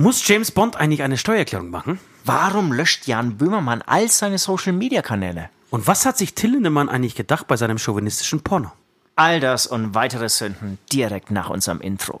[0.00, 1.98] Muss James Bond eigentlich eine Steuererklärung machen?
[2.24, 5.50] Warum löscht Jan Böhmermann all seine Social-Media-Kanäle?
[5.70, 8.70] Und was hat sich Till Lindemann eigentlich gedacht bei seinem chauvinistischen Porno?
[9.16, 12.20] All das und weitere Sünden direkt nach unserem Intro.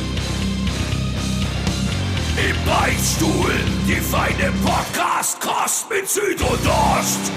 [2.37, 3.51] Im Beichtstuhl,
[3.85, 7.31] die feine Podcast-Kost mit Süd und Ost.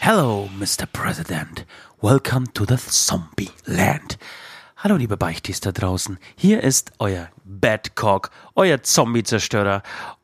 [0.00, 0.86] Hello, Mr.
[0.90, 1.66] President.
[2.00, 4.16] Welcome to the Zombie Land.
[4.78, 6.18] Hallo, liebe Beichtis da draußen.
[6.34, 9.82] Hier ist euer Badcock, euer Zombie-Zerstörer,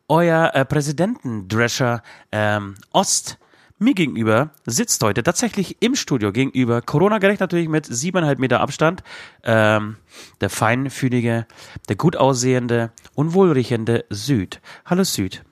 [0.09, 3.37] euer äh, Präsidentendrescher ähm, Ost.
[3.83, 9.03] Mir gegenüber sitzt heute tatsächlich im Studio gegenüber, Corona-gerecht natürlich mit siebeneinhalb Meter Abstand,
[9.43, 9.97] ähm,
[10.41, 11.49] der feinfühlige,
[11.89, 14.61] der gut aussehende und wohlriechende Süd.
[14.87, 15.43] Hallo Süd.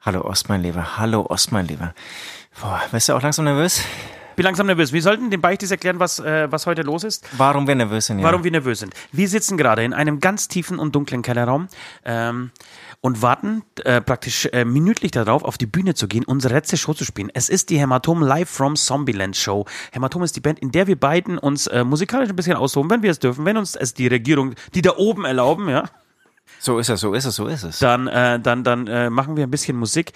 [0.00, 0.96] Hallo Ost, mein Lieber.
[0.96, 1.92] Hallo Ost, mein Lieber.
[2.60, 3.82] Boah, bist du auch langsam nervös?
[4.40, 4.90] bin langsam nervös.
[4.90, 7.28] Wir sollten den Beichtis erklären, was, äh, was heute los ist.
[7.36, 8.24] Warum wir nervös sind, ja.
[8.24, 8.94] Warum wir nervös sind.
[9.12, 11.68] Wir sitzen gerade in einem ganz tiefen und dunklen Kellerraum
[12.06, 12.50] ähm,
[13.00, 16.92] und warten äh, praktisch äh, minütlich darauf, auf die Bühne zu gehen, unsere letzte Show
[16.92, 17.30] zu spielen.
[17.32, 19.64] Es ist die Hämatom Live from Zombieland Show.
[19.92, 23.02] Hämatom ist die Band, in der wir beiden uns äh, musikalisch ein bisschen austoben, wenn
[23.02, 25.84] wir es dürfen, wenn uns es die Regierung, die da oben erlauben, ja.
[26.58, 27.78] So ist es, so ist es, so ist es.
[27.78, 30.12] Dann, äh, dann, dann äh, machen wir ein bisschen Musik.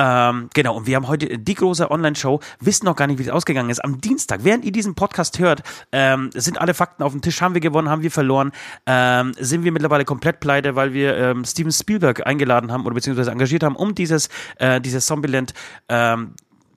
[0.00, 3.28] Ähm, genau, und wir haben heute die große Online-Show, wissen noch gar nicht, wie es
[3.28, 3.84] ausgegangen ist.
[3.84, 5.62] Am Dienstag, während ihr diesen Podcast hört,
[5.92, 7.42] ähm, sind alle Fakten auf dem Tisch.
[7.42, 8.52] Haben wir gewonnen, haben wir verloren,
[8.86, 13.30] ähm, sind wir mittlerweile komplett pleite, weil wir ähm, Steven Spielberg eingeladen haben oder beziehungsweise
[13.30, 15.52] engagiert haben, um dieses, äh, dieses Zombieland
[15.90, 16.34] ähm,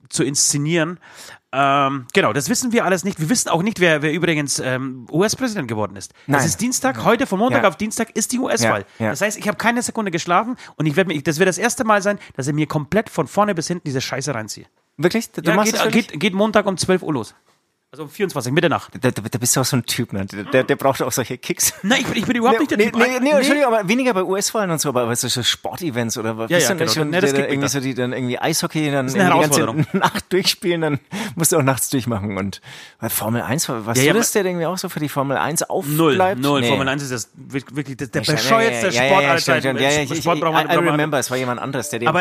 [0.08, 0.98] zu inszenieren.
[1.52, 3.20] Ähm, genau, das wissen wir alles nicht.
[3.20, 6.12] Wir wissen auch nicht, wer, wer übrigens ähm, US-Präsident geworden ist.
[6.26, 6.38] Nein.
[6.38, 7.68] Das ist Dienstag, heute von Montag Ja.
[7.68, 8.84] auf Dienstag ist die US-Wahl.
[8.98, 9.10] Ja, ja.
[9.10, 11.84] Das heißt, ich habe keine Sekunde geschlafen und ich werde mir, das wird das erste
[11.84, 14.66] Mal sein, dass ich mir komplett von vorne bis hinten diese Scheiße reinziehe.
[14.96, 15.30] Wirklich?
[15.30, 16.08] Du machst geht, das wirklich?
[16.08, 17.34] geht, geht Montag um 12 Uhr los.
[17.94, 18.90] Also um 24, Mitternacht.
[19.00, 20.26] Da, da, da bist du auch so ein Typ, ne?
[20.26, 21.74] Der, der, braucht auch solche Kicks.
[21.84, 22.96] Nein, ich, bin- ich bin überhaupt nicht der nee, Typ.
[22.96, 26.36] Nee, nee, Entschuldigung, aber weniger bei US-Wahlen und so, aber weißt du, so Sportevents oder
[26.36, 26.90] was Ja, ja, genau.
[26.90, 29.64] schon, Nee, das der, irgendwie so, die dann irgendwie Eishockey dann die ganze.
[29.92, 30.98] Nacht durchspielen, dann
[31.36, 32.60] musst du auch nachts durchmachen und
[32.98, 35.60] bei Formel 1, was Ja, du das, der irgendwie auch so für die Formel 1
[35.60, 36.40] Null, aufbleibt?
[36.40, 36.62] null.
[36.62, 36.68] Nee.
[36.70, 39.76] Formel 1 ist das wirklich der Ja, bescheuertste ja, Sport aller Zeiten.
[39.76, 42.12] Ja, ja, ich, ich, I, I remember, es war jemand anderes, der dir,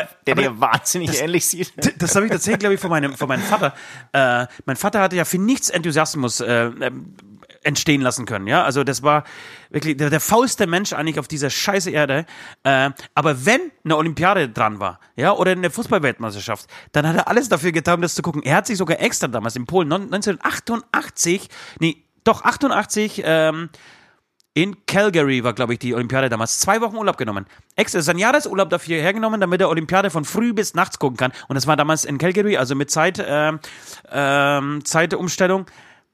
[0.60, 1.74] wahnsinnig ähnlich sieht.
[1.98, 3.74] Das habe ich tatsächlich, glaube ich, von meinem, von meinem Vater.
[4.12, 7.16] Äh, mein Vater hatte ja für nichts Enthusiasmus äh, ähm,
[7.64, 8.48] entstehen lassen können.
[8.48, 9.24] Ja, also das war
[9.70, 12.26] wirklich der, der faulste Mensch eigentlich auf dieser scheiße Erde.
[12.64, 17.50] Äh, aber wenn eine Olympiade dran war, ja, oder eine Fußballweltmeisterschaft, dann hat er alles
[17.50, 18.44] dafür getan, um das zu gucken.
[18.44, 21.50] Er hat sich sogar extra damals in Polen 1988,
[21.80, 23.22] nee, doch 88.
[23.26, 23.70] Ähm,
[24.56, 26.60] in Calgary war, glaube ich, die Olympiade damals.
[26.60, 27.46] Zwei Wochen Urlaub genommen.
[27.76, 31.32] Extra sein Jahresurlaub dafür hergenommen, damit er Olympiade von früh bis nachts gucken kann.
[31.48, 33.60] Und das war damals in Calgary, also mit Zeit, ähm,
[34.12, 35.66] ähm, Zeitumstellung.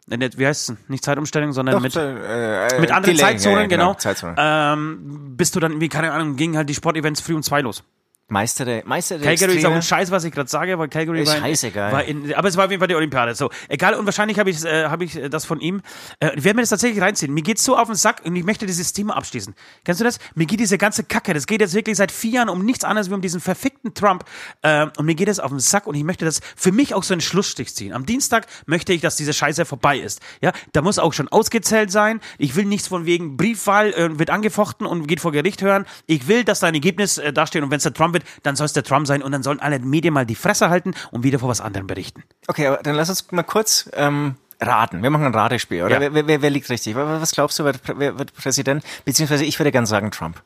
[0.09, 0.77] Äh, nicht- Wie heißt es?
[0.87, 3.93] Nicht Zeitumstellung, sondern Doch, mit, äh, mit anderen Delay, Zeitzonen, ja, ja, genau.
[3.95, 4.35] Zeitzonen.
[4.37, 7.83] Ähm, bist du dann, wie, keine Ahnung, gingen halt die Sportevents früh um zwei los.
[8.29, 9.75] Meister der, Meister der Calgary ist auch Extreme.
[9.75, 11.91] ein Scheiß, was ich gerade sage, weil Calgary Ist war, scheißegal.
[11.91, 13.35] war in, aber es war auf jeden Fall die Olympiade.
[13.35, 15.81] So, egal, und wahrscheinlich habe ich, äh, hab ich äh, das von ihm.
[16.19, 17.33] Äh, ich werde mir das tatsächlich reinziehen.
[17.33, 19.55] Mir geht's so auf den Sack und ich möchte dieses Thema abschließen.
[19.83, 20.19] Kennst du das?
[20.35, 23.09] Mir geht diese ganze Kacke, das geht jetzt wirklich seit vier Jahren um nichts anderes
[23.09, 24.25] wie um diesen verfickten Trump.
[24.61, 27.03] Äh, und mir geht es auf den Sack und ich möchte das für mich auch
[27.03, 27.93] so einen Schlussstrich ziehen.
[27.93, 30.21] Am Dienstag möchte ich, dass diese Scheiße vorbei ist.
[30.41, 32.21] Ja, da muss auch schon ausgezählt sein.
[32.37, 35.85] Ich will nichts von wegen Briefwahl äh, wird angefochten und geht vor Gericht hören.
[36.05, 38.55] Ich will, dass da ein Ergebnis äh, dasteht und wenn es der Trump wird, dann
[38.55, 41.23] soll es der Trump sein und dann sollen alle Medien mal die Fresse halten und
[41.23, 42.23] wieder vor was anderem berichten.
[42.47, 45.01] Okay, aber dann lass uns mal kurz ähm, raten.
[45.03, 46.01] Wir machen ein Ratespiel, oder?
[46.01, 46.13] Ja.
[46.13, 46.95] Wer, wer, wer, liegt richtig?
[46.95, 48.83] Was glaubst du, wer, wird Präsident?
[49.05, 50.41] Beziehungsweise ich würde gern sagen Trump.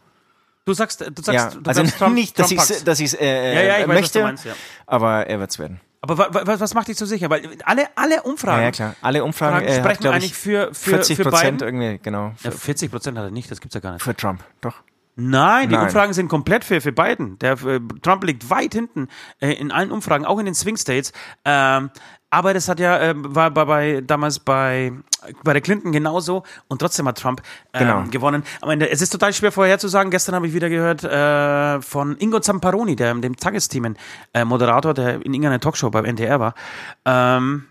[0.66, 2.84] Du sagst, du sagst, Ja, du also sagst Trump, nicht, dass Trump ich packt's.
[2.86, 4.54] dass ich's, äh, Ja, ja, ich weiß, möchte, meinst, ja.
[4.88, 5.82] aber er wird's werden.
[6.00, 7.30] Aber wa, wa, was macht dich so sicher?
[7.30, 8.96] Weil alle, alle Umfragen Ja, ja klar.
[9.02, 12.34] Alle Umfragen Fragen äh, hat, sprechen eigentlich ich, für, für, 40 für Prozent irgendwie, genau.
[12.44, 14.04] Ja, Für, 40 Prozent hat er nicht, das gibt's ja gar nicht.
[14.04, 14.76] für Trump, doch.
[15.16, 15.86] Nein, die Nein.
[15.86, 17.38] Umfragen sind komplett für, für Biden.
[17.40, 19.08] Der äh, Trump liegt weit hinten
[19.40, 21.14] äh, in allen Umfragen, auch in den Swing States.
[21.46, 21.92] Ähm,
[22.30, 24.92] aber das hat ja äh, war bei, bei damals bei
[25.44, 27.42] bei der Clinton genauso und trotzdem hat Trump
[27.74, 28.04] ähm, Genau.
[28.10, 28.44] gewonnen.
[28.60, 30.10] Aber es ist total schwer vorherzusagen.
[30.12, 33.98] Gestern habe ich wieder gehört äh, von Ingo Zamparoni, der dem Tagesthemen
[34.34, 36.56] äh, Moderator, der in irgendeiner Talkshow beim NDR war.
[37.06, 37.66] Ähm,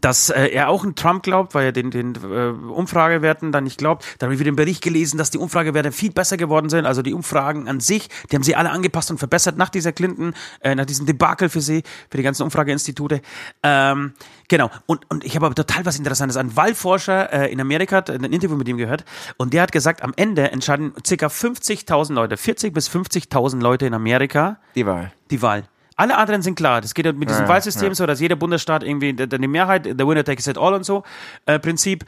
[0.00, 3.78] dass äh, er auch an Trump glaubt, weil er den, den äh, Umfragewerten dann nicht
[3.78, 4.04] glaubt.
[4.18, 6.86] Dann habe ich wieder einen Bericht gelesen, dass die Umfragewerte viel besser geworden sind.
[6.86, 10.34] Also die Umfragen an sich, die haben sie alle angepasst und verbessert nach dieser Clinton,
[10.60, 13.20] äh, nach diesem Debakel für sie, für die ganzen Umfrageinstitute.
[13.62, 14.12] Ähm,
[14.48, 14.70] genau.
[14.86, 16.36] Und, und ich habe aber total was Interessantes.
[16.36, 19.04] Ein Wahlforscher äh, in Amerika hat ein Interview mit ihm gehört
[19.36, 21.26] und der hat gesagt, am Ende entscheiden ca.
[21.26, 25.12] 50.000 Leute, 40 bis 50.000 Leute in Amerika Die Wahl.
[25.30, 25.64] die Wahl.
[26.00, 26.80] Alle anderen sind klar.
[26.80, 27.94] Das geht ja mit diesem Ja, Wahlsystem ja.
[27.94, 31.02] so, dass jeder Bundesstaat irgendwie die Mehrheit, the winner takes it all und so
[31.44, 32.06] äh, Prinzip.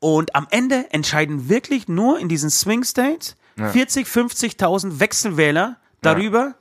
[0.00, 6.54] Und am Ende entscheiden wirklich nur in diesen Swing States 40, 50.000 Wechselwähler darüber,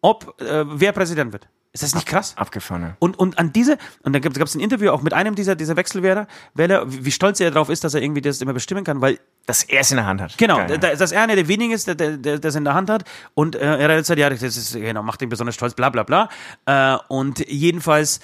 [0.00, 1.48] ob äh, wer Präsident wird.
[1.72, 2.32] Ist das nicht krass?
[2.36, 2.96] Abgefahren.
[2.98, 5.76] Und, und an diese, und da gab es ein Interview auch mit einem dieser, dieser
[5.76, 9.20] Wechselwähler, Wähler, wie stolz er darauf ist, dass er irgendwie das immer bestimmen kann, weil
[9.46, 10.36] Dass er es in der Hand hat.
[10.36, 10.76] Genau, Geil, ja.
[10.78, 13.04] da- dass er einer der wenigen ist, der, der, der das in der Hand hat.
[13.34, 16.02] Und äh, er hat gesagt, ja, das ist, genau, macht ihn besonders stolz, bla bla
[16.02, 16.28] bla.
[16.66, 18.18] Äh, und jedenfalls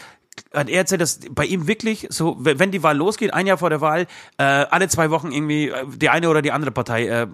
[0.52, 3.70] hat er erzählt, dass bei ihm wirklich so, wenn die Wahl losgeht, ein Jahr vor
[3.70, 4.06] der Wahl,
[4.38, 7.26] äh, alle zwei Wochen irgendwie äh, die eine oder die andere Partei äh,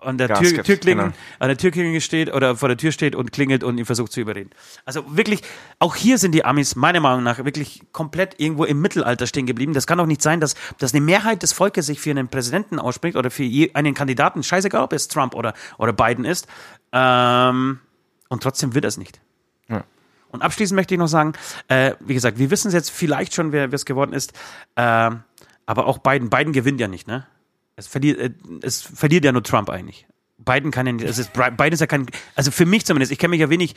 [0.00, 1.16] an der Gas Tür, gibt, Türklingel, genau.
[1.38, 4.20] an der Türklingel steht oder vor der Tür steht und klingelt und ihn versucht zu
[4.20, 4.50] überreden.
[4.84, 5.42] Also wirklich,
[5.78, 9.72] auch hier sind die Amis meiner Meinung nach wirklich komplett irgendwo im Mittelalter stehen geblieben.
[9.72, 12.78] Das kann doch nicht sein, dass, dass eine Mehrheit des Volkes sich für einen Präsidenten
[12.78, 16.46] ausspricht oder für je, einen Kandidaten, scheißegal, ob es Trump oder, oder Biden ist.
[16.92, 17.80] Ähm,
[18.28, 19.20] und trotzdem wird es nicht.
[20.30, 21.32] Und abschließend möchte ich noch sagen,
[21.68, 24.32] äh, wie gesagt, wir wissen es jetzt vielleicht schon, wer es geworden ist,
[24.76, 25.22] ähm,
[25.66, 27.26] aber auch Biden, Biden gewinnt ja nicht, ne?
[27.76, 28.30] Es verliert, äh,
[28.62, 30.06] es verliert ja nur Trump eigentlich.
[30.38, 33.18] Biden kann ja nicht, es ist, Biden ist ja kein, also für mich zumindest, ich
[33.18, 33.74] kenne mich ja wenig,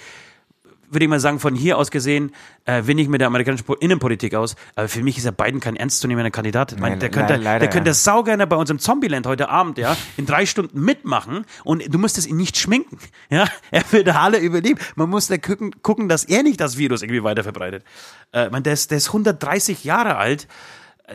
[0.92, 2.32] würde ich mal sagen, von hier aus gesehen,
[2.66, 5.76] äh, wenig mit der amerikanischen Po- Innenpolitik aus, aber für mich ist ja Biden kein
[5.76, 6.72] ernstzunehmender Kandidat.
[6.74, 7.94] Ich meine, der könnte, le- leider, der könnte ja.
[7.94, 12.28] saugerne bei uns im Zombieland heute Abend, ja, in drei Stunden mitmachen und du müsstest
[12.28, 12.98] ihn nicht schminken,
[13.30, 13.46] ja.
[13.72, 14.80] Er würde alle überleben.
[14.96, 17.84] Man muss da gucken, gucken, dass er nicht das Virus irgendwie weiter verbreitet.
[18.32, 20.48] Äh, ich meine, der ist, der ist 130 Jahre alt.
[21.08, 21.14] Äh,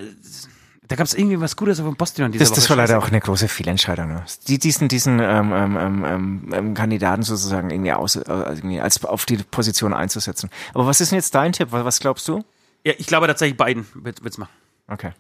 [0.87, 2.57] Da gab es irgendwie was Gutes auf dem Postillon diese Das, Woche.
[2.61, 4.09] das war leider auch eine große Fehlentscheidung.
[4.09, 4.25] Ne?
[4.49, 9.03] Die, diesen diesen ähm, ähm, ähm, ähm, ähm, Kandidaten sozusagen irgendwie, aus, äh, irgendwie als
[9.05, 10.51] auf die Position einzusetzen.
[10.75, 11.69] Aber was ist denn jetzt dein Tipp?
[11.71, 12.45] Was, glaubst du?
[12.85, 14.53] Ja, ich glaube tatsächlich, Biden wird es machen.
[14.89, 15.13] Okay.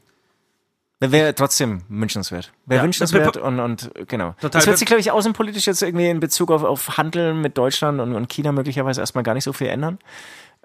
[1.00, 2.52] Wäre trotzdem wünschenswert.
[2.66, 4.32] Wäre Ja, wünschenswert und, und genau.
[4.40, 4.50] Total.
[4.50, 8.00] Das wird sich, glaube ich, außenpolitisch jetzt irgendwie in Bezug auf, auf Handel mit Deutschland
[8.00, 9.98] und, und China möglicherweise erstmal gar nicht so viel ändern.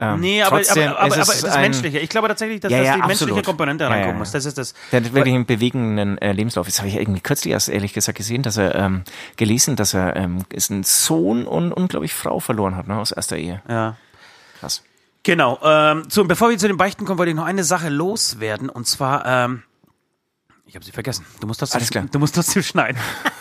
[0.01, 1.99] Ähm, Nee, aber, trotzdem aber, aber, ist aber das ein- Menschliche.
[1.99, 3.45] Ich glaube tatsächlich, dass, Ja, dass ja, die menschliche absolut.
[3.45, 4.31] Komponente Ja, ja, muss.
[4.31, 4.73] Das ist das.
[4.91, 6.67] Der hat wirklich einen bewegenden äh, Lebenslauf.
[6.67, 9.03] Das habe ich irgendwie kürzlich erst ehrlich gesagt gesehen, dass er ähm,
[9.35, 12.97] gelesen, dass er ähm, ist ein Sohn und, und glaube ich Frau verloren hat, ne,
[12.97, 13.61] aus erster Ehe.
[13.67, 13.97] Ja.
[14.59, 14.83] Krass.
[15.23, 15.59] Genau.
[15.63, 18.69] Ähm, so, und bevor wir zu den Beichten kommen, wollte ich noch eine Sache loswerden.
[18.69, 19.63] Und zwar, ähm,
[20.65, 21.25] ich habe sie vergessen.
[21.41, 22.05] Du musst trotzdem, Alles klar.
[22.09, 22.97] Du musst trotzdem schneiden.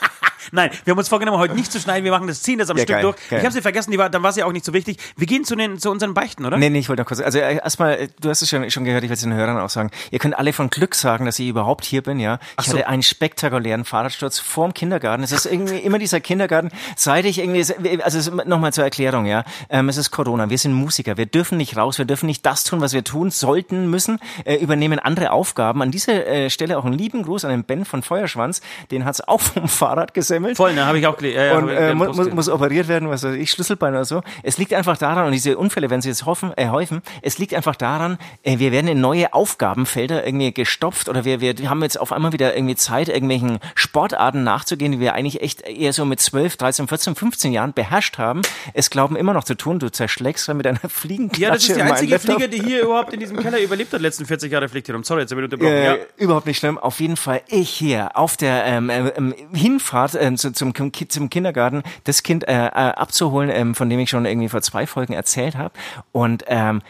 [0.53, 2.05] Nein, wir haben uns vorgenommen, heute nicht zu schneiden.
[2.05, 3.17] Wir machen das, ziehen das am Ja, Stück geil, durch.
[3.29, 3.39] geil.
[3.39, 4.99] Ich habe sie vergessen, die war, dann war sie auch nicht so wichtig.
[5.17, 6.57] Wir gehen zu, den, zu unseren Beichten, oder?
[6.57, 7.21] Nee, nee, ich wollte noch kurz.
[7.21, 9.59] Also äh, erstmal, äh, du hast es schon, schon gehört, ich will es den Hörern
[9.59, 9.91] auch sagen.
[10.11, 12.39] Ihr könnt alle von Glück sagen, dass ich überhaupt hier bin, ja.
[12.59, 12.73] Ich so.
[12.73, 15.23] hatte einen spektakulären Fahrradsturz vorm Kindergarten.
[15.23, 17.65] Es ist irgendwie immer dieser Kindergarten, seit ich irgendwie,
[18.03, 19.45] also nochmal zur Erklärung, ja.
[19.71, 22.65] Ähm, es ist Corona, wir sind Musiker, wir dürfen nicht raus, wir dürfen nicht das
[22.65, 25.83] tun, was wir tun sollten, müssen, äh, übernehmen andere Aufgaben.
[25.83, 29.21] An dieser äh, Stelle auch einen lieben Gruß an den Ben von Feuerschwanz, den hat's
[29.21, 30.57] auch vom Fahrrad gesemmelt.
[30.57, 30.87] Voll, ne?
[30.87, 31.39] Habe ich auch gelesen.
[31.39, 32.35] Ja, und äh, muss, gesehen.
[32.35, 34.23] muss operiert werden, was weiß ich, Schlüsselbein oder so.
[34.43, 37.55] Es liegt einfach daran, und diese Unfälle, wenn sie jetzt hoffen, äh, häufen, es liegt
[37.55, 41.99] einfach daran, äh, wir werden in neue Aufgabenfelder irgendwie gestopft oder wir, wir haben jetzt
[41.99, 46.21] auf einmal wieder irgendwie Zeit, irgendwelchen Sportarten nachzugehen, die wir eigentlich echt eher so mit
[46.21, 48.43] 12, 13, 14, 15 Jahren beherrscht haben.
[48.75, 51.77] Es glauben immer noch zu tun, du zerschlägst dann mit einer Fliegenklatsche ja, das ist
[51.77, 52.19] die einzige.
[52.19, 54.01] Flieger, die hier überhaupt in diesem Keller überlebt hat.
[54.01, 55.05] Letzten 40 Jahre fliegt hier rum.
[55.05, 55.73] Sorry, jetzt habe ich unterbrochen.
[55.73, 55.97] Äh, ja.
[56.17, 56.79] Überhaupt nicht schlimm.
[56.79, 61.83] Auf jeden Fall ich hier auf der ähm, ähm, Hinfahrt ähm, zu, zum, zum Kindergarten
[62.05, 65.57] das Kind äh, äh, abzuholen, ähm, von dem ich schon irgendwie vor zwei Folgen erzählt
[65.57, 65.75] habe.
[66.13, 66.83] Und ähm,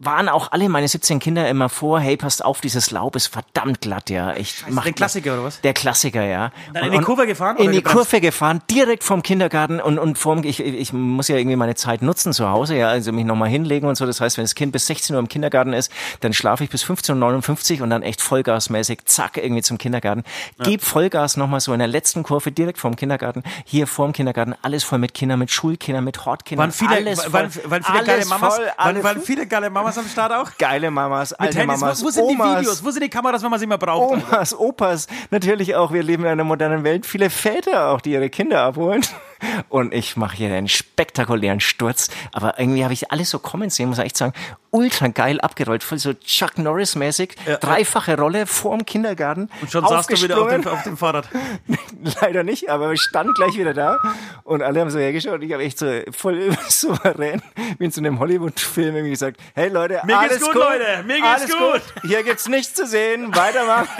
[0.00, 3.80] waren auch alle meine 17 Kinder immer vor, hey, passt auf, dieses Laub ist verdammt
[3.80, 4.36] glatt, ja.
[4.36, 5.60] Ich mach der Klassiker, oder was?
[5.60, 6.52] Der Klassiker, ja.
[6.72, 8.10] Dann in die Kurve gefahren In oder die gebremst?
[8.10, 12.02] Kurve gefahren, direkt vom Kindergarten und, und vom, ich, ich muss ja irgendwie meine Zeit
[12.02, 14.06] nutzen zu Hause, ja, also mich nochmal hinlegen und so.
[14.06, 15.90] Das heißt, wenn das Kind bis 16 Uhr im Kindergarten ist,
[16.20, 20.22] dann schlafe ich bis 15.59 Uhr und dann echt Vollgasmäßig, zack, irgendwie zum Kindergarten.
[20.62, 24.84] Geb Vollgas nochmal so in der letzten Kurve direkt vorm Kindergarten, hier vorm Kindergarten, alles
[24.84, 26.68] voll mit Kindern, mit Schulkindern, mit Hortkindern.
[26.68, 28.54] Waren viele, alles voll, waren, waren viele geile Mamas?
[28.54, 30.50] voll, waren, waren viele geile Mamas am Start auch?
[30.58, 32.48] geile Mamas, Mit alte Handys, Mamas, wo, wo sind Omas.
[32.54, 32.84] die Videos?
[32.84, 34.22] Wo sind die Kameras, wenn man sie mal braucht?
[34.28, 35.92] Omas, Opas, natürlich auch.
[35.92, 37.06] Wir leben in einer modernen Welt.
[37.06, 39.02] Viele Väter auch, die ihre Kinder abholen.
[39.68, 42.08] Und ich mache hier einen spektakulären Sturz.
[42.32, 44.32] Aber irgendwie habe ich alles so kommen sehen, muss ich echt sagen.
[44.70, 47.36] Ultra geil abgerollt, voll so Chuck Norris-mäßig.
[47.60, 49.48] Dreifache Rolle vorm Kindergarten.
[49.60, 51.28] Und schon saß du wieder auf dem, auf dem Fahrrad.
[52.20, 53.98] Leider nicht, aber ich stand gleich wieder da
[54.44, 57.42] und alle haben so hergeschaut und ich habe echt so voll souverän
[57.78, 61.16] wie in so einem Hollywood-Film irgendwie gesagt, hey Leute, Mir alles geht's gut, Leute, mir
[61.16, 61.82] geht's alles gut.
[62.02, 63.88] Hier gibt's nichts zu sehen, weitermachen.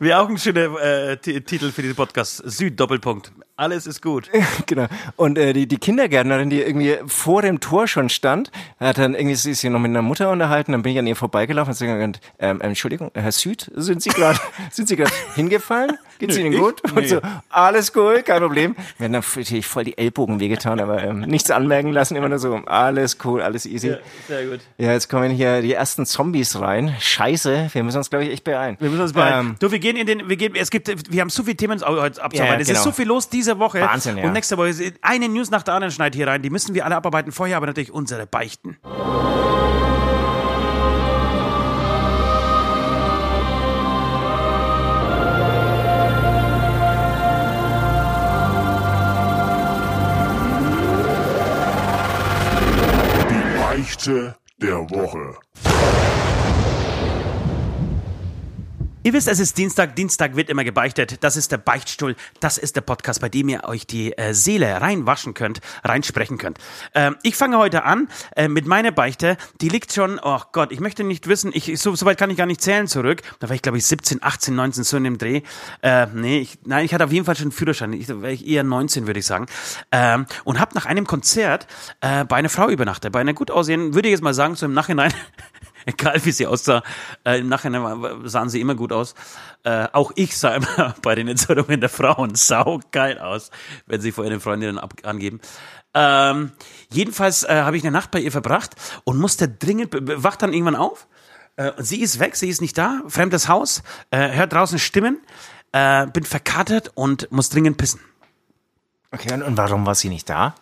[0.00, 2.42] Wäre auch ein schöner äh, Titel für diesen Podcast.
[2.44, 3.30] Süd Doppelpunkt.
[3.56, 4.30] Alles ist gut.
[4.66, 4.86] genau.
[5.14, 9.36] Und äh, die, die Kindergärtnerin, die irgendwie vor dem Tor schon stand, hat dann irgendwie
[9.36, 11.78] sie ist hier noch mit einer Mutter unterhalten, dann bin ich an ihr vorbeigelaufen und
[11.78, 14.40] gesagt, ähm, Entschuldigung, Herr Süd, sind Sie gerade
[14.72, 15.96] sind Sie gerade hingefallen?
[16.18, 16.58] Geht's Nö, Ihnen ich?
[16.58, 16.82] gut?
[16.84, 17.00] Nee.
[17.00, 18.74] Und so, alles gut, kein Problem.
[18.98, 22.40] Wir haben dann natürlich voll die Ellbogen wehgetan, aber ähm, nichts anmerken lassen, immer nur
[22.40, 23.90] so, alles cool, alles easy.
[23.90, 24.60] Ja, sehr gut.
[24.78, 26.96] jetzt kommen hier die ersten Zombies rein.
[26.98, 28.76] Scheiße, wir müssen uns, glaube ich, echt beeilen.
[28.80, 29.46] Wir müssen uns beeilen.
[29.46, 31.80] Ähm, du, wir gehen in den, wir gehen, es gibt, wir haben so viele Themen
[31.80, 32.36] heute abzuarbeiten.
[32.36, 32.78] Ja, ja, Es genau.
[32.78, 33.80] ist so viel los diese Woche.
[33.80, 34.24] Wahnsinn, ja.
[34.24, 36.42] Und nächste Woche ist eine News nach der anderen schneit hier rein.
[36.42, 37.32] Die müssen wir alle abarbeiten.
[37.32, 38.76] Vorher aber natürlich unsere Beichten.
[53.30, 55.36] Die Beichte der Woche.
[59.06, 59.96] Ihr wisst, es ist Dienstag.
[59.96, 61.22] Dienstag wird immer gebeichtet.
[61.22, 62.16] Das ist der Beichtstuhl.
[62.40, 66.56] Das ist der Podcast, bei dem ihr euch die äh, Seele reinwaschen könnt, reinsprechen könnt.
[66.94, 69.36] Ähm, ich fange heute an äh, mit meiner Beichte.
[69.60, 72.38] Die liegt schon, oh Gott, ich möchte nicht wissen, ich, so, so weit kann ich
[72.38, 73.20] gar nicht zählen zurück.
[73.40, 75.42] Da war ich, glaube ich, 17, 18, 19, so in dem Dreh.
[75.82, 77.92] Äh, nee, ich, nein, ich hatte auf jeden Fall schon einen Führerschein.
[77.92, 79.44] Ich, war ich eher 19, würde ich sagen.
[79.92, 81.66] Ähm, und habe nach einem Konzert
[82.00, 83.12] äh, bei einer Frau übernachtet.
[83.12, 85.12] Bei einer gut aussehenden, würde ich jetzt mal sagen, so im Nachhinein
[85.86, 86.82] egal wie sie aussah,
[87.24, 89.14] äh, im Nachhinein sahen sie immer gut aus.
[89.62, 93.50] Äh, auch ich sah immer bei den Entzündungen der Frauen sau geil aus,
[93.86, 95.40] wenn sie vor ihren Freundinnen ab angeben.
[95.94, 96.52] Ähm,
[96.90, 98.74] jedenfalls äh, habe ich eine Nacht bei ihr verbracht
[99.04, 101.06] und musste dringend, wacht dann irgendwann auf.
[101.56, 105.20] Äh, sie ist weg, sie ist nicht da, fremdes Haus, äh, hört draußen Stimmen,
[105.72, 108.00] äh, bin verkatert und muss dringend pissen.
[109.12, 110.56] okay, und warum war sie nicht da?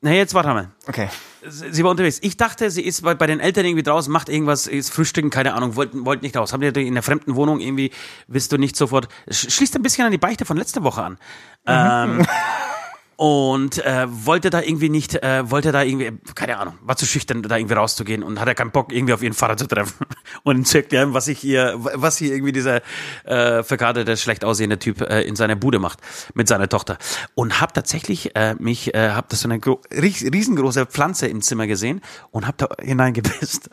[0.00, 0.70] Na, jetzt warte mal.
[0.86, 1.08] Okay.
[1.48, 2.18] Sie war unterwegs.
[2.22, 5.54] Ich dachte, sie ist bei, bei den Eltern irgendwie draußen, macht irgendwas, ist frühstücken, keine
[5.54, 6.52] Ahnung, wollten wollt nicht raus.
[6.52, 7.90] Haben die in der fremden Wohnung irgendwie,
[8.26, 11.18] willst du nicht sofort, sch- schließt ein bisschen an die Beichte von letzter Woche an.
[11.66, 12.26] Ähm,
[13.18, 17.42] und äh, wollte da irgendwie nicht, äh, wollte da irgendwie, keine Ahnung, war zu schüchtern,
[17.42, 20.06] da irgendwie rauszugehen und hatte keinen Bock, irgendwie auf ihren Vater zu treffen
[20.44, 22.80] und zu erklären, was ich hier, was hier irgendwie dieser
[23.24, 25.98] äh, verkaderte, schlecht aussehende Typ äh, in seiner Bude macht
[26.34, 26.96] mit seiner Tochter.
[27.34, 31.42] Und habe tatsächlich äh, mich, äh, habe das so eine gro ries riesengroße Pflanze im
[31.42, 33.68] Zimmer gesehen und habe da hineingepisst.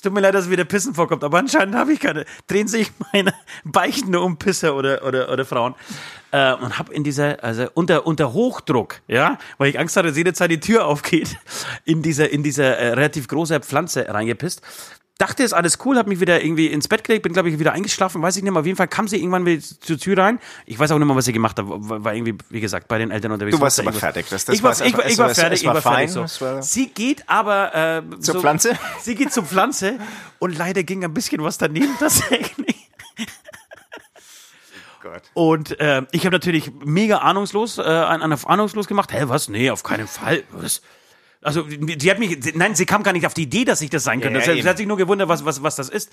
[0.00, 2.24] Es tut mir leid, dass wieder Pissen vorkommt, aber anscheinend habe ich keine.
[2.46, 5.74] Drehen sich meine Beichten nur um Pisser oder, oder, oder Frauen.
[6.30, 10.16] Äh, und habe in dieser, also unter, unter Hochdruck, ja, weil ich Angst hatte, dass
[10.16, 11.36] jede Zeit die Tür aufgeht,
[11.84, 14.62] in diese, in diese äh, relativ große Pflanze reingepisst.
[15.20, 17.72] Dachte, ist alles cool, habe mich wieder irgendwie ins Bett gelegt, bin, glaube ich, wieder
[17.72, 18.60] eingeschlafen, weiß ich nicht mehr.
[18.60, 20.38] Auf jeden Fall kam sie irgendwann wieder zur Tür rein.
[20.64, 21.66] Ich weiß auch nicht mehr, was sie gemacht hat.
[21.68, 23.56] War war irgendwie, wie gesagt, bei den Eltern unterwegs.
[23.56, 24.26] Du warst aber fertig.
[24.30, 25.92] Das- das ich war, ich, war- ich war Es war- fertig, es war ich war
[25.92, 25.98] fertig.
[25.98, 26.22] fein, So.
[26.22, 28.72] es war- Sie geht aber äh, Zur so, Pflanze?
[29.02, 29.98] Sie geht zur Pflanze
[30.38, 32.88] und leider ging ein bisschen was daneben tatsächlich.
[35.02, 35.22] Gott.
[35.34, 39.12] Und äh, ich habe natürlich mega ahnungslos, äh, an, an, ahnungslos gemacht.
[39.12, 39.48] Hä, was?
[39.48, 40.42] Nee, auf keinen Fall.
[40.52, 40.82] Was?
[41.42, 43.90] Also, die hat mich, sie- nein, sie kam gar nicht auf die Idee, dass ich
[43.90, 44.38] das sein könnte.
[44.40, 44.62] ja, sie, eben.
[44.62, 46.10] sie hat sich nur gewundert, was, was, was das ist.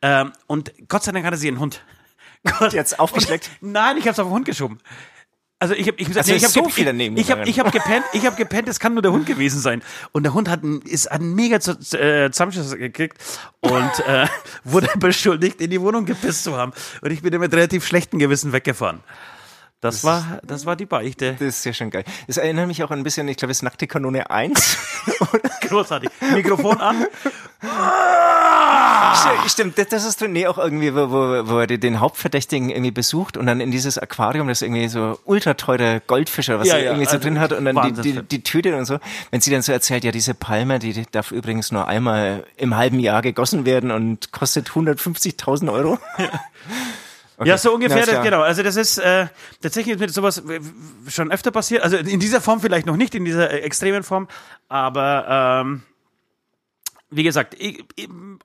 [0.00, 1.84] Ähm, und Gott sei Dank hatte sie einen Hund.
[2.58, 2.72] Gott.
[2.72, 3.50] Jetzt aufgeschleckt?
[3.60, 4.78] Und, nein, ich habe es auf den Hund geschoben.
[5.62, 7.70] Also ich habe ich, Also nee, ich hab so viel daneben Ich habe ich hab
[7.70, 9.82] gepennt, ich habe gepennt, es kann nur der Hund gewesen sein.
[10.12, 13.18] Und der Hund hat einen, ist einen mega zu, äh, Zusammenschuss gekriegt
[13.60, 14.26] und äh,
[14.64, 16.72] wurde beschuldigt, in die Wohnung gepisst zu haben.
[17.02, 19.00] Und ich bin mit relativ schlechtem Gewissen weggefahren.
[19.80, 21.32] Das war, das war die Beichte.
[21.38, 22.04] Das ist ja schon geil.
[22.26, 24.76] Das erinnert mich auch ein bisschen, ich glaube, es ist Nackte Kanone 1.
[25.68, 26.10] Großartig.
[26.34, 27.06] Mikrofon an.
[29.16, 32.90] Stimmt, Stimmt, das- das ist nee, auch irgendwie, wo, wo, wo er den Hauptverdächtigen irgendwie
[32.90, 36.80] besucht und dann in dieses Aquarium, das irgendwie so ultra teure Goldfische, was Ja, er
[36.82, 38.98] ja, irgendwie so also drin hat und dann die, die, die Tötet und so.
[39.30, 42.76] Wenn sie dann so erzählt, ja, diese Palme, die, die darf übrigens nur einmal im
[42.76, 45.98] halben Jahr gegossen werden und kostet 150.000 Euro.
[46.18, 46.28] Ja,
[47.56, 48.40] so ungefähr, Ja, das, ja- genau.
[48.42, 49.26] Also das ist äh,
[49.62, 50.42] tatsächlich ist mir sowas
[51.08, 51.82] schon öfter passiert.
[51.82, 54.28] Also in dieser Form vielleicht noch nicht, in dieser äh, extremen Form,
[54.68, 55.82] aber ähm,
[57.12, 57.56] wie gesagt,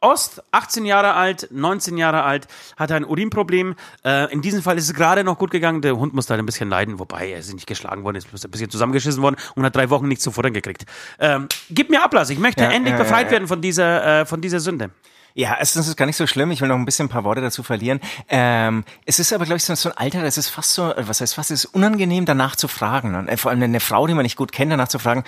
[0.02, 2.48] Ost, 18 Jahre alt, 19 Jahre alt,
[2.78, 3.76] hatte ein Urinproblem.
[4.04, 5.82] Äh, in diesem Fall ist es gerade noch gut gegangen.
[5.84, 8.50] Der Hund musste halt ein bisschen leiden, wobei er ist nicht geschlagen worden, ist ein
[8.52, 10.86] bisschen zusammengeschissen worden und hat drei Wochen nichts zu futtern gekriegt.
[11.20, 13.32] Ähm, gib mir Ablass, ich möchte Ja, endlich ja, ja, befreit ja.
[13.34, 14.90] werden von dieser, äh, von dieser Sünde.
[15.38, 16.50] Ja, es ist gar nicht so schlimm.
[16.52, 18.00] Ich will noch ein bisschen ein paar Worte dazu verlieren.
[18.30, 21.36] Ähm, es ist aber, glaube ich, so ein Alter, das ist fast so, was heißt
[21.36, 23.16] fast, es ist unangenehm, danach zu fragen.
[23.16, 25.26] Und äh, vor allem eine Frau, die man nicht gut kennt, danach zu fragen,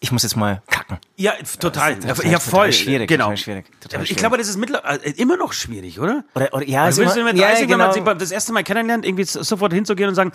[0.00, 0.98] ich muss jetzt mal kacken.
[1.16, 1.92] Ja, total.
[2.04, 2.72] Ja, total voll.
[2.72, 3.24] schwierig, Genau.
[3.26, 4.18] total schwierig, total ich schwierig.
[4.20, 6.24] glaube, das ist mittlerweile äh, immer noch schwierig, oder?
[6.34, 8.06] Oder, oder ja, Also willst du immer- mit 30, ja, wenn man genau.
[8.10, 10.32] sich das erste Mal kennenlernt, irgendwie sofort hinzugehen und sagen,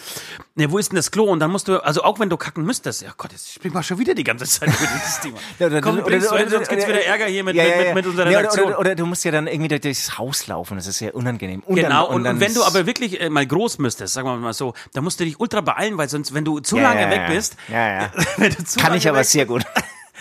[0.55, 1.25] ne, wo ist denn das Klo?
[1.25, 3.83] Und dann musst du, also auch wenn du kacken müsstest, ja Gott, jetzt springen wir
[3.83, 5.37] schon wieder die ganze Zeit über dieses Thema.
[5.59, 7.55] Ja, oder- Komm, oder- du oder- hin, sonst oder- gibt's wieder oder- Ärger hier mit,
[7.55, 7.93] Ja, mit, ja, mit, ja.
[7.93, 8.65] mit unserer Ja, Redaktion.
[8.65, 11.13] Oder, oder, oder du musst ja dann irgendwie durch- durchs Haus laufen, das ist sehr
[11.15, 11.61] unangenehm.
[11.65, 14.35] Und Genau, dann, und, und wenn du aber wirklich äh, mal groß müsstest, sagen wir
[14.37, 17.01] mal so, dann musst du dich ultra beeilen, weil sonst, wenn du zu Ja, lange
[17.01, 17.33] ja, weg ja.
[17.33, 18.11] bist, Ja, ja.
[18.79, 19.65] Kann ich aber sehr gut gut.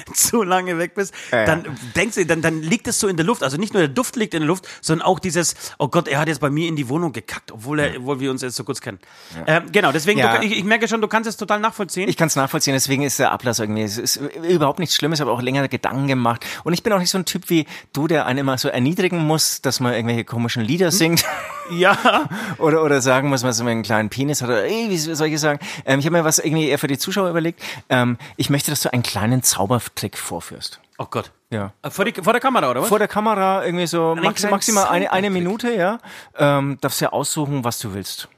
[0.14, 1.46] zu lange weg bist, Ja, ja.
[1.46, 1.64] dann
[1.96, 3.42] denkst du, dann, dann liegt es so in der Luft.
[3.42, 6.18] Also nicht nur der Duft liegt in der Luft, sondern auch dieses, oh Gott, er
[6.18, 8.64] hat jetzt bei mir in die Wohnung gekackt, obwohl, er, obwohl wir uns jetzt so
[8.64, 8.98] kurz kennen.
[9.46, 12.08] Ähm, genau, deswegen, du, ich, ich merke schon, du kannst es total nachvollziehen.
[12.08, 15.30] Ich kann es nachvollziehen, deswegen ist der Ablass irgendwie, es ist überhaupt nichts Schlimmes, habe
[15.30, 16.44] auch länger Gedanken gemacht.
[16.64, 19.18] Und ich bin auch nicht so ein Typ wie du, der einen immer so erniedrigen
[19.18, 21.24] muss, dass man irgendwelche komischen Lieder singt.
[21.70, 22.28] ja,
[22.58, 24.48] oder, oder sagen muss, was man einen kleinen Penis hat.
[24.48, 25.60] Oder ey, wie soll ich sagen?
[25.84, 27.62] Ähm, ich habe mir was irgendwie eher für die Zuschauer überlegt.
[27.88, 29.42] Ähm, ich möchte, dass du einen kleinen
[29.90, 30.80] Zaubertrick vorführst.
[30.98, 31.32] oh Gott.
[31.50, 31.72] Ja.
[31.82, 32.88] Äh, Vor, die, vor der Kamera, oder was?
[32.88, 35.30] Vor der Kamera irgendwie so max, kleinen maximal eine, eine.
[35.30, 35.98] Minute, ja.
[36.38, 38.28] Ähm, darfst ja aussuchen, was du willst.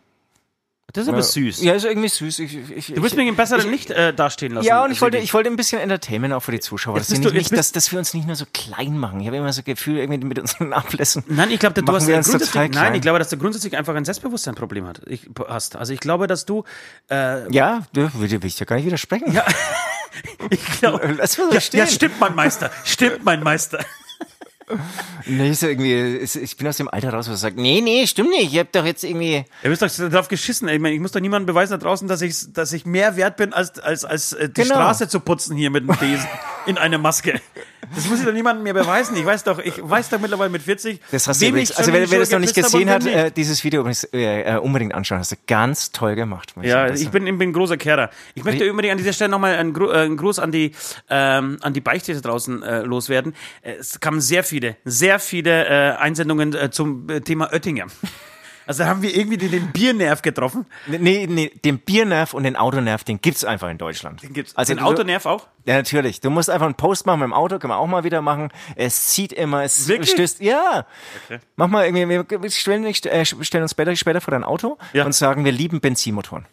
[0.93, 1.63] Das ist aber süß.
[1.63, 2.39] Ja, ist irgendwie süß.
[2.41, 4.67] Ich, ich, Du willst mich im besseren Licht äh, dastehen lassen.
[4.67, 6.99] Ja, und ich wollte, ich wollte ein bisschen Entertainment auch für die Zuschauer.
[6.99, 9.21] Dass, du- nicht, nicht, dass, dass wir uns nicht nur so klein machen.
[9.21, 11.25] Ich habe immer so das Gefühl, irgendwie mit unseren Ablässen.
[11.29, 13.95] Nein, ich glaube, du hast wir ein grundsätzlich, nein, ich glaube, dass du grundsätzlich einfach
[13.95, 15.77] ein Selbstbewusstseinproblem hat, ich, hast.
[15.77, 16.65] Also ich glaube, dass du,
[17.11, 19.33] äh, Ja, da will ich ja gar nicht widersprechen.
[19.33, 19.45] Ja.
[20.51, 21.79] ich glaube, Lass mal so ja, stehen.
[21.81, 23.85] ja, stimmt, mein Meister, stimmt, mein Meister.
[25.27, 28.31] Nee, ist irgendwie, ich bin aus dem Alter raus, wo ich sage, nee, nee, stimmt
[28.31, 28.53] nicht.
[28.53, 29.45] Ich hab doch jetzt irgendwie.
[29.63, 30.69] Ihr müsst doch drauf geschissen.
[30.69, 30.77] ey.
[30.77, 33.37] Ich, meine, ich muss doch niemandem beweisen da draußen, dass ich, dass ich mehr wert
[33.37, 34.75] bin, als, als, als äh, die Genau.
[34.75, 36.27] Straße zu putzen hier mit dem Besen
[36.67, 37.41] in einer Maske.
[37.95, 39.17] Das muss ich doch niemandem mehr beweisen.
[39.17, 41.01] Ich weiß doch, ich weiß doch mittlerweile mit 40.
[41.11, 43.81] Das hast du übrigens, also wer, wer das noch nicht gesehen hat, äh, dieses Video
[43.81, 45.19] übrigens äh, äh, unbedingt anschauen.
[45.19, 46.55] Hast du ganz toll gemacht.
[46.63, 48.11] Ja, ich bin, ich bin ein großer Kehrer.
[48.35, 50.73] Ich möchte unbedingt an dieser Stelle nochmal einen, Gru äh, einen Gruß an die,
[51.11, 53.35] ähm, an die Beichte draußen äh, loswerden.
[53.63, 57.87] Es kamen sehr viele, sehr viele äh, Einsendungen äh, zum äh, Thema Oettinger.
[58.67, 60.67] Also da haben wir irgendwie den, den Biernerv getroffen.
[60.87, 64.23] Nee, nee, den Biernerv und den Autonerv, den gibt's einfach in Deutschland.
[64.23, 64.57] Den gibt's.
[64.57, 65.47] Also den Autonerv auch?
[65.65, 66.21] Ja, natürlich.
[66.21, 68.51] Du musst einfach einen Post machen mit dem Auto, kann man auch mal wieder machen.
[68.77, 70.11] Es zieht immer, es Wirklich?
[70.11, 70.41] stößt.
[70.41, 70.87] Ja.
[71.57, 75.05] Mach mal irgendwie, wir stellen, äh, stellen uns später, später vor dein Auto Ja.
[75.05, 76.47] und sagen, wir lieben Benzinmotoren.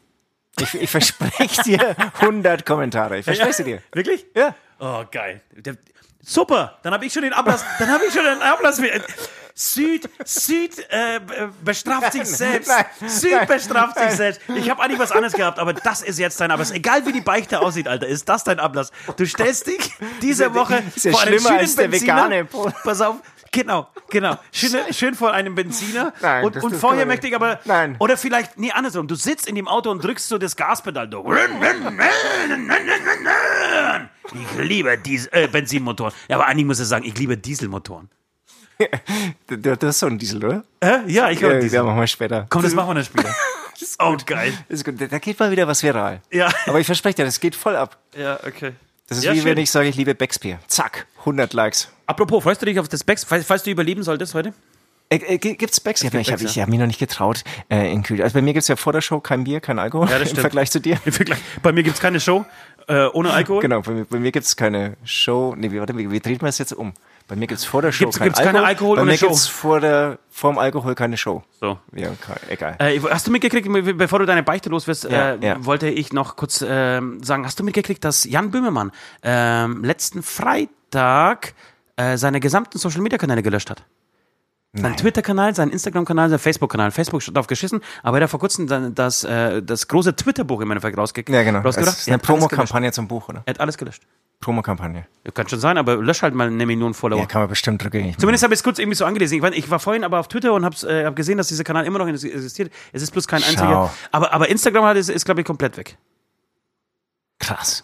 [0.60, 3.18] Ich, ich verspreche dir 100 Kommentare.
[3.20, 3.82] Ich verspreche sie dir.
[3.94, 4.26] Wirklich?
[4.36, 4.56] Ja.
[4.80, 5.42] Oh, geil.
[5.56, 5.76] Der,
[6.22, 8.82] super, dann habe ich schon den Ablass, dann habe ich schon den Ablass.
[9.62, 12.70] Süd, Süd äh, be- bestraft sich selbst.
[12.70, 14.40] nein, Süd nein, bestraft sich selbst.
[14.56, 16.72] Ich habe eigentlich was anderes gehabt, aber das ist jetzt dein Ablass.
[16.72, 18.92] Egal wie die Beichte aussieht, Alter, ist das dein Ablass.
[19.18, 19.92] Du stellst dich
[20.22, 22.30] diese Woche ist ja vor einen schlimmer schönen als der Benziner.
[22.30, 22.46] vegane.
[22.86, 23.18] Pass auf.
[23.52, 24.38] Genau, genau.
[24.54, 26.14] Schön, schön vor einem Benziner.
[26.22, 27.60] Nein, und das- und vorher möchte ich aber.
[27.66, 27.96] Nein.
[28.00, 29.08] Oder vielleicht, nee, andersrum.
[29.10, 31.38] Du sitzt in dem Auto und drückst so das Gaspedal durch.
[34.34, 36.14] Ich liebe Diesel, äh, Benzinmotoren.
[36.30, 38.10] Ja, aber eigentlich muss ich sagen, ich liebe Dieselmotoren.
[39.48, 40.64] Du, hast so einen Diesel, oder?
[40.80, 41.00] Äh?
[41.12, 41.84] Ja, ich Ja, höre ja, Diesel.
[41.84, 42.46] machen wir später.
[42.50, 43.34] Komm, das machen wir dann später.
[43.98, 44.52] Oh, geil.
[44.68, 44.96] Das ist gut.
[45.10, 46.20] Da geht mal wieder was viral.
[46.32, 46.50] Ja.
[46.68, 47.96] Aber ich verspreche dir, das geht voll ab.
[48.18, 48.74] Ja, okay.
[49.08, 49.46] Das ist Ja, wie schön.
[49.46, 50.60] wenn ich sage, ich liebe Becksbier.
[50.68, 51.88] Zack, 100 Likes.
[52.06, 54.54] Apropos, freust du dich auf das Becks, falls, falls du überleben solltest heute?
[55.10, 56.02] Äh, äh, gi- gibt's Becks?
[56.02, 58.22] Ich habe gibt hab, mich noch nicht getraut äh, in Kühl.
[58.22, 60.38] Also bei mir gibt's ja vor der Show kein Bier, kein Alkohol Ja, das im.
[60.38, 60.98] Vergleich zu dir.
[61.06, 62.46] Im Vergleich- Bei mir gibt es keine Show
[62.90, 63.62] äh, ohne Alkohol.
[63.62, 65.56] Genau, bei mir, bei mir gibt's keine Show.
[65.58, 66.94] Nee, wie, warte, wie, wie dreht man das jetzt um?
[67.30, 68.54] Bei mir gibt's vor der Show Gibt's- kein gibt's Alkohol.
[68.56, 69.28] keine Alkohol bei mir Show?
[69.28, 71.44] gibt's vor der vorm Alkohol keine Show.
[71.62, 71.78] So.
[71.96, 72.10] Ja,
[72.50, 72.76] egal.
[72.80, 75.64] Äh, hast du mitgekriegt, bevor du deine Beichte los wirst, Ja, äh, ja.
[75.66, 81.54] wollte ich noch kurz ähm, sagen, hast du mitgekriegt, dass Jan Böhmermann ähm, letzten Freitag
[81.98, 83.84] äh, seine gesamten Social-Media-Kanäle gelöscht hat?
[84.72, 86.92] Sein Twitter-Kanal, sein Instagram-Kanal, sein Facebook-Kanal.
[86.92, 90.70] Facebook hat drauf geschissen, aber er hat vor kurzem das, äh, das große Twitter-Buch im
[90.70, 91.60] Endeffekt rausge Ja, genau.
[91.62, 91.98] Das rausgebracht.
[91.98, 92.20] ist Er eine.
[92.22, 93.42] Promokampagne zum Buch, oder?
[93.48, 94.04] Er hat alles gelöscht.
[94.42, 95.08] Promokampagne.
[95.26, 97.20] Ja, kann schon sein, aber lösch halt mal eine Million Follower.
[97.20, 98.16] Ja, kann man bestimmt machen.
[98.20, 99.38] Zumindest habe ich es kurz irgendwie so angelesen.
[99.38, 101.64] Ich, war- ich war vorhin aber auf Twitter und habe äh, hab gesehen, dass dieser
[101.64, 102.72] Kanal immer noch existiert.
[102.94, 103.48] Es ist bloß kein Schau.
[103.50, 103.94] einziger.
[104.12, 105.98] Aber, aber Instagram halt ist, ist glaube ich, komplett weg.
[107.40, 107.84] Krass.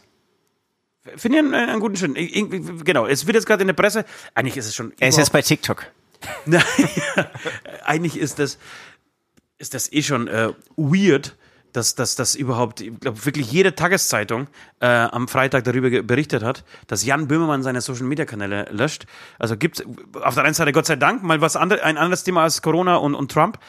[1.17, 2.15] Finde ich einen, einen guten Schritt.
[2.85, 4.05] Genau, es wird jetzt gerade in der Presse.
[4.35, 4.93] Eigentlich ist es schon.
[4.99, 5.85] Er ist jetzt bei TikTok.
[6.45, 6.63] Nein,
[7.84, 8.58] eigentlich ist das,
[9.58, 11.36] ist das eh schon äh, weird,
[11.75, 14.47] dass, dass, dass überhaupt, ich glaube, wirklich jede Tageszeitung
[14.80, 19.06] äh, am Freitag darüber berichtet hat, dass Jan Böhmermann seine Social Media Kanäle löscht.
[19.39, 19.86] Also gibt
[20.21, 22.95] auf der einen Seite Gott sei Dank mal was andere, ein anderes Thema als Corona
[22.95, 23.60] und, und Trump.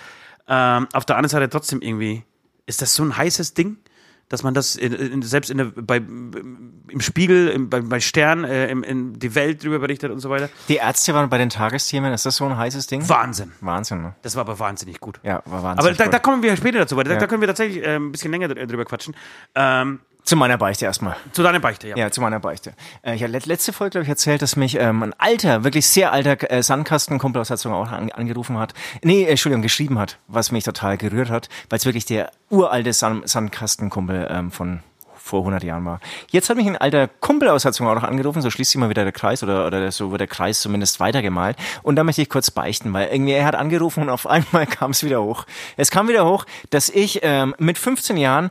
[0.48, 2.22] Ähm, auf der anderen Seite trotzdem irgendwie,
[2.66, 3.78] ist das so ein heißes Ding?
[4.28, 8.44] Dass man das in, in, selbst in der, bei, im Spiegel, im, bei, bei Stern,
[8.44, 10.48] äh, im, in die Welt drüber berichtet und so weiter.
[10.68, 13.08] Die Ärzte waren bei den Tagesthemen, ist das so ein heißes Ding?
[13.08, 13.52] Wahnsinn.
[13.60, 14.14] Wahnsinn, ne?
[14.22, 15.20] Das war aber wahnsinnig gut.
[15.22, 15.86] Ja, war Wahnsinn.
[15.86, 18.10] Aber da, da kommen wir später dazu, weil da, da können wir tatsächlich äh, ein
[18.12, 19.14] bisschen länger dr- drüber quatschen.
[19.54, 21.16] Ähm, Zu meiner Beichte erstmal.
[21.32, 21.96] zu deiner Beichte, ja.
[21.96, 22.74] Ja, zu meiner Beichte.
[23.02, 25.86] Äh, ich habe let- letzte Folge, glaube ich, erzählt, dass mich ähm, ein alter, wirklich
[25.86, 28.74] sehr alter äh, Sandkastenkumpel aus Herzog auch an, angerufen hat.
[29.02, 32.92] Nee, äh, Entschuldigung, geschrieben hat, was mich total gerührt hat, weil es wirklich der uralte
[32.92, 34.80] San Sandkastenkumpel ähm, von
[35.14, 35.98] vor 100 Jahren war.
[36.30, 39.02] Jetzt hat mich ein alter Kumpel aus Herzog auch angerufen, so schließt sich mal wieder
[39.02, 41.56] der Kreis oder, oder so wird der Kreis zumindest weitergemalt.
[41.82, 44.92] Und da möchte ich kurz beichten, weil irgendwie er hat angerufen und auf einmal kam
[44.92, 45.44] es wieder hoch.
[45.76, 48.50] Es kam wieder hoch, dass ich ähm, mit 15 Jahren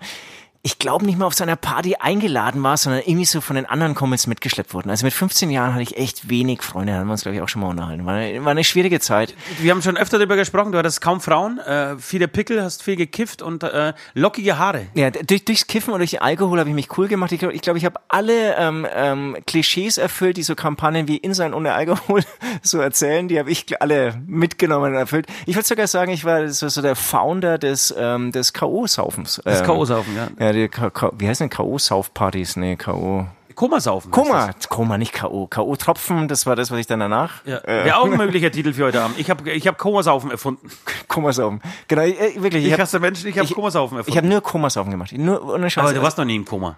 [0.65, 3.93] ich glaube nicht mal auf seiner Party eingeladen war, sondern irgendwie so von den anderen
[3.93, 4.89] Kumpels mitgeschleppt wurden.
[4.89, 7.41] Also mit 15 Jahren hatte ich echt wenig Freunde, da haben wir uns glaube ich
[7.43, 8.04] auch schon mal unterhalten.
[8.04, 9.36] War eine, war eine schwierige Zeit.
[9.60, 12.95] Wir haben schon öfter darüber gesprochen, du hattest kaum Frauen, äh, viele Pickel, hast viel
[12.95, 14.88] gekifft und äh, lockige Haare.
[14.95, 17.32] Ja, durch, durchs Kiffen und durch den Alkohol habe ich mich cool gemacht.
[17.32, 21.17] Ich glaube, ich, glaub, ich habe alle ähm, ähm, Klischees erfüllt, die so Kampagnen wie
[21.17, 22.23] in sein ohne Alkohol
[22.63, 23.28] so erzählen.
[23.28, 25.28] Die habe ich alle mitgenommen und erfüllt.
[25.45, 29.41] Ich würde sogar sagen, ich war so, so der Founder des ähm, des K.O.-Saufens.
[29.45, 30.28] Ähm, K.O.-Saufen, ja.
[30.39, 32.58] Ja, die K K wie heißt denn K.O.-Saufpartys?
[32.60, 33.28] Nee, K.O.
[33.56, 34.12] Komasaufen.
[34.12, 35.48] Koma, Koma, nicht K.O.
[35.48, 37.46] K.O.-Tropfen, das war das, was ich dann danach.
[37.46, 37.60] Ja.
[37.60, 39.18] Äh, Wäre auch ein möglicher Titel für heute Abend.
[39.18, 40.70] Ich habe ich hab Komasaufen erfunden.
[41.08, 41.62] Komasaufen.
[41.88, 42.65] Genau, äh, wirklich.
[42.65, 44.18] Ich hab- hasse Menschen, ich habe ich- Komasaufen Ich erfunden.
[44.18, 45.13] habe nur Komasaufen gemacht.
[45.13, 46.78] Nur ohne aber du warst noch nie in Koma.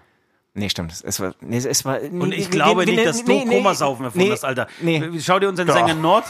[0.54, 0.92] Nee, stimmt.
[1.04, 4.66] Es war, nee, es war, Und ich glaube nicht, dass du Komasaufen erfunden hast, Alter.
[4.80, 5.02] Nee.
[5.20, 5.74] Schau dir unseren Doch.
[5.74, 6.24] Sänger Nord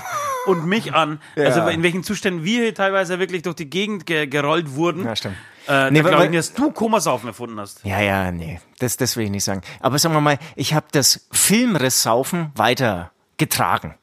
[0.46, 1.20] und mich an.
[1.36, 1.44] Ja.
[1.44, 5.04] Also in welchen Zuständen wir hier teilweise wirklich durch die Gegend ge gerollt wurden.
[5.04, 5.36] Ja, stimmt.
[5.68, 7.84] Äh, Nee, glaube ich nicht, dass du Komasaufen erfunden hast.
[7.84, 8.60] Ja, ja, nee.
[8.78, 9.60] Das, das will ich nicht sagen.
[9.80, 13.94] Aber sagen wir mal, ich habe das Filmrisssaufen weiter getragen.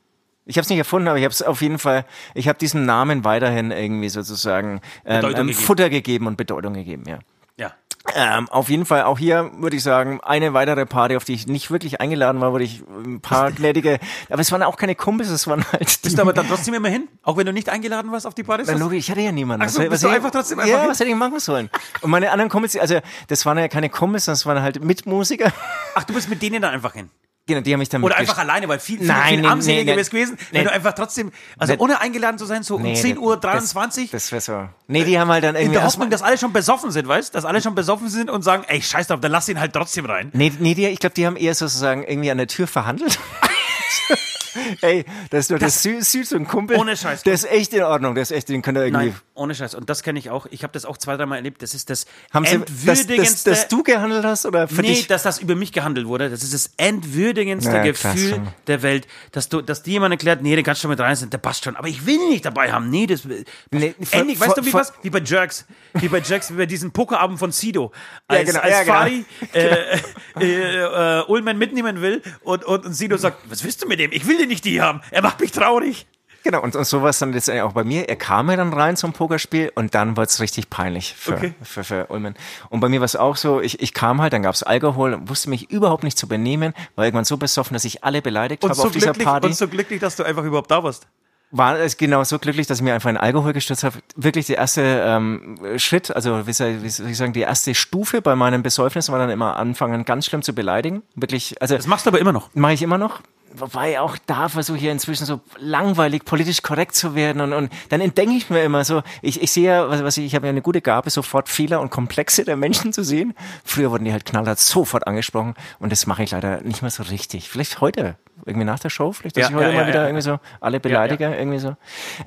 [0.45, 2.85] Ich habe es nicht erfunden, aber ich habe es auf jeden Fall, ich habe diesem
[2.85, 5.53] Namen weiterhin irgendwie sozusagen ähm, ähm, gegeben.
[5.53, 7.19] Futter gegeben und Bedeutung gegeben, ja.
[7.57, 7.73] Ja.
[8.13, 11.47] Ähm, auf jeden Fall auch hier würde ich sagen, eine weitere Party, auf die ich
[11.47, 13.97] nicht wirklich eingeladen war, wurde ich ein paar gnädige,
[14.29, 16.89] aber es waren auch keine Kumpels, es waren halt Bist du aber dann trotzdem immer
[16.89, 17.07] hin?
[17.23, 18.67] Auch wenn du nicht eingeladen warst auf die Partys?
[18.69, 19.65] Na, logisch, ich hatte ja niemanden.
[19.65, 20.89] Ach so, Was- bist was du einfach trotzdem Ja, einfach hin?
[20.91, 21.69] was hätte ich machen sollen?
[22.01, 25.51] Und meine anderen Kumpels, also das waren ja keine Kumpels, das waren halt Mitmusiker.
[25.95, 27.09] Ach, du bist mit denen dann einfach hin.
[27.47, 29.93] Genau, die haben mich dann Oder einfach alleine, weil viel, viel, Nein, viel nee, armseliger
[29.95, 30.67] nee, es gewesen, wenn nee.
[30.67, 31.79] du einfach trotzdem, also Nee.
[31.79, 34.67] ohne eingeladen zu sein, so um Nee, 10 Uhr das- 23, Das wäre so.
[34.87, 37.07] Nee, die haben halt dann in irgendwie der erst Hoffnung, dass alle schon besoffen sind,
[37.07, 37.35] weißt?
[37.35, 40.05] Dass alle schon besoffen sind und sagen, ey, scheiß drauf, dann lass ihn halt trotzdem
[40.05, 40.31] rein.
[40.33, 43.19] Nee, nee, die, ich glaube, die haben eher sozusagen irgendwie an der Tür verhandelt.
[44.81, 46.77] Ey, das ist doch das, süß, süß und Kumpel.
[46.77, 47.23] Ohne Scheiß.
[47.23, 49.07] Der ist echt in Ordnung, der ist echt, den könnt ihr irgendwie.
[49.07, 49.75] Nein, ohne Scheiß.
[49.75, 50.45] Und das kenne ich auch.
[50.49, 51.61] Ich habe das auch zwei, dreimal erlebt.
[51.61, 53.49] Das ist das Haben sie, dass, entwürdigendste.
[53.49, 55.07] dass, dass du gehandelt hast oder für nee, dich?
[55.07, 56.29] dass das über mich gehandelt wurde.
[56.29, 60.41] Das ist das entwürdigendste Ja, krass Gefühl der Welt, dass du, dass dir jemand erklärt,
[60.41, 61.75] nee, der kannst schon mit rein sind, der passt schon.
[61.75, 62.89] Aber ich will ihn nicht dabei haben.
[62.89, 63.25] Nee, das.
[63.71, 64.93] Nee, vor- Endlich, vor- weißt du, wie vor- was?
[65.01, 65.65] Wie bei Jerks.
[65.93, 67.91] Wie bei Jerks, wie bei diesem Pokerabend von Sido.
[68.29, 68.93] Ja, Als, genau, als ja, genau.
[68.93, 69.99] Fari äh,
[70.39, 74.11] äh, äh, Ullman mitnehmen will und, und, und Sido sagt, was willst du mit dem?
[74.11, 75.01] Ich will den nicht die haben.
[75.11, 76.05] Er macht mich traurig.
[76.43, 78.07] Genau, und, und so war es dann letztendlich auch bei mir.
[78.07, 81.53] Er kam ja dann rein zum Pokerspiel und dann wurde es richtig peinlich für, Okay.
[81.63, 82.35] für, für Ulmen.
[82.69, 85.49] Und bei mir war es auch so, ich, ich kam halt, dann gab's Alkohol, wusste
[85.49, 88.79] mich überhaupt nicht zu benehmen, war irgendwann so besoffen, dass ich alle beleidigt Und habe
[88.79, 89.47] so, auf dieser Party.
[89.47, 91.07] und so glücklich, dass du einfach überhaupt da warst.
[91.49, 93.97] war es genau so glücklich, dass ich mir einfach in Alkohol gestürzt habe.
[94.15, 98.21] Wirklich der erste ähm, Schritt, also wie soll, wie soll ich sagen, die erste Stufe
[98.21, 101.01] bei meinem Besäufnis war dann immer anfangen, ganz schlimm zu beleidigen.
[101.15, 102.51] Wirklich, also Das machst du aber immer noch.
[102.53, 103.21] mache ich immer noch.
[103.57, 107.71] Wobei auch da versuche ich ja inzwischen so langweilig politisch korrekt zu werden und, und
[107.89, 110.47] dann entdenke ich mir immer so, ich, ich sehe ja, was, was ich, ich habe
[110.47, 113.33] ja eine gute Gabe, sofort Fehler und Komplexe der Menschen zu sehen.
[113.63, 117.03] Früher wurden die halt knallhart sofort angesprochen und das mache ich leider nicht mehr so
[117.03, 117.49] richtig.
[117.49, 120.03] Vielleicht heute, irgendwie nach der Show, vielleicht, dass Ja, ich heute ja, mal ja, wieder
[120.05, 121.75] irgendwie so alle beleidige, irgendwie so.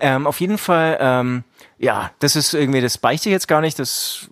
[0.01, 1.45] Ähm, auf jeden Fall, ähm,
[1.79, 4.29] ja, das ist irgendwie, das beichte ich jetzt gar nicht, das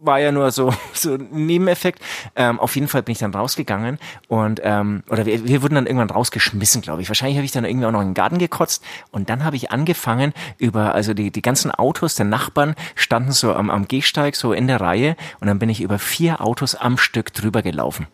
[0.00, 2.02] war ja nur so, so ein Nebeneffekt.
[2.36, 5.86] Ähm, auf jeden Fall bin ich dann rausgegangen und ähm, oder wir, wir wurden dann
[5.86, 7.08] irgendwann rausgeschmissen, glaube ich.
[7.08, 9.70] Wahrscheinlich habe ich dann irgendwie auch noch in den Garten gekotzt und dann habe ich
[9.70, 14.52] angefangen über also die die ganzen Autos der Nachbarn standen so am, am Gehsteig so
[14.52, 18.06] in der Reihe und dann bin ich über vier Autos am Stück drüber gelaufen.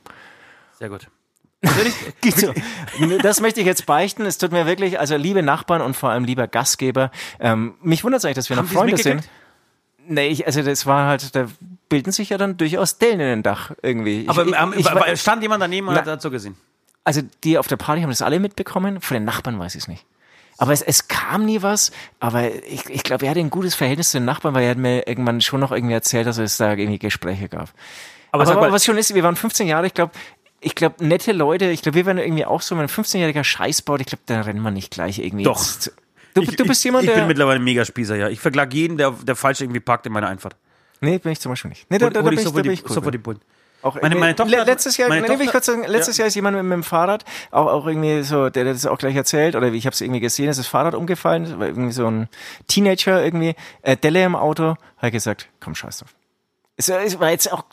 [0.79, 1.09] Sehr gut.
[3.22, 4.25] Das möchte ich jetzt beichten.
[4.27, 8.20] Es tut mir wirklich, also liebe Nachbarn und vor allem lieber Gastgeber, ähm, mich wundert
[8.20, 9.29] es eigentlich, dass wir Haben noch Freunde sind.
[10.09, 11.46] Nee, ich, also das war halt, da
[11.88, 14.22] bilden sich ja dann durchaus Dellen in den Dach irgendwie.
[14.22, 16.57] Ich, Aber ich, ähm, ich, weil- stand jemand daneben und Na- hat dazu gesehen?
[17.05, 19.88] also die auf der Party haben das alle mitbekommen, von den Nachbarn weiß ich es
[19.88, 20.05] nicht.
[20.59, 24.11] Aber es, es kam nie was, aber ich, ich glaube, er hatte ein gutes Verhältnis
[24.11, 26.72] zu den Nachbarn, weil er hat mir irgendwann schon noch irgendwie erzählt, dass es da
[26.75, 27.70] irgendwie Gespräche gab.
[28.33, 30.12] Aber Aber, mal- was schon ist, wir waren 15 Jahre, ich glaube,
[30.61, 33.83] ich glaube, nette Leute, ich glaube, wir waren irgendwie auch so, wenn ein 15-jähriger Scheiß
[33.83, 35.44] baut, ich glaube, da rennt man nicht gleich irgendwie.
[35.44, 35.62] Doch.
[36.35, 37.20] Du, du bist jemand, ich, ich der.
[37.22, 38.29] bin mittlerweile ein Megaspießer, ja.
[38.31, 40.57] Ich verklage jeden, der, der falsch irgendwie parkt in meiner Einfahrt.
[41.00, 41.90] Nee, bin ich zum Beispiel nicht.
[41.90, 42.92] Nee, da, da, da bin ich ich, da bin die, ich cool.
[42.92, 43.40] sofort Bullen.
[43.82, 46.22] Auch Meine- meine Tochter letztes Jahr, meine ich Tochter- kurz sagen, letztes Ja.
[46.22, 48.98] Jahr ist jemand mit, mit dem Fahrrad, auch, auch irgendwie so, der, der das auch
[48.98, 52.06] gleich erzählt, oder ich habe es irgendwie gesehen, ist das Fahrrad umgefallen, war irgendwie so
[52.11, 52.28] ein
[52.66, 56.14] Teenager irgendwie, äh, Delle im Auto, hat gesagt, komm, scheiß drauf.
[56.76, 57.64] Es, äh, es war jetzt auch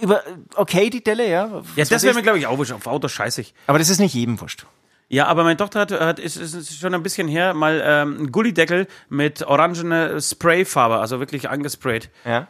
[0.00, 0.22] über,
[0.56, 1.46] okay, die Delle, ja.
[1.46, 2.16] Ja, was das weiß wäre ich.
[2.16, 2.72] mir, glaube ich, auch wurscht.
[2.72, 3.54] Auf Autos scheißig.
[3.66, 4.66] Aber das ist nicht jedem wurscht.
[5.08, 8.16] Ja, aber meine Tochter hat, hat ist, ist, ist schon ein bisschen her, mal ähm,
[8.18, 12.08] einen Gullideckel mit orangene Sprayfarbe, also wirklich angesprayt.
[12.24, 12.48] Ja.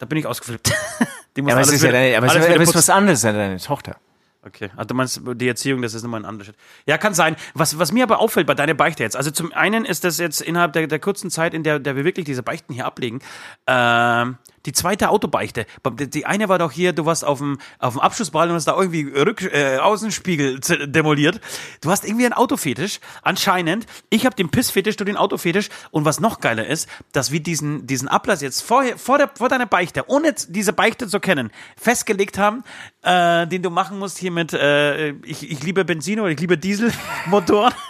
[0.00, 0.72] Da bin ich ausgeflippt.
[1.36, 3.36] Die muss Ja, aber es ist ja deine, aber es ist, ist was anderes als
[3.36, 3.96] deine Tochter.
[4.42, 6.56] Okay, also du meinst die Erziehung, das ist nochmal ein anderer Shit.
[6.86, 7.36] Ja, kann sein.
[7.52, 10.40] Was, was mir aber auffällt bei deiner Beichte jetzt, also zum einen ist das jetzt
[10.40, 13.20] innerhalb der, der kurzen Zeit, in der, der wir wirklich diese Beichten hier ablegen,
[13.66, 15.66] ähm, die zweite Autobeichte.
[15.98, 18.76] Die eine war doch hier, du warst auf dem, auf dem Abschussball und hast da
[18.76, 21.40] irgendwie Rück, äh, Außenspiegel demoliert.
[21.80, 23.86] Du hast irgendwie einen Autofetisch, anscheinend.
[24.10, 25.68] Ich habe den Pissfetisch, du den Autofetisch.
[25.90, 29.48] Und was noch geiler ist, dass wir diesen, diesen Ablass jetzt vor, vor, der, vor
[29.48, 32.64] deiner Beichte, ohne diese Beichte zu kennen, festgelegt haben,
[33.02, 36.58] äh, den du machen musst hier mit, äh, ich, ich liebe Benzin oder ich liebe
[36.58, 37.70] Dieselmotor.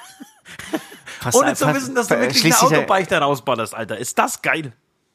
[1.33, 3.98] Ohne zu wissen, dass du wirklich eine Autobeichte rausballerst, Alter.
[3.98, 4.72] Ist das geil?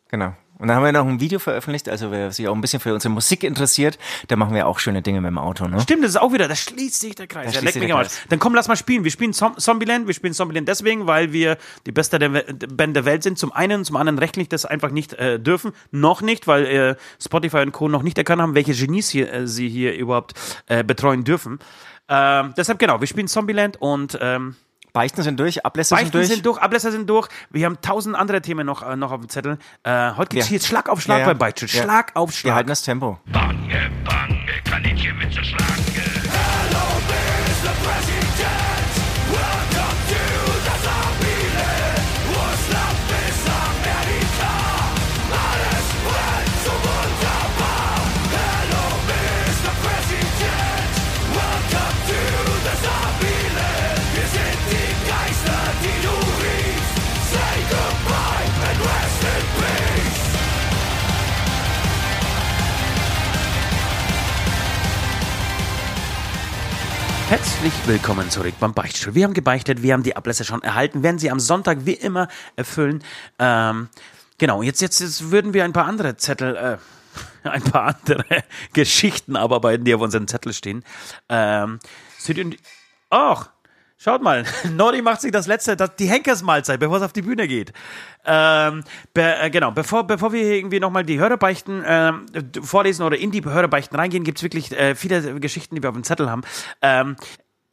[0.10, 0.36] Genau.
[0.58, 2.94] Und dann haben wir noch ein Video veröffentlicht, also wer sich auch ein bisschen für
[2.94, 3.98] unsere Musik interessiert,
[4.30, 5.82] da machen wir auch schöne Dinge mit dem Auto, ne?
[5.82, 7.52] Stimmt, das ist auch wieder, da schließt sich der Kreis.
[7.52, 8.22] Da Ja, leck mich Kreis.
[8.30, 9.04] Dann komm, lass mal spielen.
[9.04, 10.08] Wir spielen Zom Zombieland.
[10.08, 13.38] Wir spielen Zombieland deswegen, weil wir die beste der Band der Welt sind.
[13.38, 15.74] Zum einen, zum anderen rechtlich das einfach nicht äh, dürfen.
[15.92, 17.90] Noch nicht, weil äh, Spotify und Co.
[17.90, 20.34] noch nicht erkannt haben, welche Genies hier, äh, sie hier überhaupt
[20.68, 21.60] äh, betreuen dürfen.
[22.08, 24.56] Ähm, deshalb genau, wir spielen Zombieland und ähm,
[24.96, 26.28] Beichten sind durch, Ablässe Beichten sind durch.
[26.30, 27.28] sind durch, Ablässe sind durch.
[27.50, 29.58] Wir haben tausend andere Themen noch, äh, noch auf dem Zettel.
[29.84, 30.52] Äh, heute geht's Ja.
[30.52, 31.34] hier Schlag auf Schlag Ja, ja.
[31.34, 31.50] bei.
[31.58, 31.68] Ja.
[31.68, 32.56] Schlag auf wir Schlag.
[32.56, 33.20] halten das Tempo.
[33.26, 35.84] Bange, bange, Kaninchen mit der Schlange.
[36.32, 37.72] Hello, Mr.
[37.84, 38.65] President.
[67.28, 69.16] Herzlich willkommen zurück beim Beichtstuhl.
[69.16, 72.28] Wir haben gebeichtet, wir haben die Ablässe schon erhalten, werden sie am Sonntag wie immer
[72.56, 73.04] erfüllen.
[73.40, 73.90] Ähm,
[74.38, 76.78] genau, jetzt, jetzt, jetzt würden wir ein paar andere Zettel, äh,
[77.50, 78.24] ein paar andere
[78.74, 80.84] Geschichten abarbeiten, die auf unserem Zettel stehen.
[81.28, 81.80] Ähm,
[82.20, 82.56] sind in,
[83.10, 83.50] ach,
[83.98, 84.44] schaut mal,
[84.76, 87.74] Nordi macht sich das letzte, das, die Henkersmahlzeit, bevor es auf die Bühne geht.
[88.26, 92.26] Ähm, be, äh, genau, bevor, bevor wir irgendwie nochmal die Hörerbeichten ähm,
[92.62, 96.04] vorlesen oder in die Hörerbeichten reingehen, gibt's wirklich äh, viele Geschichten, die wir auf dem
[96.04, 96.42] Zettel haben.
[96.82, 97.16] Ähm,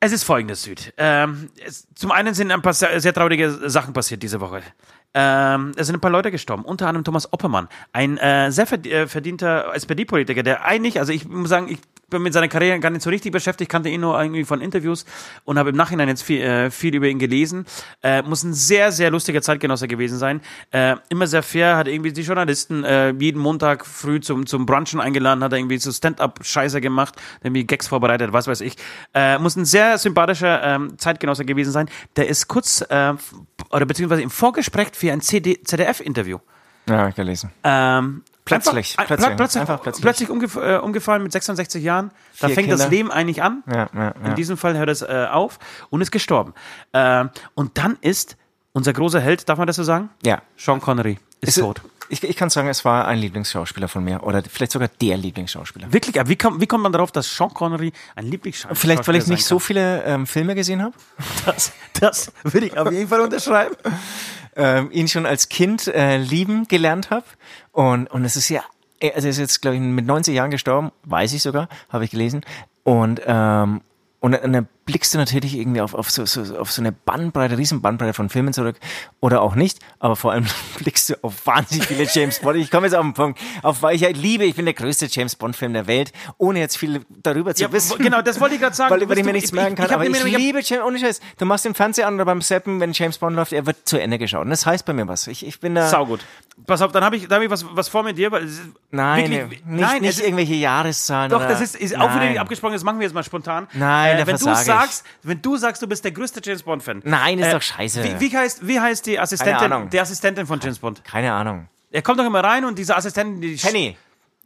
[0.05, 0.93] es ist folgendes, Süd.
[0.97, 4.61] Ähm, es, zum einen sind ein paar sehr, sehr traurige Sachen passiert diese Woche.
[5.15, 9.07] Ähm, es sind ein paar Leute gestorben, unter anderem Thomas Oppermann, ein äh, sehr äh,
[9.07, 11.79] verdienter SPD-Politiker, der eigentlich, also ich muss sagen, ich
[12.13, 15.05] bin mit seiner Karriere gar nicht so richtig beschäftigt, kannte ihn nur irgendwie von Interviews
[15.45, 17.67] und habe im Nachhinein jetzt viel, äh, viel über ihn gelesen.
[18.03, 20.41] Äh, muss ein sehr, sehr lustiger Zeitgenosse gewesen sein.
[20.71, 25.01] Äh, immer sehr fair, hat irgendwie die Journalisten äh, jeden Montag früh zum, zum Brunchen
[25.01, 28.77] eingeladen, hat er irgendwie so Stand-up-Scheiße gemacht, irgendwie Gags vorbereitet, was weiß ich.
[29.15, 31.89] Äh, muss ein sehr sympathischer ähm, Zeitgenosse gewesen sein.
[32.17, 33.15] Der ist kurz, äh,
[33.71, 36.39] oder beziehungsweise im Vorgespräch für ein CD, ZDF-Interview.
[36.89, 37.51] Ja, hab ich gelesen.
[37.65, 40.03] Ähm, Plötzlich, einfach, plötzlich, plötzlich, einfach plötzlich.
[40.03, 42.11] plötzlich umgef äh, umgefallen mit 66 Jahren.
[42.41, 42.91] Da Vier fängt das Kinder.
[42.97, 43.63] Leben eigentlich an.
[43.73, 44.35] Ja, ja, In ja.
[44.35, 45.59] diesem Fall hört es äh, auf
[45.91, 46.53] und ist gestorben.
[46.93, 48.37] Ähm, und dann ist
[48.73, 50.11] unser großer Held, darf man das so sagen?
[50.23, 50.43] ja.
[50.57, 51.83] Sean Connery ist Es- tot.
[52.13, 54.23] Ich, ich kann sagen, es war ein Lieblingsschauspieler von mir.
[54.23, 55.91] Oder vielleicht sogar der Lieblingsschauspieler.
[55.95, 59.17] Wirklich, aber wie, kommt, wie kommt man darauf, dass Sean Connery ein Lieblingsschauspieler Vielleicht, weil
[59.17, 60.95] ich nicht so viele ähm, Filme gesehen habe.
[61.47, 63.75] Das, das würde ich auf jeden Fall unterschreiben.
[64.57, 67.25] ähm, ihn schon als Kind äh, lieben gelernt habe.
[67.73, 68.63] Und, und es ist ja,
[69.01, 72.11] also er ist jetzt, glaube ich, mit 90 Jahren gestorben, weiß ich sogar, habe ich
[72.11, 72.43] gelesen.
[72.85, 73.81] Und, ähm,
[74.21, 77.81] und, dann blickst du natürlich irgendwie auf, auf, so, so, auf so eine Bandbreite, riesen
[77.83, 78.77] Bandbreite von Filmen zurück.
[79.21, 80.47] Oder auch nicht, aber vor allem
[80.79, 82.57] blickst du auf wahnsinnig viele James Bond.
[82.57, 85.07] Ich komme jetzt auf den Punkt, auf weil ich halt liebe, ich bin der größte
[85.11, 87.97] James Bond-Film der Welt, ohne jetzt viel darüber zu Ja, wissen.
[87.99, 88.91] genau, das wollte ich gerade sagen.
[88.95, 89.87] Weil, ich bist- mir nichts ich- merken ich- kann.
[89.87, 91.21] ich hab aber ich ich liebe James, ohne Scheiß.
[91.39, 94.01] Du machst den Fernseher an oder beim Seppen, wenn James Bond läuft, er wird zu
[94.01, 94.43] Ende geschaut.
[94.45, 95.27] Und das heißt bei mir was.
[95.29, 95.89] Ich, ich bin da.
[95.89, 96.21] Saugut.
[96.67, 98.31] Pass auf, dann habe ich, dann hab ich was, was vor mit dir.
[98.33, 98.49] Weil
[98.91, 101.31] Nein, wirklich- nicht, nein, nicht irgendwelche Jahreszahlen.
[101.31, 103.65] Doch, oder, das ist, ist auch wieder abgesprochen, das machen wir jetzt mal spontan.
[103.75, 104.72] Äh, Nein, da wenn du ich.
[104.81, 107.01] Sagst, wenn du sagst, du bist der größte James Bond Fan.
[107.05, 108.03] Nein, ist doch scheiße.
[108.05, 111.03] Wie, wie heißt wie heißt die Assistentin, die Assistentin von James Bond?
[111.05, 111.69] Keine Ahnung.
[111.91, 113.97] Er kommt doch immer rein und diese Assistentin, die Penny.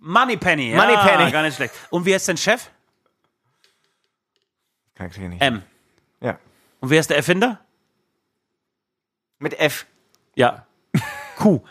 [0.00, 0.74] Money Penny.
[0.74, 1.30] Money ja, Penny.
[1.30, 1.74] gar nicht schlecht.
[1.90, 2.68] Und wie heißt dein Chef?
[4.94, 5.42] Kann ich nicht.
[5.42, 5.62] M.
[6.20, 6.38] ja.
[6.80, 7.60] Und wer ist der Erfinder?
[9.38, 9.86] Mit F.
[10.34, 10.66] Ja.
[11.36, 11.62] Q.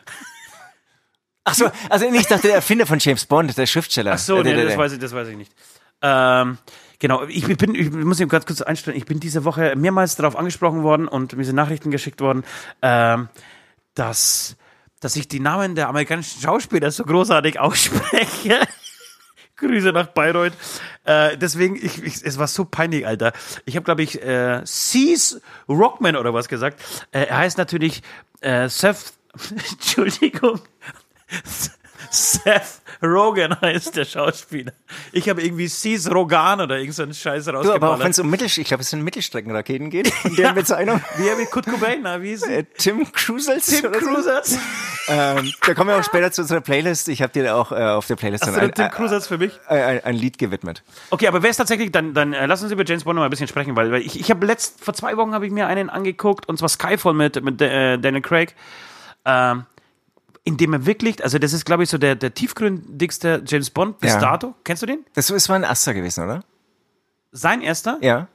[1.43, 4.13] Ach so, also ich dachte, der Erfinder von James Bond, der Schriftsteller.
[4.13, 5.51] Ach so, Äh, nee, der- das der- weiß ich, das weiß ich nicht.
[6.01, 6.57] Ähm,
[6.99, 10.35] genau, ich bin, ich muss mich ganz kurz einstellen, ich bin diese Woche mehrmals darauf
[10.35, 12.43] angesprochen worden und mir sind Nachrichten geschickt worden,
[12.81, 13.29] ähm,
[13.93, 14.57] dass,
[14.99, 18.59] dass ich die Namen der amerikanischen Schauspieler so großartig ausspreche.
[19.57, 20.53] Grüße nach Bayreuth.
[21.05, 23.31] Äh, deswegen, ich, ich, es war so peinlich, Alter.
[23.65, 26.81] Ich habe, glaube ich, äh, Cease Rockman oder was gesagt.
[27.11, 28.03] Äh, er heißt natürlich
[28.41, 29.13] äh, Seth,
[29.71, 30.59] Entschuldigung,
[32.09, 34.71] Seth Rogen heißt der Schauspieler.
[35.11, 38.09] Ich habe irgendwie Cease Rogan oder irgend so Scheiß Du, aber auch wenn rausgeballert.
[38.09, 41.01] es um Mittel, ich glaube, es sind Mittelstreckenraketen geht, in der Bezeichnung.
[41.17, 43.67] Wie mit Kurt Cobain, na, wie ist Äh, Tim Cruisels.
[43.67, 43.99] Tim so.
[43.99, 44.57] Cruisers?
[45.07, 47.09] Ähm, da kommen wir auch später zu unserer Playlist.
[47.09, 49.51] Ich habe dir auch äh, auf der Playlist Hast ein, Tim Cruisers für mich?
[49.67, 50.81] ein, ein, ein Lied gewidmet.
[51.11, 53.27] Okay, aber wer ist tatsächlich, dann, dann äh, lass uns über James Bond noch mal
[53.27, 55.67] ein bisschen sprechen, weil, weil ich, ich habe letzt, vor zwei Wochen habe ich mir
[55.67, 58.55] einen angeguckt, und zwar Skyfall mit, mit äh, Daniel Craig,
[59.25, 59.65] ähm,
[60.45, 63.99] in dem er wirklich, also das ist, glaube ich, so der, der tiefgründigste James Bond
[63.99, 64.19] bis Ja.
[64.19, 64.53] dato.
[64.63, 65.03] Kennst du den?
[65.13, 66.43] Das ist mal ein Aster gewesen, oder?
[67.31, 67.97] Sein erster?
[68.01, 68.27] Ja.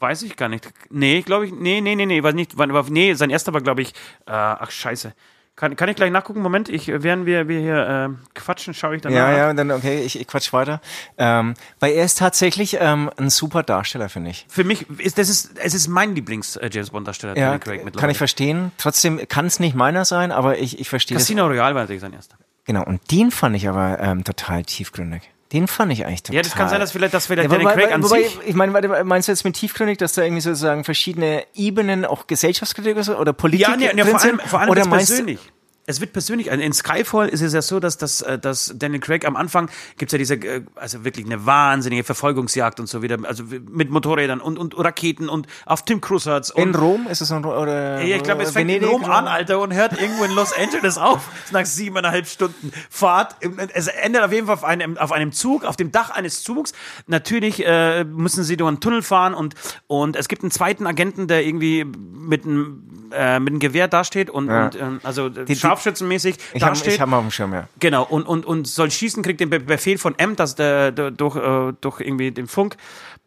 [0.00, 0.68] Weiß ich gar nicht.
[0.90, 3.62] Nee, glaube ich, nee, nee, nee, nee, war nicht, war, war, nee, sein erster war,
[3.62, 3.90] glaube ich,
[4.26, 5.14] äh, ach, scheiße.
[5.56, 6.42] Kann, kann ich gleich nachgucken?
[6.42, 9.36] Moment, ich, während wir, wir hier äh, quatschen, schaue ich dann Ja, nach.
[9.38, 10.82] ja, und dann, okay, ich, ich quatsch weiter.
[11.16, 14.44] Ähm, weil er ist tatsächlich ähm, ein super Darsteller, finde ich.
[14.50, 18.00] Für mich ist das ist, es ist mein Lieblings-James Bond-Darsteller, Ja, Daniel Craig mittlerweile.
[18.00, 18.70] kann ich verstehen.
[18.76, 21.24] Trotzdem kann es nicht meiner sein, aber ich, ich verstehe das.
[21.24, 22.36] Casino Royale war natürlich sein erster.
[22.66, 25.22] Genau, und den fand ich aber ähm, total tiefgründig.
[25.52, 26.36] Den fand ich eigentlich total.
[26.36, 28.38] Ja, das kann sein, dass vielleicht, dass vielleicht Ja, Daniel Craig an wobei, sich.
[28.46, 32.26] ich meine, warte, meinst du jetzt mit tiefgründig, dass da irgendwie sozusagen verschiedene Ebenen, auch
[32.26, 34.42] Gesellschaftskritik oder Politik Ja, nee, nee, drin vor allem, sind?
[34.48, 35.38] vor allem oder meinst du- persönlich.
[35.88, 36.48] Es wird persönlich.
[36.48, 40.10] In Skyfall ist es ja so, dass, dass, äh, dass Daniel Craig am Anfang gibt's
[40.12, 44.58] ja diese, äh, also wirklich eine wahnsinnige Verfolgungsjagd und so wieder, also mit Motorrädern und,
[44.58, 48.22] und Raketen und auf Tim Cruise In und Rom ist es ein, oder Ja, ich
[48.24, 51.20] glaube, es fängt Venedig, in Rom an, Alter, und hört irgendwo in Los Angeles auf.
[51.52, 53.36] Nach siebeneinhalb Stunden Fahrt.
[53.72, 56.72] Es endet auf jeden Fall auf einem, auf einem Zug, auf dem Dach eines Zugs.
[57.06, 59.54] Natürlich äh, müssen sie durch einen Tunnel fahren und,
[59.86, 64.30] und es gibt einen zweiten Agenten, der irgendwie mit einem, äh, mit einem Gewehr dasteht
[64.30, 64.64] und, Ja.
[64.64, 66.94] und ähm, also die- scharfschützenmäßig Ich habe dasteht.
[66.94, 67.68] ich hab mal auf dem Schirm, ja.
[67.78, 71.10] Genau, und, und, und soll schießen, kriegt den Be- Befehl von M, dass der, der
[71.10, 72.76] durch, äh, durch irgendwie den Funk,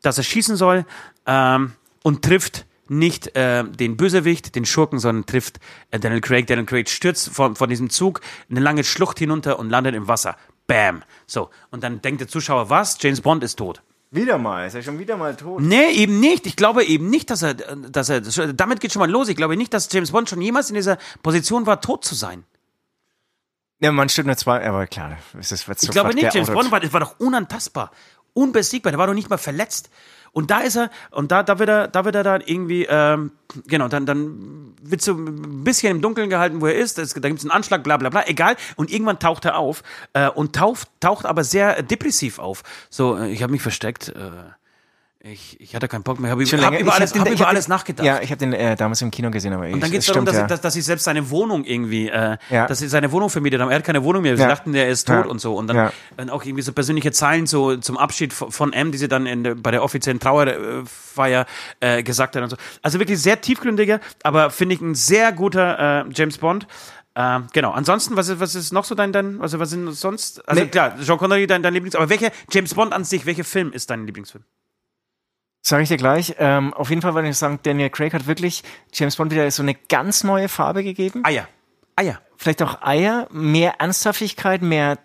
[0.02, 0.86] dass er schießen soll
[1.26, 5.60] ähm, und trifft nicht äh, den Bösewicht, den Schurken, sondern trifft
[5.92, 6.48] äh, Daniel Craig.
[6.48, 10.36] Daniel Craig stürzt von, von diesem Zug eine lange Schlucht hinunter und landet im Wasser.
[10.66, 11.04] Bam.
[11.28, 12.98] So, und dann denkt der Zuschauer, was?
[13.00, 13.82] James Bond ist tot.
[14.12, 15.62] Wieder mal, ist er schon wieder mal tot.
[15.62, 16.48] Nee, eben nicht.
[16.48, 18.22] Ich glaube eben nicht, dass er, dass er,
[18.54, 19.30] damit geht schon mal los.
[19.30, 22.44] Ich glaube nicht, dass James Bond schon jemals in dieser Position war, tot zu sein.
[23.82, 26.72] Ja, man stimmt nur zwei, aber klar, es ist wird Ich glaube nicht, James Bond
[26.72, 27.92] war, war doch unantastbar,
[28.34, 29.90] unbesiegbar, der war doch nicht mal verletzt.
[30.32, 33.32] Und da ist er, und da, da wird er, da wird er dann irgendwie, ähm,
[33.68, 37.00] genau, dann, dann wird so ein bisschen im Dunkeln gehalten, wo er ist.
[37.00, 38.56] Es, da gibt es einen Anschlag, bla bla bla, egal.
[38.76, 42.64] Und irgendwann taucht er auf äh, und taucht, taucht aber sehr depressiv auf.
[42.90, 44.10] So, äh, ich habe mich versteckt.
[44.10, 44.32] Äh,
[45.22, 46.32] ich, ich hatte keinen Bock mehr.
[46.32, 46.80] Habe hab länger.
[46.80, 48.06] über Ich alles, hab den- hab ich über alles den- nachgedacht.
[48.06, 50.06] Ja, ich habe den äh, damals im Kino gesehen, aber ich, Und dann geht es
[50.08, 50.48] darum, dass, ja.
[50.48, 52.68] dass, dass sie selbst seine Wohnung irgendwie, äh, Ja.
[52.68, 53.70] dass sie seine Wohnung vermietet haben.
[53.70, 54.38] Er hat keine Wohnung mehr.
[54.38, 54.48] Sie Ja.
[54.48, 55.56] dachten, der ist tot und so.
[55.56, 58.98] Und dann, dann auch irgendwie so persönliche Zeilen so zum Abschied von, von M, die
[58.98, 61.46] sie dann in bei der offiziellen Trauerfeier
[61.82, 62.56] äh, gesagt hat und so.
[62.82, 66.66] Also wirklich sehr tiefgründiger, aber finde ich ein sehr guter äh, James Bond.
[67.16, 67.72] Äh, genau.
[67.72, 70.48] Ansonsten, was ist, was ist noch so dein, dein also was sind sonst?
[70.48, 70.70] Also Nee.
[70.70, 73.90] klar, Jean Connery dein, dein Lieblings, aber welcher James Bond an sich, welcher Film ist
[73.90, 74.46] dein Lieblingsfilm?
[75.62, 76.36] Sag ich dir gleich.
[76.40, 79.62] Ähm, auf jeden Fall würde ich sagen, Daniel Craig hat wirklich James Bond wieder so
[79.62, 81.24] eine ganz neue Farbe gegeben.
[81.26, 81.48] Eier.
[81.96, 82.22] Eier.
[82.38, 84.98] Vielleicht auch Eier, mehr Ernsthaftigkeit, mehr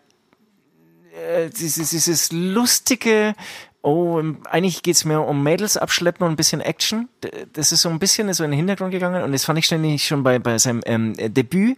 [1.14, 3.35] äh, dieses, dieses lustige.
[3.83, 7.09] Oh, eigentlich geht's mehr um Mädels abschleppen und ein bisschen Action.
[7.53, 10.07] Das ist so ein bisschen so in den Hintergrund gegangen und das fand ich ständig
[10.07, 11.77] schon bei, bei seinem ähm, äh, Debüt.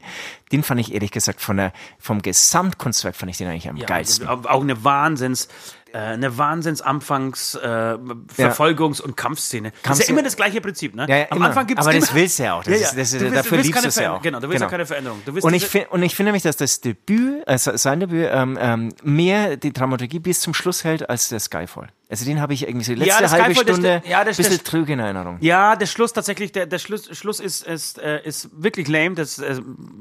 [0.53, 3.87] Den fand ich ehrlich gesagt von der, vom Gesamtkunstwerk fand ich den eigentlich am Ja,
[3.87, 4.29] geilsten.
[4.29, 5.49] Auch auch eine Wahnsinns,
[5.97, 7.97] äh, eine Wahnsinns-Anfangs-, äh,
[8.37, 9.71] Verfolgungs- und Kampfszene.
[9.71, 11.07] Das ist ja Kampfszene- immer das gleiche Prinzip, ne?
[11.09, 11.47] Ja, ja, Am immer.
[11.47, 12.63] Anfang gibt's Aber immer, das willst du ja auch.
[12.65, 14.23] Das ist- das ist- Du willst- dafür liebst du es ja auch.
[14.23, 14.67] Genau, du willst Genau.
[14.67, 15.23] ja keine Veränderung.
[15.43, 18.93] Und ich, find, und ich finde nämlich, dass das Debüt, also sein Debüt, ähm, ähm,
[19.03, 21.89] mehr die Dramaturgie bis zum Schluss hält als der Skyfall.
[22.09, 24.37] Also den habe ich irgendwie so die letzte das halbe Skyfall, das- Stunde ja, das-
[24.37, 25.39] bisschen das- trüge in Erinnerung.
[25.41, 29.15] Ja, der Schluss tatsächlich, der, der Schluss, Schluss ist, ist, äh, ist wirklich lame.
[29.17, 29.61] Das, äh,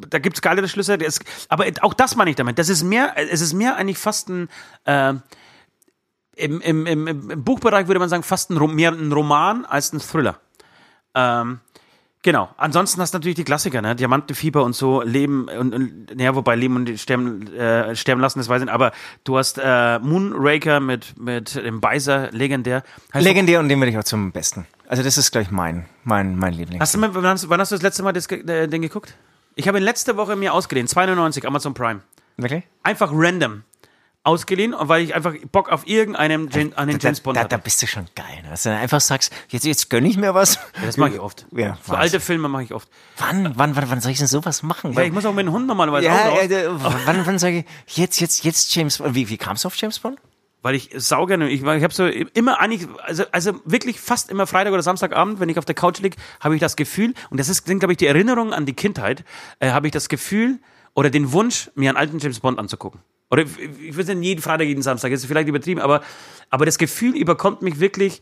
[0.09, 0.93] da gibt's geilere Schlüsse.
[0.95, 2.59] Ist, aber auch das meine ich damit.
[2.59, 4.49] Das ist mehr, es ist mehr eigentlich fast ein,
[4.85, 5.13] äh,
[6.35, 9.99] im, im, im, im Buchbereich würde man sagen, fast ein, mehr ein Roman als ein
[9.99, 10.39] Thriller.
[11.13, 11.59] Ähm,
[12.21, 12.49] genau.
[12.57, 13.95] Ansonsten hast du natürlich die Klassiker, ne?
[13.95, 18.49] Diamantenfieber und so, Leben und, und naja, wobei Leben und Sterben, äh, sterben lassen, das
[18.49, 18.73] weiß ich nicht.
[18.73, 18.91] Aber
[19.23, 22.83] du hast äh, Moonraker mit, mit dem Beiser, legendär.
[23.13, 24.67] Heißt Legendär und den würde ich auch zum Besten.
[24.87, 26.79] Also das ist gleich mein, mein, mein Liebling.
[26.79, 29.15] Hast du wann, hast, wann hast du das letzte Mal das, äh, den geguckt?
[29.55, 32.01] Ich habe ihn letzte Woche mir ausgeliehen, 2,99 Amazon Prime.
[32.37, 32.65] Wirklich?
[32.83, 33.63] Einfach random
[34.25, 37.49] ausgeliehen, weil ich einfach Bock auf irgendeinen James, an den James Bond da, hatte.
[37.49, 38.41] da bist du schon geil.
[38.43, 38.49] Ne?
[38.49, 40.59] Dass du einfach sagst, jetzt, jetzt gönn ich mir was.
[40.83, 41.45] das mache ich oft.
[41.55, 42.89] Ja, so alte Filme mache ich oft.
[43.17, 44.95] Wann, wann, wann, wann soll ich denn sowas machen?
[44.95, 46.39] Weil ich muss auch mit dem Hund normalerweise auch ja, raus.
[46.49, 49.15] ja, da- wann, wann sage ich, jetzt, jetzt, jetzt James Bond.
[49.15, 50.19] Wie, wie kamst du auf James Bond?
[50.61, 54.47] Weil ich sau gerne, ich, ich habe so immer eigentlich, also, also wirklich fast immer
[54.47, 57.49] Freitag oder Samstagabend, wenn ich auf der Couch lieg, habe ich das Gefühl, und das
[57.49, 59.23] ist, sind, glaube ich, die Erinnerungen an die Kindheit,
[59.59, 60.57] äh, habe ich das Gefühl
[60.95, 63.01] oder den Wunsch, mir einen alten James Bond anzugucken.
[63.35, 66.01] Oder ich, will nicht jeden Freitag, jeden Samstag, ist vielleicht übertrieben, aber,
[66.49, 68.21] aber das Gefühl überkommt mich wirklich,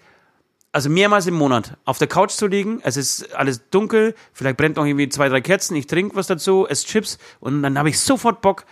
[0.72, 4.78] also mehrmals im Monat auf der Couch zu liegen, es ist alles dunkel, vielleicht brennt
[4.78, 8.00] noch irgendwie zwei, drei Kerzen, ich trinke was dazu, esse Chips und dann habe ich
[8.00, 8.66] sofort Bock,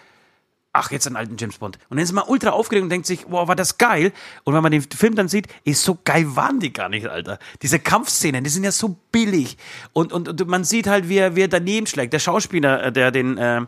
[0.74, 1.78] ach, jetzt einen alten James Bond.
[1.90, 4.12] Und dann ist man ultra aufgeregt und denkt sich, wow, war das geil.
[4.44, 7.38] Und wenn man den Film dann sieht, ist so geil waren die gar nicht, Alter.
[7.62, 9.58] Diese Kampfszenen, die sind ja so billig.
[9.94, 12.14] Und, und, und man sieht halt, wie er, wie er daneben schlägt.
[12.14, 13.62] Der Schauspieler, äh, der den, äh,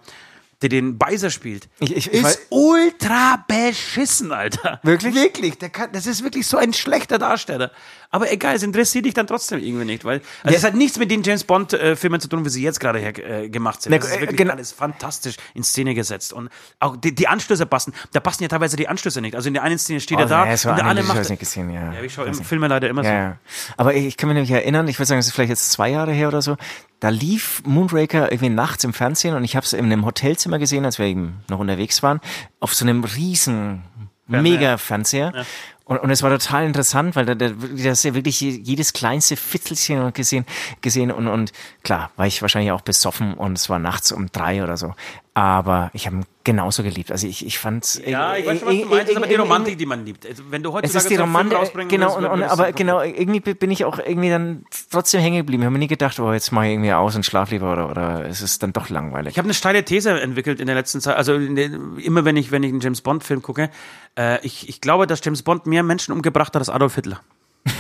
[0.63, 4.79] der den Beiser spielt, Ich- ich- ich ist weiß- ultra beschissen, Alter.
[4.83, 5.13] Wirklich?
[5.13, 5.57] Wirklich.
[5.59, 7.71] Der kann, das ist wirklich so ein schlechter Darsteller.
[8.13, 11.09] Aber egal, es interessiert dich dann trotzdem irgendwie nicht, weil also es hat nichts mit
[11.09, 13.91] den James Bond äh, Filmen zu tun, wie sie jetzt gerade her, äh, gemacht sind.
[13.91, 14.53] Das ist äh, wirklich genau.
[14.53, 16.49] alles fantastisch in Szene gesetzt und
[16.79, 17.91] auch die, die Anschlüsse passen.
[18.11, 19.35] Da passen ja teilweise die Anschlüsse nicht.
[19.35, 21.07] Also in der einen Szene steht er da Oh, ja, so und der andere ich
[21.07, 21.17] macht.
[21.17, 21.91] hab's nicht gesehen, ja.
[21.91, 22.35] Ja, ich schaue im.
[22.35, 23.13] Filme leider immer Ja, so.
[23.15, 23.37] ja.
[23.77, 26.11] Aber ich kann mich nämlich erinnern, ich würde sagen, es ist vielleicht jetzt zwei Jahre
[26.11, 26.55] her oder so,
[26.99, 30.85] da lief Moonraker irgendwie nachts im Fernsehen und ich habe es in einem Hotelzimmer gesehen,
[30.85, 32.21] als wir eben noch unterwegs waren,
[32.59, 33.83] auf so einem riesen
[34.27, 35.45] Mega-Fernseher.
[35.93, 40.11] Und, und es war total interessant, weil da, da das ja wirklich jedes kleinste Fitzelchen
[40.13, 40.45] gesehen,
[40.81, 41.51] gesehen und, und
[41.83, 44.95] klar, war ich wahrscheinlich auch besoffen und es war nachts um drei oder so.
[45.35, 47.11] Aber ich habe ihn genauso geliebt.
[47.11, 49.35] Also ich, ich fand Ja, ich weiß schon, was du meinst, das ist aber die
[49.35, 50.27] Romantik, die man liebt.
[50.27, 53.39] Also, Wenn du es heutzutage ist die Romantik, rausbringen genau, und, und, aber genau, irgendwie
[53.39, 55.63] bin ich auch irgendwie dann trotzdem hängen geblieben.
[55.63, 57.89] Ich habe mir nie gedacht, oh, jetzt mache ich irgendwie aus und schlaf lieber oder,
[57.89, 59.31] oder es ist dann doch langweilig.
[59.31, 61.17] Ich habe eine steile These entwickelt in der letzten Zeit.
[61.17, 61.65] Also der,
[61.97, 63.71] immer wenn ich, wenn ich einen James Bond Film gucke,
[64.15, 67.21] äh, ich, ich glaube, dass James Bond mehr Menschen umgebracht hat als Adolf Hitler.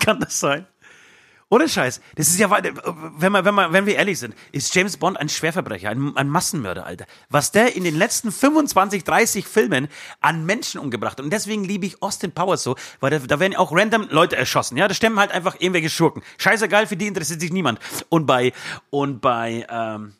[0.00, 0.66] Kann das sein?
[1.54, 2.00] Ohne Scheiß.
[2.16, 5.28] Das ist ja, wenn, man, wenn, man, wenn wir ehrlich sind, ist James Bond ein
[5.28, 7.06] Schwerverbrecher, ein, ein Massenmörder, Alter.
[7.30, 9.86] Was der in den letzten 25, 30 Filmen
[10.20, 11.24] an Menschen umgebracht hat.
[11.24, 14.76] Und deswegen liebe ich Austin Powers so, weil da, da werden auch random Leute erschossen.
[14.76, 16.24] Ja, da stemmen halt einfach irgendwelche Schurken.
[16.38, 17.78] Scheißegal, für die interessiert sich niemand.
[18.08, 18.52] Und bei,
[18.90, 20.14] und bei, ähm,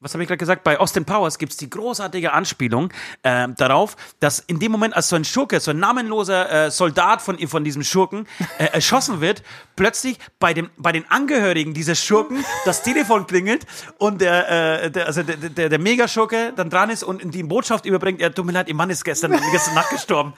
[0.00, 0.62] was habe ich gerade gesagt?
[0.62, 2.92] Bei Austin Powers gibt's die großartige Anspielung
[3.22, 7.20] äh, darauf, dass in dem Moment, als so ein Schurke, so ein namenloser äh, Soldat
[7.20, 8.28] von, von diesem Schurken
[8.58, 9.42] äh, erschossen wird,
[9.74, 13.66] plötzlich bei, dem, bei den Angehörigen dieses Schurken das Telefon klingelt
[13.98, 17.84] und der, äh, der, also der, der, der Megaschurke dann dran ist und die Botschaft
[17.84, 20.32] überbringt, er tut mir leid, ihr Mann ist gestern, gestern Nacht gestorben.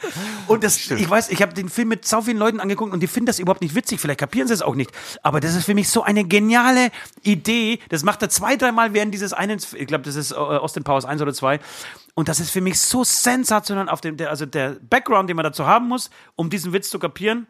[0.47, 3.07] Und das, ich weiß, ich habe den Film mit so vielen Leuten angeguckt und die
[3.07, 4.91] finden das überhaupt nicht witzig, vielleicht kapieren sie es auch nicht.
[5.23, 6.91] Aber das ist für mich so eine geniale
[7.23, 7.79] Idee.
[7.91, 11.05] Das macht er zwei, dreimal während dieses einen, ich glaube, das ist äh, Austin Powers
[11.05, 11.61] 1 oder 2.
[12.15, 15.45] Und das ist für mich so sensationell auf dem, der, also der Background, den man
[15.45, 17.47] dazu haben muss, um diesen Witz zu kapieren.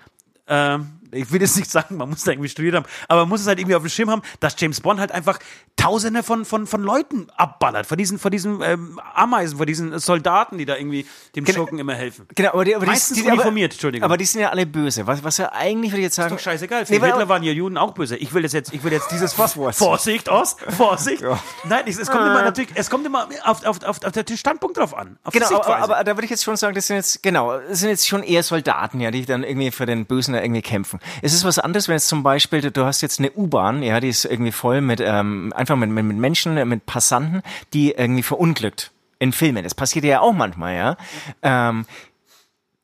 [0.46, 3.40] Ähm, ich will jetzt nicht sagen, man muss da irgendwie studiert haben, aber man muss
[3.40, 5.38] es halt irgendwie auf dem Schirm haben, dass James Bond halt einfach
[5.76, 10.58] Tausende von, von, von Leuten abballert, von diesen, von diesen ähm, Ameisen, von diesen Soldaten,
[10.58, 12.26] die da irgendwie dem Schurken immer helfen.
[12.34, 14.04] Genau, aber die, aber Meistens die, die, uniformiert, aber, Entschuldigung.
[14.04, 15.06] Aber die sind ja alle böse.
[15.06, 16.34] Was, was ja eigentlich würde ich jetzt sagen.
[16.34, 16.84] Ist doch scheißegal.
[16.84, 18.16] Für Nee, Hitler waren ja Juden auch böse.
[18.16, 19.54] Ich will das jetzt, ich will jetzt dieses Fass.
[19.54, 19.78] Vorsicht.
[19.78, 21.22] Vorsicht, aus, Vorsicht.
[21.64, 24.76] Nein, es, es kommt immer natürlich, es kommt immer auf, auf, auf, auf den Standpunkt
[24.76, 25.18] drauf an.
[25.32, 27.88] Genau, aber, aber da würde ich jetzt schon sagen, das sind jetzt, genau, das sind
[27.88, 30.99] jetzt schon eher Soldaten, ja, die dann irgendwie für den Bösen da irgendwie kämpfen.
[31.22, 34.08] Es ist was anderes, wenn jetzt zum Beispiel, du hast jetzt eine U-Bahn, ja, die
[34.08, 37.42] ist irgendwie voll mit, ähm, einfach mit, mit, mit Menschen, mit Passanten,
[37.72, 38.92] die irgendwie verunglückt.
[39.22, 39.64] In Filmen.
[39.64, 40.96] Das passiert ja auch manchmal, ja.
[41.42, 41.84] Ähm,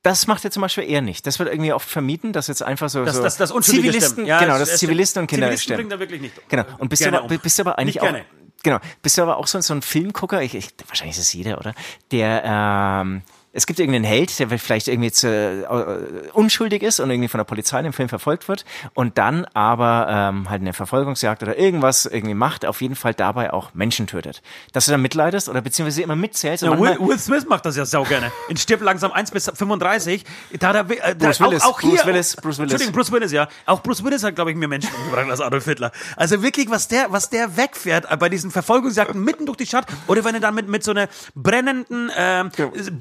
[0.06, 1.26] das macht er zum Beispiel eher nicht.
[1.26, 4.24] Das wird irgendwie oft vermieden, dass jetzt einfach so, das, so das, das Zivilisten.
[4.24, 5.26] Ja, genau, dass Zivilisten und.
[5.26, 6.48] Kinder Zivilisten bringen da wirklich nicht.
[6.48, 6.62] Genau.
[6.78, 7.40] Und bist du Gerne aber, um.
[7.40, 8.14] bist du aber eigentlich auch,
[8.62, 11.58] genau, bist du aber auch so, so ein Filmgucker, ich, ich, wahrscheinlich ist es jeder,
[11.58, 11.74] oder?
[12.12, 13.22] Der, ähm,
[13.56, 17.46] es gibt irgendeinen Held, der vielleicht irgendwie zu, äh, unschuldig ist und irgendwie von der
[17.46, 22.34] Polizei im Film verfolgt wird und dann aber ähm, halt eine Verfolgungsjagd oder irgendwas irgendwie
[22.34, 24.42] macht, auf jeden Fall dabei auch Menschen tötet.
[24.74, 26.64] Dass du da mitleidest oder beziehungsweise immer mitzählst.
[26.64, 28.30] Ja, Will, Will Smith macht das ja sau gerne.
[28.50, 30.24] In Stirb langsam 1 bis 35.
[30.58, 32.72] Da, da, äh, da, Bruce Willis, Auch, auch hier, Bruce Willis, Bruce Willis.
[32.72, 33.48] Entschuldigung, Bruce Willis, ja.
[33.64, 35.92] Auch Bruce Willis hat, glaube ich, mehr Menschen umgebracht als Adolf Hitler.
[36.16, 39.86] Also wirklich, was der, was der wegfährt äh, bei diesen Verfolgungsjagden mitten durch die Stadt
[40.08, 42.50] oder wenn er dann mit, mit so einer brennenden ähm,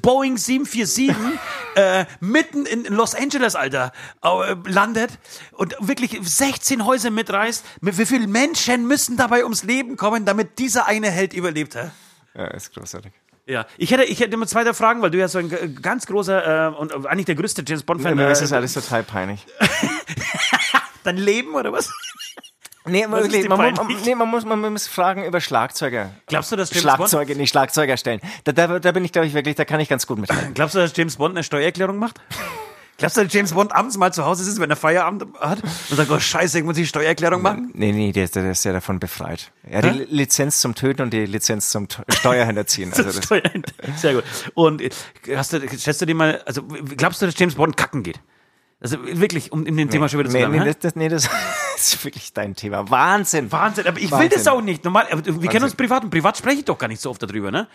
[0.02, 1.16] Boeing 747
[1.76, 3.92] äh, mitten in Los Angeles, Alter,
[4.24, 5.12] äh, landet
[5.52, 7.64] und wirklich 16 Häuser mitreißt.
[7.82, 11.90] Mit wie viele Menschen müssen dabei ums Leben kommen, damit dieser eine Held überlebt, hä?
[12.36, 13.12] ja, ist großartig.
[13.48, 16.08] Ja, ich hätte, ich hätte immer zwei Fragen, weil du ja so ein g- ganz
[16.08, 19.46] großer äh, und eigentlich der größte James Bond-Fan Mir ist äh, das alles total peinlich.
[21.04, 21.92] Dein Leben oder was?
[22.88, 26.12] Nee, ist wirklich, man, man, nee man, muss, man muss Fragen über Schlagzeuger.
[26.28, 28.22] Glaubst du, dass James Bond, Schlagzeuge, nee, Schlagzeuger stellen.
[28.44, 30.54] Da, da, da bin ich, glaube ich, wirklich, da kann ich ganz gut mithalten.
[30.54, 32.20] glaubst du, dass James Bond eine Steuererklärung macht?
[32.98, 35.98] Glaubst du, dass James Bond abends mal zu Hause ist, wenn er Feierabend hat und
[35.98, 37.70] sagt, oh Scheiße, ich muss die Steuererklärung machen?
[37.74, 39.52] Nee, nee, der, ist- der ist ja davon befreit.
[39.70, 40.08] Hat die Hä?
[40.10, 42.94] Lizenz zum Töten und die Lizenz zum Steuerhinterziehen.
[42.94, 43.64] Also das, Steuern.
[43.98, 44.24] Sehr gut.
[44.54, 44.90] Und äh,
[45.36, 46.62] hast du, schätzt du dir mal, also
[46.96, 48.22] glaubst du, dass James Bond kacken geht?
[48.80, 50.60] Also wirklich, um in dem Thema schon wieder zu nee, bleiben.
[50.60, 51.30] nee, das, das, nee, das
[51.94, 52.90] ist wirklich dein Thema.
[52.90, 53.52] Wahnsinn.
[53.52, 54.30] Wahnsinn, aber ich will Wahnsinn.
[54.34, 54.84] das auch nicht.
[54.84, 55.64] Normal, wir kennen Wahnsinn.
[55.64, 57.68] uns privat und privat spreche ich doch gar nicht so oft darüber, ne?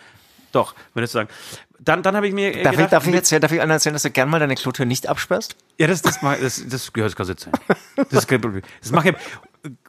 [0.51, 1.29] Doch, würdest du sagen.
[1.79, 4.03] Dann, dann habe ich mir Darf ich, gedacht, darf, ich erzählen, darf ich erzählen, dass
[4.03, 5.55] du gern mal deine Klotür nicht absperrst?
[5.77, 7.53] Ja, das, das, mach- das, das gehört gar nicht sein.
[7.95, 8.61] Das ist kein Problem.
[8.81, 9.15] Das mache ich.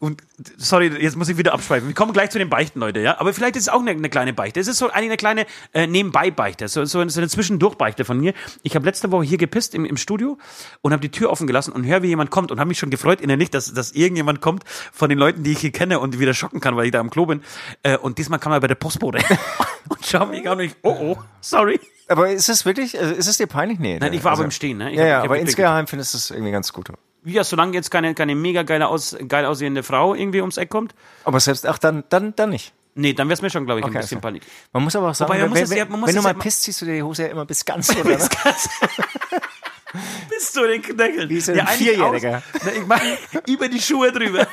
[0.00, 0.22] Und
[0.58, 1.88] sorry, jetzt muss ich wieder abschweifen.
[1.88, 3.18] Wir kommen gleich zu den Beichten, Leute, ja.
[3.20, 4.60] Aber vielleicht ist es auch eine, eine kleine Beichte.
[4.60, 8.18] Es ist so eigentlich eine kleine äh, Nebenbei-Beichte, so, so, eine- so eine Zwischendurch-Beichte von
[8.20, 8.34] mir.
[8.62, 10.36] Ich habe letzte Woche hier gepisst im, im Studio
[10.82, 12.90] und habe die Tür offen gelassen und höre, wie jemand kommt und habe mich schon
[12.90, 16.34] gefreut innerlich, dass, dass irgendjemand kommt von den Leuten, die ich hier kenne und wieder
[16.34, 17.42] schocken kann, weil ich da am Klo bin.
[17.82, 19.18] Äh, und diesmal kam er bei der Postbote
[19.88, 21.80] und schau mich an und ich, oh oh, sorry.
[22.08, 23.78] Aber ist es wirklich, also ist es dir peinlich?
[23.78, 23.98] Nee.
[23.98, 24.16] Nein, ne?
[24.16, 24.90] ich war aber also, im Stehen, ne?
[24.90, 26.90] Ich Ja, hab- ja, aber insgeheim findest du es irgendwie ganz gut.
[27.24, 30.94] Ja, solange jetzt keine, keine mega geile aus, geil aussehende Frau irgendwie ums Eck kommt.
[31.24, 32.72] Aber selbst, ach, dann, dann, dann nicht.
[32.94, 34.26] Nee, dann wäre es mir schon, glaube ich, ein Okay, bisschen okay.
[34.26, 34.42] Panik.
[34.72, 36.82] Man muss aber auch sagen, Wobei, wenn, wenn, ja- wenn du mal ja pisst, ziehst
[36.82, 38.18] du dir die Hose ja immer bis ganz runter.
[38.18, 38.18] Ne?
[40.30, 41.28] Bist du den Knöchel?
[41.28, 42.38] Wie so ein eigentlich Vierjähriger.
[42.54, 43.16] aus- ich meine,
[43.46, 44.46] über die Schuhe drüber.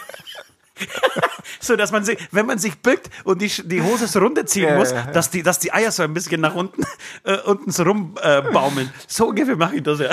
[1.59, 4.76] so, dass man sich, wenn man sich bückt und die, die Hose so runterziehen Ja,
[4.78, 5.11] muss, ja, ja.
[5.11, 6.84] Dass, die, dass die Eier so ein bisschen nach unten,
[7.24, 8.88] äh, unten so rumbaumeln.
[8.88, 10.11] Äh, so ungefähr mache ich das ja.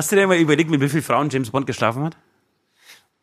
[0.00, 2.16] Hast du dir mal überlegt, mit wie vielen Frauen James Bond geschlafen hat?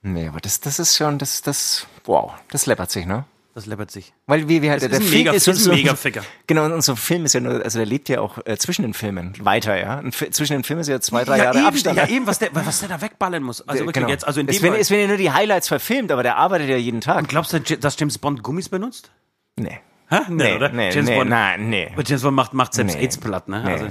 [0.04, 3.26] Nee, aber das, das ist schon, das, das, wow, das läppert sich, ne?
[3.56, 4.14] Das läppert sich.
[4.28, 6.22] Weil wie, wie halt, Das der ist ein Film Mega- ist, ist ein so, Mega-Ficker.
[6.46, 8.84] Genau, und so ein Film ist ja nur, also der lebt ja auch äh, zwischen
[8.84, 9.98] den Filmen weiter, ja.
[9.98, 11.98] Und zwischen den Filmen ist ja zwei, drei ja, Jahre eben, Abstand.
[11.98, 13.68] ja, eben, was der, was der da wegballern muss.
[13.68, 14.10] Also wirklich genau.
[14.10, 14.76] jetzt, also in dem es, Fall.
[14.76, 17.28] es werden ja nur die Highlights verfilmt, aber der arbeitet ja jeden Tag.
[17.28, 19.10] Glaubst du, dass James Bond Gummis benutzt?
[19.56, 19.80] Nee.
[20.10, 20.20] Hä?
[20.30, 20.70] Nee, Nee, oder?
[20.70, 21.90] nee, James nee, Bond, nein, nee.
[21.92, 23.02] Aber James Bond macht, macht selbst Nee.
[23.02, 23.64] AIDS platt, ne?
[23.64, 23.72] Nee.
[23.72, 23.88] Also,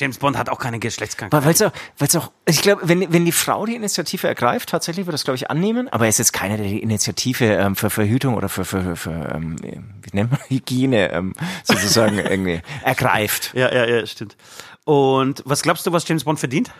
[0.00, 1.44] James Bond hat auch keine Geschlechtskrankheit.
[1.44, 5.06] Weil es auch, weil's auch, ich glaube, wenn, wenn die Frau die Initiative ergreift, tatsächlich
[5.06, 7.90] wird das, glaube ich, annehmen, aber er ist jetzt keiner, der die Initiative ähm, für
[7.90, 11.34] Verhütung oder für, für, für ähm, wie nennt man, Hygiene ähm,
[11.64, 13.52] sozusagen irgendwie ergreift.
[13.54, 14.36] Ja, ja, ja, stimmt.
[14.84, 16.70] Und was glaubst du, was James Bond verdient?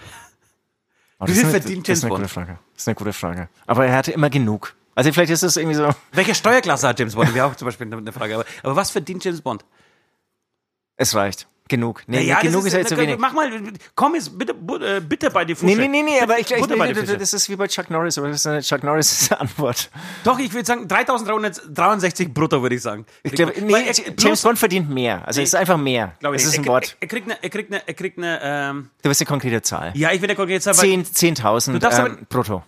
[1.18, 2.22] Oh, Wie viel ist eine- verdient Das ist James eine Bond?
[2.22, 2.58] gute Frage.
[2.74, 3.48] Das ist eine gute Frage.
[3.66, 4.74] Aber er hatte immer genug.
[4.94, 7.34] Also vielleicht ist das irgendwie so, Welche Steuerklasse hat James Bond?
[7.34, 8.34] Wäre auch zum Beispiel eine eine Frage.
[8.34, 9.64] Aber, aber was verdient James Bond?
[10.96, 11.46] es reicht.
[11.70, 12.02] Genug.
[12.08, 13.16] Nee, Naja, genug das ist, ja jetzt zu wenig.
[13.16, 13.48] Mach mal,
[13.94, 14.52] komm jetzt bitte,
[14.84, 15.76] äh, bitte bei die Fusche.
[15.76, 18.26] Nee, nee, nee, nee, aber ich, ich, nee, das ist wie bei Chuck Norris, aber
[18.28, 19.88] das ist eine Chuck Norris Antwort.
[20.24, 23.06] Doch, ich würde sagen 3363 brutto, würde ich sagen.
[23.22, 23.84] Ich glaube, nee, Weil
[24.18, 25.26] James Bond verdient mehr.
[25.26, 26.16] Also es ist einfach mehr.
[26.18, 26.96] glaub ich es ist ein er, Wort.
[26.98, 29.92] Er, kriegt eine, er kriegt eine, er kriegt eine, ähm, Du wirst eine konkrete Zahl.
[29.94, 32.64] ja, ich will der konkrete Zahl, weil- 10 10.000 darfst aber- ähm, brutto.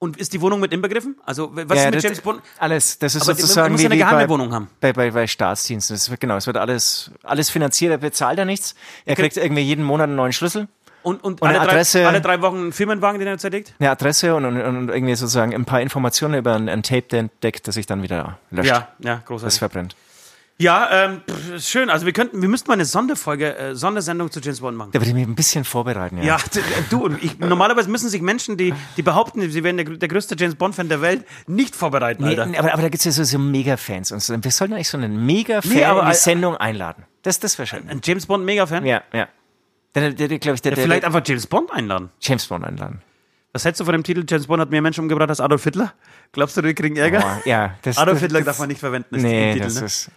[0.00, 1.16] Und ist die Wohnung mit inbegriffen?
[1.26, 2.42] Also, was Ja, ist mit das- James Bond?
[2.58, 4.68] Alles, das ist Aber sozusagen man muss ja eine geheime bei, Wohnung haben.
[4.80, 5.94] Bei, bei, bei Staatsdiensten.
[5.94, 8.74] Das wird, genau, es wird alles, alles finanziert, er bezahlt da nichts.
[9.04, 10.68] Er kriegt- irgendwie jeden Monat einen neuen Schlüssel,
[11.02, 13.74] Und, und, Und alle, eine drei, Adresse- alle drei Wochen einen Firmenwagen, den er zerlegt?
[13.78, 17.74] eine Adresse und, und, und irgendwie sozusagen ein paar Informationen über ein, ein Tape-Deck, das
[17.74, 18.68] sich dann wieder löscht.
[18.70, 19.58] Ja, ja, Das großartig.
[19.58, 19.96] verbrennt.
[20.60, 21.88] Ja, ähm, pff, ist schön.
[21.88, 24.90] Also wir könnten, wir müssten mal eine Sonderfolge, äh, Sondersendung zu James Bond machen.
[24.92, 26.22] Da würde ich mich ein bisschen vorbereiten, ja.
[26.24, 26.36] Ja,
[26.90, 30.36] du und ich, normalerweise müssen sich Menschen, die, die behaupten, sie wären der, der größte
[30.38, 32.58] James Bond-Fan der Welt, nicht vorbereiten, Nee, Alter.
[32.58, 34.12] aber, aber da gibt es ja so, so Mega-Fans.
[34.12, 37.04] Und so, wir sollten eigentlich so einen Mega-Fan Nee, aber- in die Sendung einladen.
[37.22, 37.88] Das, das wäre schön.
[37.88, 38.84] Ein James Bond-Mega-Fan?
[38.84, 39.28] Ja, ja.
[39.94, 42.10] Der, der, der glaube ich, der, der, Vielleicht der einfach James Bond einladen.
[42.20, 43.00] James Bond einladen.
[43.54, 45.94] Was hältst du von dem Titel, James Bond hat mehr Menschen umgebracht als Adolf Hitler?
[46.32, 47.20] Glaubst du, wir kriegen Ärger?
[47.20, 49.16] Boah, ja, das, Adolf das, Hitler das, darf man nicht verwenden.
[49.16, 49.86] ist Nee, Titel, das ne?
[49.86, 50.10] ist.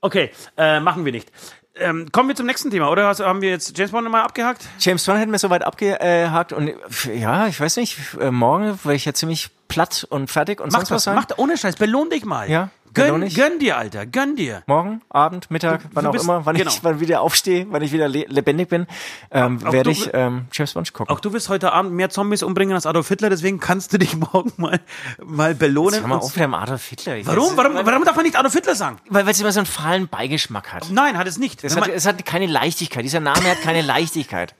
[0.00, 1.30] Okay, äh, machen wir nicht.
[1.78, 3.06] Ähm, kommen wir zum nächsten Thema, oder?
[3.08, 4.66] Also, haben wir jetzt James Bond mal abgehakt?
[4.78, 8.94] James Bond hätten wir soweit abgehakt und äh, ja, ich weiß nicht, äh, morgen werde
[8.94, 11.14] ich ja ziemlich platt und fertig und Mach sonst was was, sein.
[11.16, 12.48] mach, ohne Scheiß, belohn dich mal.
[12.50, 13.34] Ja, gönn, ich.
[13.34, 14.62] gönn dir, Alter, gönn dir.
[14.66, 16.70] Morgen, Abend, Mittag, wann du auch bist- immer, wann genau.
[16.70, 18.86] ich wann wieder aufstehe, wann ich wieder le lebendig bin,
[19.30, 21.14] ähm, werde du- ich ähm, James Bond gucken.
[21.14, 24.16] Auch du wirst heute Abend mehr Zombies umbringen als Adolf Hitler, deswegen kannst du dich
[24.32, 24.80] morgen mal,
[25.24, 26.00] mal belohnen.
[26.00, 27.16] Hör mal auf mit dem Adolf Hitler.
[27.16, 27.56] Ich warum?
[27.56, 27.74] warum?
[27.74, 28.98] Warum darf man nicht Adolf Hitler sagen?
[29.08, 30.90] Weil es immer so einen fahlen Beigeschmack hat.
[30.90, 31.62] Nein, hat es nicht.
[31.64, 33.04] Es hat, es hat keine Leichtigkeit.
[33.04, 34.54] Dieser Name hat keine Leichtigkeit.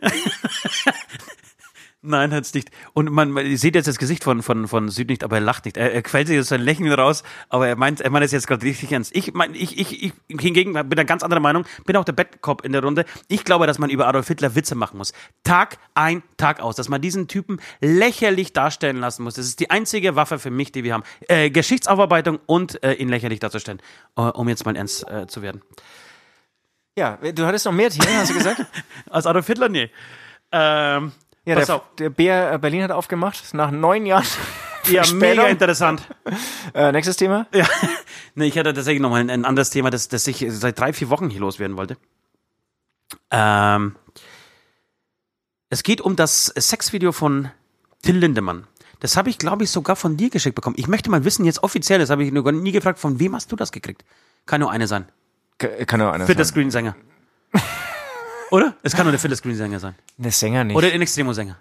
[2.04, 2.72] Nein, hat's nicht.
[2.94, 5.40] Und man, man ihr seht jetzt das Gesicht von, von, von Süd nicht, aber er
[5.40, 5.76] lacht nicht.
[5.76, 8.48] Er, er quält sich jetzt sein Lächeln raus, aber er meint, er meint es jetzt
[8.48, 9.14] gerade richtig ernst.
[9.14, 12.64] Ich, mein, ich, ich, ich hingegen bin da ganz anderer Meinung, bin auch der Bettkopf
[12.64, 13.04] in der Runde.
[13.28, 15.12] Ich glaube, dass man über Adolf Hitler Witze machen muss.
[15.44, 16.74] Tag ein, Tag aus.
[16.74, 19.34] Dass man diesen Typen lächerlich darstellen lassen muss.
[19.34, 21.04] Das ist die einzige Waffe für mich, die wir haben.
[21.28, 23.80] Äh, Geschichtsaufarbeitung und äh, ihn lächerlich darzustellen.
[24.16, 25.62] Äh, um jetzt mal ernst äh, zu werden.
[26.98, 28.66] Ja, du hattest noch mehr Themen, hast du gesagt?
[29.08, 29.88] Als Adolf Hitler, nee.
[30.50, 31.12] Ähm,
[31.44, 31.82] Ja, Pass der, auf.
[31.98, 34.26] der Bär äh, Berlin hat aufgemacht, nach neun Jahren.
[34.90, 36.02] Ja, mega interessant.
[36.74, 37.46] Äh, nächstes Thema.
[37.54, 37.66] Ja.
[38.34, 41.10] Nee, ich hatte tatsächlich nochmal ein, ein anderes Thema, das, das ich seit drei, vier
[41.10, 41.98] Wochen hier loswerden wollte.
[43.30, 43.94] Ähm,
[45.68, 47.50] es geht um das Sexvideo von
[48.02, 48.66] Till Lindemann.
[49.00, 50.76] Das habe ich, glaube ich, sogar von dir geschickt bekommen.
[50.78, 53.52] Ich möchte mal wissen, jetzt offiziell, das habe ich noch nie gefragt, von wem hast
[53.52, 54.04] du das gekriegt?
[54.46, 55.06] Kann nur eine sein.
[55.58, 56.52] Kann nur einer Fitter sein.
[56.52, 56.96] Screen-Sänger.
[58.52, 58.74] Oder?
[58.84, 59.94] Es kann nur der Fitter Screen-Sänger sein.
[60.18, 60.76] Der Sänger nicht.
[60.76, 61.56] Oder ein Extremo-Sänger.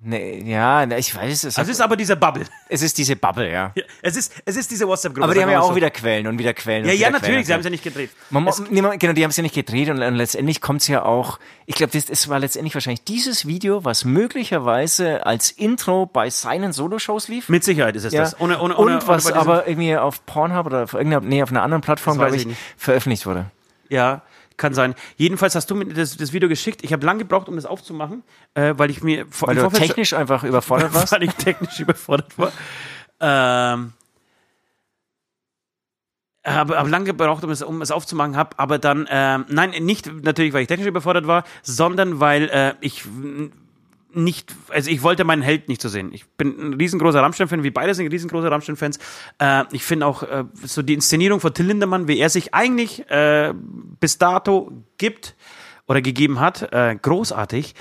[0.00, 1.58] nee, ja, ne, ich weiß es.
[1.58, 2.44] Also es ist aber diese Bubble.
[2.68, 3.72] es ist diese Bubble, ja.
[3.74, 5.24] Ja, Es ist, es ist diese WhatsApp-Gruppe.
[5.24, 5.74] Aber die haben ja auch so.
[5.76, 6.84] wieder Quellen und wieder Quellen.
[6.84, 7.54] Ja, und ja, natürlich, sie Quellen.
[7.54, 8.10] haben es ja nicht gedreht.
[8.30, 10.82] Man, muss- nee, man, genau, die haben es ja nicht gedreht und, und letztendlich kommt
[10.82, 16.06] es ja auch, ich glaube, das war letztendlich wahrscheinlich dieses Video, was möglicherweise als Intro
[16.06, 17.48] bei seinen Soloshows lief.
[17.48, 18.20] Mit Sicherheit ist es Ja.
[18.22, 18.38] das.
[18.40, 21.62] Ohne, ohne, ohne, und was aber irgendwie auf Pornhub oder auf irgendeiner, nee, auf einer
[21.62, 23.46] anderen Plattform, glaube ich ich, veröffentlicht wurde.
[23.88, 24.22] Ja,
[24.58, 24.94] kann sein.
[25.16, 26.84] Jedenfalls hast du mir das, das Video geschickt.
[26.84, 28.22] Ich habe lange gebraucht, um das aufzumachen,
[28.54, 31.12] äh, weil ich mir vor, Weil du Vorfeld- technisch einfach überfordert warst.
[31.12, 32.52] weil ich technisch überfordert war.
[33.20, 33.92] Ähm,
[36.46, 40.06] habe, habe lange gebraucht, um es, um es aufzumachen, habe aber dann, ähm, nein, nicht
[40.22, 43.04] natürlich, weil ich technisch überfordert war, sondern weil äh, ich
[44.12, 46.12] nicht, also ich wollte meinen Held nicht zu sehen.
[46.12, 48.98] Ich bin ein riesengroßer Rammstein-Fan, wie beide sind riesengroße Rammstein-Fans.
[49.38, 53.08] Äh, ich finde auch äh, so die Inszenierung von Till Lindemann, wie er sich eigentlich
[53.10, 53.52] äh,
[54.00, 55.36] bis dato gibt
[55.86, 57.74] oder gegeben hat, äh, großartig.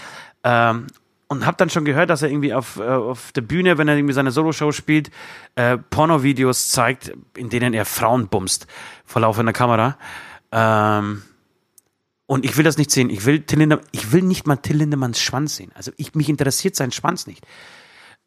[0.43, 0.87] Ähm,
[1.29, 3.95] und habe dann schon gehört, dass er irgendwie auf, äh, auf der Bühne, wenn er
[3.95, 5.11] irgendwie seine Soloshow spielt,
[5.55, 8.67] äh, Pornovideos zeigt, in denen er Frauen bumst
[9.05, 9.97] vor laufender Kamera.
[10.51, 11.23] Ähm,
[12.27, 13.09] und ich will das nicht sehen.
[13.09, 15.71] Ich will Till Lindemann, ich will nicht mal Till Lindemanns Schwanz sehen.
[15.73, 17.43] Also ich, mich interessiert sein Schwanz nicht.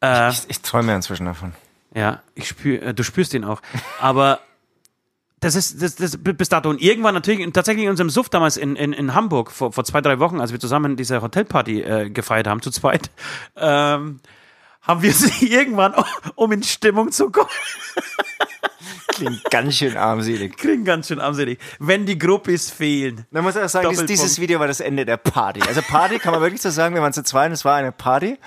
[0.01, 1.53] Äh, Ich, ich träume inzwischen davon.
[1.95, 3.61] ja, ich spür, äh, du spürst ihn auch.
[3.99, 4.39] Aber
[5.39, 6.69] das ist das, das bis dato.
[6.69, 10.01] Und irgendwann natürlich, tatsächlich in unserem Suff damals in, in, in Hamburg vor, vor zwei,
[10.01, 13.09] drei Wochen, als wir zusammen diese Hotelparty äh, gefeiert haben, zu zweit,
[13.55, 14.19] ähm,
[14.81, 15.93] haben wir sie irgendwann,
[16.35, 17.49] um in Stimmung zu kommen,
[19.27, 20.57] Klingt ganz schön armselig.
[20.57, 23.25] kriegen ganz schön armselig, wenn die Gruppis fehlen.
[23.31, 25.61] Man muss auch sagen, dies, dieses Video war das Ende der Party.
[25.67, 28.37] Also Party kann man wirklich so sagen, wir waren zu zweit, es war eine Party.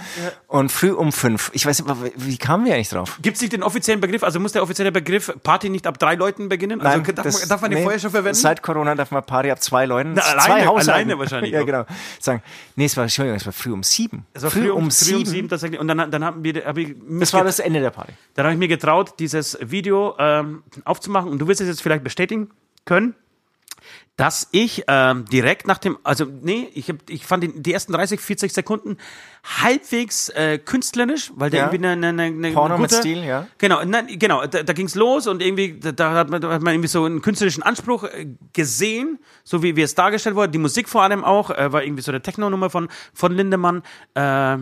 [0.46, 1.50] Und früh um fünf.
[1.54, 3.18] Ich weiß nicht, wie kamen wir eigentlich drauf?
[3.22, 4.22] Gibt es nicht den offiziellen Begriff?
[4.24, 6.80] Also muss der offizielle Begriff Party nicht ab drei Leuten beginnen?
[6.80, 8.34] Also darf, das- man, darf man den nee, vorher schon verwenden?
[8.34, 10.14] Seit Corona darf man Party ab zwei Leuten.
[10.14, 10.90] Na, zwei alleine- Haushalten.
[10.90, 11.84] alleine wahrscheinlich Ja, genau.
[12.20, 12.42] Sagen,
[12.76, 14.26] nee, es war, Entschuldigung, es war früh um sieben.
[14.32, 15.78] Es war früh, um, früh um sieben tatsächlich.
[15.80, 18.12] Und dann, dann haben wir, hab ich Das war das Ende der Party.
[18.34, 22.04] Dann habe ich mir getraut, dieses Video ähm, aufzumachen und du wirst es jetzt vielleicht
[22.04, 22.50] bestätigen
[22.84, 23.14] können,
[24.16, 27.92] dass ich ähm, direkt nach dem, also nee, ich, hab, ich fand die, die ersten
[27.92, 28.96] 30, 40 Sekunden
[29.60, 31.66] halbwegs äh, künstlerisch, weil der Ja.
[31.72, 33.48] irgendwie eine, eine, eine Porno eine mit gute, Stil, ja.
[33.58, 36.62] Genau, nein, genau, da, da ging's los und irgendwie, da, da, hat man, da hat
[36.62, 40.50] man irgendwie so einen künstlerischen Anspruch äh, gesehen, so wie, wie es dargestellt wurde.
[40.50, 43.82] Die Musik vor allem auch, äh, war irgendwie so eine Techno-Nummer von, von Lindemann.
[44.14, 44.58] Äh,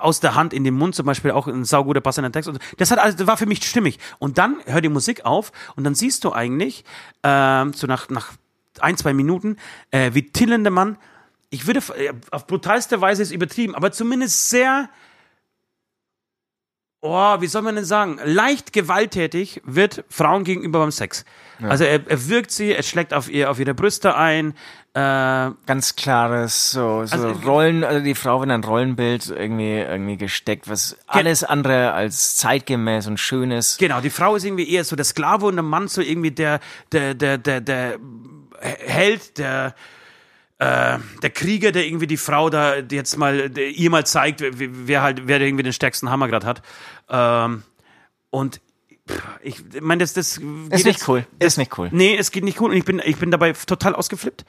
[0.00, 2.48] aus der Hand in den Mund zum Beispiel auch ein sauguter passender Text.
[2.48, 3.98] Und das hat also, das war für mich stimmig.
[4.18, 6.84] Und dann hört die Musik auf und dann siehst du eigentlich,
[7.22, 8.32] ähm, so nach, nach
[8.80, 9.56] ein, zwei Minuten,
[9.90, 10.98] äh, wie Till Lindemann,
[11.50, 14.88] ich würde, äh, auf brutalste Weise ist übertrieben, aber zumindest sehr,
[17.00, 21.24] oh, wie soll man denn sagen, leicht gewalttätig wird Frauen gegenüber beim Sex.
[21.62, 24.54] Also er, er wirkt sie, er schlägt auf ihr, auf ihre Brüste ein,
[24.92, 29.78] äh, Ganz klares, so, so Also, Rollen, also die Frau wird in ein Rollenbild irgendwie,
[29.78, 33.78] irgendwie gesteckt, was alles andere als zeitgemäß und schön ist.
[33.78, 36.60] Genau, die Frau ist irgendwie eher so der Sklave und der Mann so irgendwie der,
[36.92, 37.98] der, der, der, der
[38.60, 39.74] Held, der,
[40.58, 45.26] äh, der Krieger, der irgendwie die Frau da jetzt mal, ihr mal zeigt, wer, halt,
[45.26, 46.62] wer irgendwie den stärksten Hammer gerade hat.
[47.10, 47.62] Ähm,
[48.30, 48.60] und
[49.42, 51.26] ich meine, das, das Ist nicht jetzt- cool.
[51.38, 51.88] Ist nicht cool.
[51.92, 54.44] Nee, es geht nicht cool und ich bin, ich bin dabei total ausgeflippt.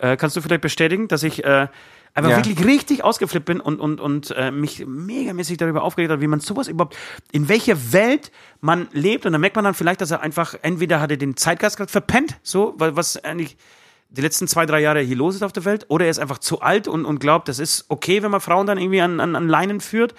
[0.00, 1.68] Äh, kannst du vielleicht bestätigen, dass ich äh,
[2.14, 2.36] einfach Ja.
[2.44, 6.40] wirklich richtig ausgeflippt bin und, und, und äh, mich megamäßig darüber aufgeregt habe, wie man
[6.40, 6.96] sowas überhaupt,
[7.30, 9.24] in welcher Welt man lebt.
[9.26, 11.92] Und dann merkt man dann vielleicht, dass er einfach, entweder hat er den Zeitgeist gerade
[11.92, 13.56] verpennt, so, weil was eigentlich
[14.12, 16.38] die letzten zwei, drei Jahre hier los ist auf der Welt, oder er ist einfach
[16.38, 19.34] zu alt und, und glaubt, das ist okay, wenn man Frauen dann irgendwie an, an,
[19.36, 20.14] an Leinen führt.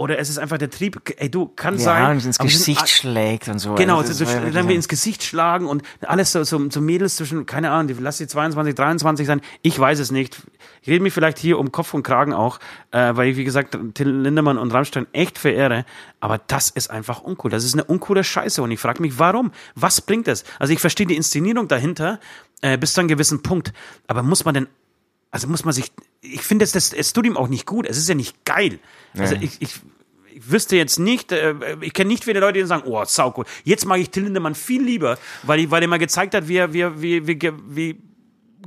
[0.00, 2.02] Oder es ist einfach der Trieb, ey du, kann sein.
[2.04, 3.74] Ja, und ins sind Gesicht a- schlägt und so.
[3.74, 6.80] Genau, Also so, das ja dann wir ins Gesicht schlagen und alles so, so, so
[6.80, 10.40] Mädels zwischen, keine Ahnung, die, lass sie 22, 23 sein, ich weiß es nicht.
[10.82, 12.60] Ich rede mich vielleicht hier um Kopf und Kragen auch,
[12.92, 15.84] äh, weil ich, wie gesagt, Till Lindemann und Rammstein echt verehre,
[16.20, 17.50] aber das ist einfach uncool.
[17.50, 19.50] Das ist eine uncoole Scheiße und ich frage mich, warum?
[19.74, 20.44] Was bringt es?
[20.60, 22.20] Also ich verstehe die Inszenierung dahinter
[22.62, 23.72] äh, bis zu einem gewissen Punkt,
[24.06, 24.66] aber muss man denn
[25.30, 25.92] also muss man sich,
[26.22, 27.84] ich finde das, das, das tut ihm auch nicht gut.
[27.86, 28.78] Es ist ja nicht geil.
[29.14, 29.44] Also Nee.
[29.44, 29.80] ich, ich,
[30.34, 33.44] ich wüsste jetzt nicht, äh, ich kenne nicht viele Leute, die sagen, oh, sau cool.
[33.62, 36.56] Jetzt mag ich Till Lindemann viel lieber, weil, ich, weil er mal gezeigt hat, wie
[36.56, 37.38] er, wie, er- wie, wie,
[37.68, 38.00] wie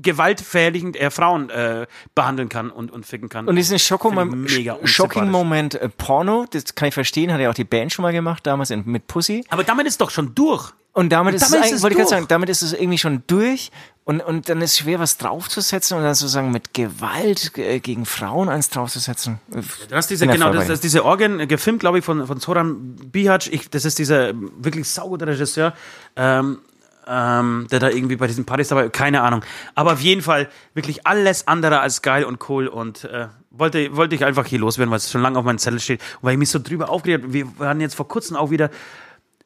[0.05, 3.47] gewaltverherrlichend er Frauen äh, behandeln kann und, und ficken kann.
[3.47, 5.29] Und diesen Schoko- mega shocking.
[5.29, 8.45] Moment äh, Porno, das kann ich verstehen, hat ja auch die Band schon mal gemacht,
[8.45, 9.43] damals in, mit Pussy.
[9.49, 10.71] Aber damit ist doch schon durch.
[10.93, 12.19] Und damit, ist, damit es ist eigentlich, es wollte ich gerade durch.
[12.19, 13.71] sagen, damit ist es irgendwie schon durch
[14.03, 18.05] und, und dann ist es schwer, was draufzusetzen und dann sozusagen mit Gewalt äh, gegen
[18.05, 19.39] Frauen eins draufzusetzen.
[19.49, 22.39] Du hast diese, genau, das, das ist diese Orgien, äh, gefilmt, glaube ich, von, von
[22.39, 23.47] Zoran Bihac.
[23.47, 25.73] Ich, das ist dieser ähm, wirklich sauguter Regisseur,
[26.17, 26.59] ähm,
[27.07, 29.45] ähm, der da irgendwie bei diesen Partys dabei, keine Ahnung.
[29.75, 34.15] Aber auf jeden Fall wirklich alles andere als geil und cool und äh, wollte, wollte
[34.15, 36.39] ich einfach hier loswerden, weil es schon lange auf meinem Zettel steht und weil ich
[36.39, 37.33] mich so drüber aufgeregt habe.
[37.33, 38.69] Wir waren jetzt vor kurzem auch wieder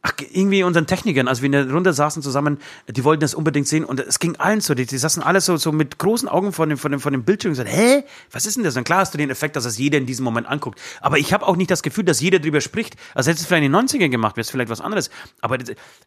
[0.07, 3.67] Ach, irgendwie unseren Technikern, als wir in der Runde saßen zusammen, die wollten das unbedingt
[3.67, 6.53] sehen und es ging allen so, die, die saßen alle so, so mit großen Augen
[6.53, 8.77] von dem, von dem, von dem Bildschirm und gesagt, hä, was ist denn das?
[8.77, 10.79] Und klar hast du den Effekt, dass das jeder in diesem Moment anguckt.
[11.01, 12.97] Aber ich habe auch nicht das Gefühl, dass jeder drüber spricht.
[13.15, 15.09] Also hättest du vielleicht in den 90ern gemacht, wäre es vielleicht was anderes.
[15.41, 15.57] Aber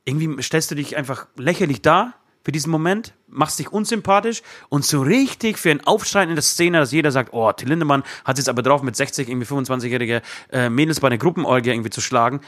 [0.05, 5.03] irgendwie stellst du dich einfach lächerlich da für diesen Moment, machst dich unsympathisch und so
[5.03, 8.45] richtig für ein Aufschreien in der Szene, dass jeder sagt, oh, Till Lindemann hat es
[8.45, 10.23] jetzt aber drauf, mit 60 irgendwie 25-jährige
[10.53, 12.41] äh, Mädels bei einer Gruppenorgie irgendwie zu schlagen.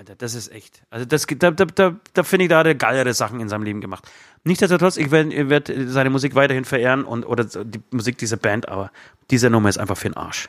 [0.00, 0.80] Alter, das ist echt.
[0.88, 3.64] Also das, da, da, da, da finde ich, da hat er geilere Sachen in seinem
[3.64, 4.10] Leben gemabt.
[4.44, 8.66] Nichtsdestotrotz, ich werde ich werd seine Musik weiterhin verehren und oder die Musik dieser Band,
[8.66, 8.90] aber
[9.30, 10.48] diese Nummer ist einfach für den Arsch.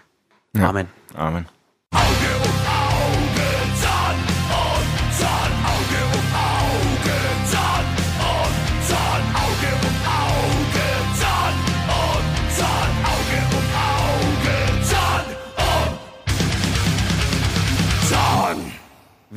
[0.58, 0.88] Amen.
[1.16, 1.48] Amen.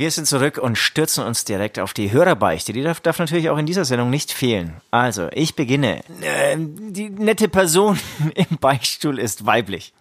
[0.05, 2.75] Wir sind zurück und stürzen uns direkt auf die Hörerbeichte.
[2.75, 4.83] Die darf, darf natürlich auch in dieser Sendung nicht fehlen.
[4.91, 6.05] Also, ich beginne.
[6.21, 7.99] Ähm, die nette Person
[8.35, 9.95] im Beichtstuhl ist weiblich.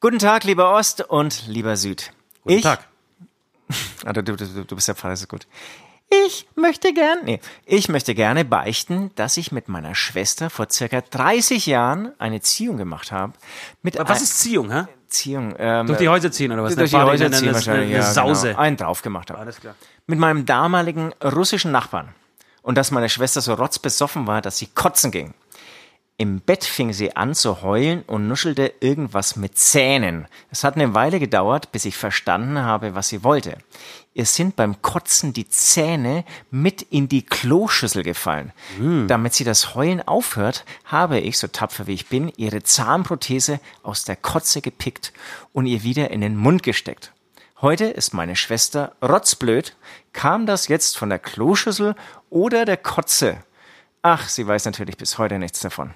[0.00, 2.12] Guten Tag, lieber Ost und lieber Süd.
[2.42, 2.86] Guten ich, Tag.
[4.04, 5.46] Ah, du, du, du, bist der Pfarrer, ist gut.
[6.26, 11.00] Ich möchte gern, nee, ich möchte gerne beichten, dass ich mit meiner Schwester vor circa
[11.00, 13.32] 30 Jahren eine Ziehung gemacht habe.
[13.80, 14.84] Mit Was ist Ziehung, hä?
[15.08, 15.54] Ziehung?
[15.58, 16.74] Ähm, Durch die Häuser ziehen oder was?
[16.76, 18.48] durch die Eine Häuser eine- ziehen eine- wahrscheinlich, eine ja, Sause.
[18.48, 19.40] Genau, einen drauf gemacht habe.
[19.40, 19.74] Alles klar.
[20.06, 22.08] Mit meinem damaligen russischen Nachbarn.
[22.62, 25.32] Und dass meine Schwester so rotzbesoffen war, dass sie kotzen ging.
[26.20, 30.26] Im Bett fing sie an zu heulen und nuschelte irgendwas mit Zähnen.
[30.50, 33.58] Es hat eine Weile gedauert, bis ich verstanden habe, was sie wollte.
[34.14, 38.52] Ihr sind beim Kotzen die Zähne mit in die Kloschüssel gefallen.
[39.06, 44.02] Damit sie das Heulen aufhört, habe ich, so tapfer wie ich bin, ihre Zahnprothese aus
[44.02, 45.12] der Kotze gepickt
[45.52, 47.12] und ihr wieder in den Mund gesteckt.
[47.60, 49.76] Heute ist meine Schwester rotzblöd.
[50.12, 51.94] Kam das jetzt von der Kloschüssel
[52.28, 53.36] oder der Kotze?
[54.02, 55.94] Ach, sie weiß natürlich bis heute nichts davon.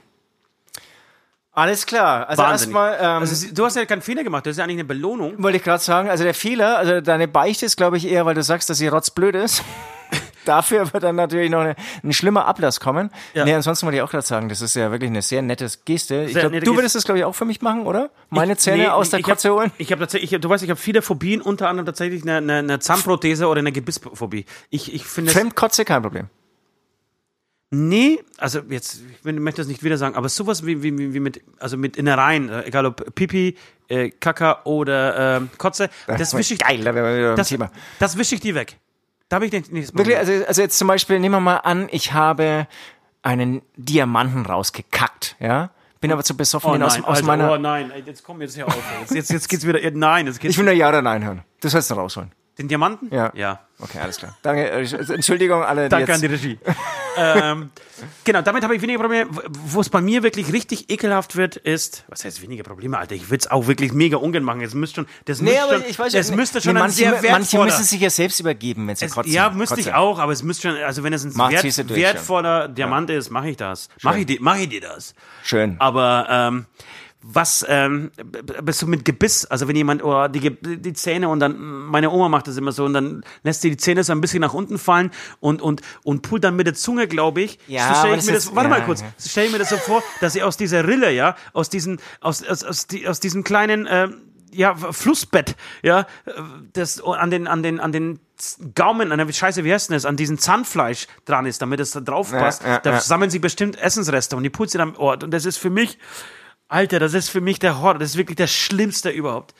[1.54, 2.28] Alles klar.
[2.28, 4.84] Also erstmal ähm, Also, du hast ja keinen Fehler gemacht, das ist ja eigentlich eine
[4.84, 5.34] Belohnung.
[5.42, 8.34] wollte ich gerade sagen, also der Fehler, also deine Beichte ist, glaube ich, eher, weil
[8.34, 9.62] du sagst, dass sie rotzblöd ist.
[10.44, 13.10] Dafür wird dann natürlich noch eine, ein schlimmer Ablass kommen.
[13.32, 13.44] Ja.
[13.44, 16.24] Nee, ansonsten wollte ich auch gerade sagen, das ist ja wirklich eine sehr nette Geste.
[16.24, 16.76] Ich glaub, nette du Geste.
[16.78, 18.10] würdest das, glaube ich, auch für mich machen, oder?
[18.28, 19.70] Meine Zähne Nee, aus der ich hab- Kotze holen?
[19.78, 22.54] Ich habe tatsächlich, ich, du weißt, ich habe viele Phobien, unter anderem tatsächlich eine, eine,
[22.56, 24.46] eine Zahnprothese oder eine Gebissphobie.
[24.70, 26.28] Ich, ich finde Fremdkotze, kein Problem.
[27.74, 31.42] Nee, also jetzt, ich möchte das nicht wieder sagen, aber sowas wie, wie, wie mit,
[31.58, 33.56] also mit Innereien, äh, egal ob Pipi,
[33.88, 36.84] äh, Kaka oder ähm, Kotze, das wische ich, Geil,
[37.34, 37.70] das, Thema.
[37.98, 38.76] das wische ich dir weg.
[39.30, 41.88] Da habe ich nicht, nicht Wirklich, also, also jetzt zum Beispiel, nehmen wir mal an,
[41.90, 42.66] ich habe
[43.22, 45.70] einen Diamanten rausgekackt, ja?
[46.02, 47.52] Bin aber zu besoffen, oh nein, aus, aus also, meiner...
[47.52, 48.76] oh nein, jetzt komm jetzt hier auf.
[49.00, 51.42] Jetzt, jetzt, jetzt geht's wieder, nein, jetzt geht's Ich will nur Ja oder Nein hören.
[51.62, 52.32] Sollst ihn rausholen.
[52.58, 53.08] Den Diamanten?
[53.14, 53.30] Ja.
[53.34, 53.60] Ja.
[53.78, 54.36] Okay, alles klar.
[54.42, 56.14] Danke, äh, Entschuldigung alle, Danke jetzt...
[56.16, 56.58] an die Regie.
[57.16, 57.70] ähm,
[58.24, 59.28] genau, damit habe ich weniger Probleme.
[59.48, 63.14] Wo es bei mir wirklich richtig ekelhaft wird, ist, was heißt weniger Probleme, Alter?
[63.16, 64.60] Ich würde es auch wirklich mega ungern machen.
[64.60, 66.76] Es müsste schon, das Nee, müsste aber schon, ich weiß das ja, müsste nee, schon
[66.76, 69.32] ein manche, sehr manche müssen sich ja selbst übergeben, wenn sie es, kotzen.
[69.32, 69.96] ja, müsste ich Kotze.
[69.98, 73.56] auch, aber es müsste schon, also wenn es ein wert, wertvoller Diamant ist, mache ich
[73.56, 73.88] das.
[74.02, 75.14] Mache ich, dir- mach ich dir das.
[75.42, 75.76] Schön.
[75.80, 76.66] Aber ähm,
[77.22, 78.10] was ähm,
[78.62, 79.46] bist du mit Gebiss?
[79.46, 82.84] Also wenn jemand oh, die, die Zähne und dann meine Oma macht das immer so
[82.84, 85.10] und dann lässt sie die Zähne so ein bisschen nach unten fallen
[85.40, 87.58] und und und pult dann mit der Zunge, glaube ich.
[87.68, 88.56] Ja, so stell ich das mir ist- das.
[88.56, 89.02] Warte ja, mal kurz.
[89.02, 89.12] ja.
[89.16, 92.00] So stell ich mir das so vor, dass sie aus dieser Rille, ja, aus diesen
[92.20, 96.32] aus aus aus, die, aus diesem kleinen ähm, ja, Flussbett, ja, äh,
[96.74, 98.20] das an den, an den, an den
[98.74, 101.92] Gaumen, an der, Scheiße, wie heißt denn das, an diesem Zahnfleisch dran ist, damit es
[101.92, 102.62] da drauf passt.
[102.62, 105.24] Ja, ja, da sammeln sie bestimmt Essensreste und die putzt sie dann Ort.
[105.24, 105.98] Und das ist für mich,
[106.72, 109.54] Alter, das ist für mich der Horror, das ist wirklich das Schlimmste überhaupt.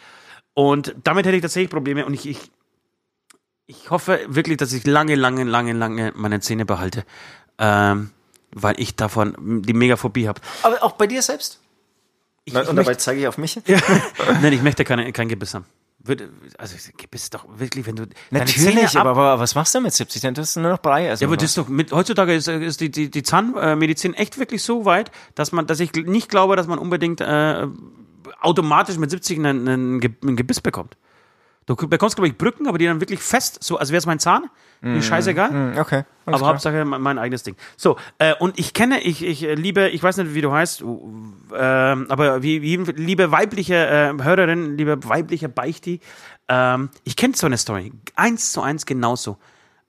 [0.55, 2.51] Und damit hätte ich tatsächlich Probleme und ich, ich,
[3.67, 7.05] ich hoffe wirklich, dass ich lange, lange, lange, lange meine Zähne behalte.
[7.59, 8.11] Ähm,
[8.55, 10.41] weil ich davon die Megaphobie habe.
[10.63, 11.61] Aber auch bei dir selbst?
[12.45, 13.61] Ich, und ich dabei möchte, zeige ich auf mich.
[14.41, 15.67] nein, ich möchte keine, kein Gebiss haben.
[16.05, 16.75] Würde, also
[17.11, 20.21] bist doch wirklich, wenn du Natürlich, ab- aber, aber was machst du mit 70?
[20.23, 21.09] Dann tust du nur noch Brei.
[21.11, 24.39] Also ja, aber das ist doch mit, heutzutage ist, ist die, die, die Zahnmedizin echt
[24.39, 27.67] wirklich so weit, dass man, dass ich nicht glaube, dass man unbedingt äh,
[28.41, 30.97] automatisch mit 70 einen, einen, Ge- ein Gebiss bekommt.
[31.67, 34.19] Du bekommst, glaube ich, Brücken, aber die dann wirklich fest, so als wäre es mein
[34.19, 34.51] Zahn.
[34.85, 35.51] Mir scheißegal.
[35.51, 36.03] Hm, okay.
[36.27, 36.51] Aber klar.
[36.51, 37.55] Hauptsache mein, mein eigenes Ding.
[37.77, 40.83] So, äh, und ich kenne, ich, ich äh, liebe, ich weiß nicht, wie du heißt,
[40.83, 46.01] ähm, aber wie, wie liebe weibliche äh, Hörerin, liebe weibliche Beichti,
[46.49, 47.93] ähm, ich kenne so eine Story.
[48.17, 49.39] Eins zu eins genauso.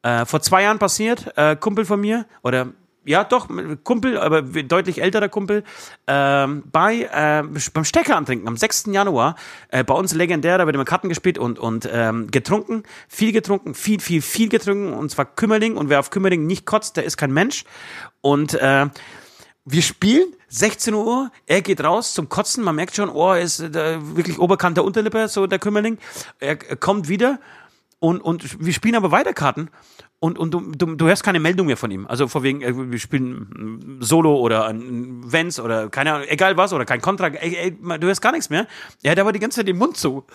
[0.04, 2.68] Äh, vor zwei Jahren passiert, äh, Kumpel von mir, oder
[3.06, 3.48] ja doch,
[3.84, 5.64] Kumpel, aber deutlich älterer Kumpel,
[6.08, 7.44] ähm, bei, äh,
[7.74, 8.86] beim Stecker antrinken am 6.
[8.88, 9.36] Januar,
[9.70, 13.74] äh, bei uns legendär, da wird immer Karten gespielt und, und ähm, getrunken, viel getrunken,
[13.74, 17.18] viel, viel, viel getrunken, und zwar Kümmerling, und wer auf Kümmerling nicht kotzt, der ist
[17.18, 17.66] kein Mensch.
[18.22, 18.88] Und äh,
[19.66, 23.98] wir spielen, 16 Uhr, er geht raus zum Kotzen, man merkt schon, oh, ist äh,
[24.16, 25.98] wirklich Oberkant der Unterlippe, so der Kümmerling.
[26.40, 27.40] Er, er kommt wieder
[28.04, 29.70] und, und wir spielen aber weiter Karten
[30.20, 32.06] und, und du, du, du hörst keine Meldung mehr von ihm.
[32.06, 36.74] Also vor wegen, äh, wir spielen Solo oder ein Vents oder keine Ahnung, egal was,
[36.74, 38.68] oder kein Kontra, ey, ey, du hörst gar nichts mehr.
[39.04, 40.26] Er hat aber die ganze Zeit den Mund zu.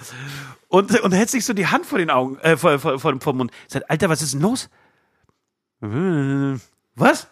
[0.69, 3.35] Und, und hält sich so die Hand vor den Augen, äh, vor, vor, vor, vor
[3.35, 3.51] Mund.
[3.67, 4.71] Sagt, Alter, was ist denn los?
[6.95, 7.29] Was?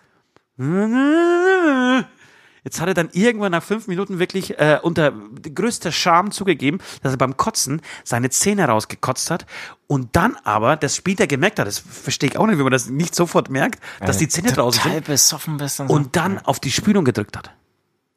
[2.66, 7.12] Jetzt hat er dann irgendwann nach fünf Minuten wirklich äh, unter größter Scham zugegeben, dass
[7.12, 9.46] er beim Kotzen seine Zähne rausgekotzt hat
[9.86, 11.68] und dann aber das später gemerkt hat.
[11.68, 14.82] Das verstehe ich auch nicht, wenn man das nicht sofort merkt, dass die Zähne draußen
[14.82, 15.94] sind besoffen bist und so.
[15.94, 17.52] und dann auf die Spülung gedrückt hat.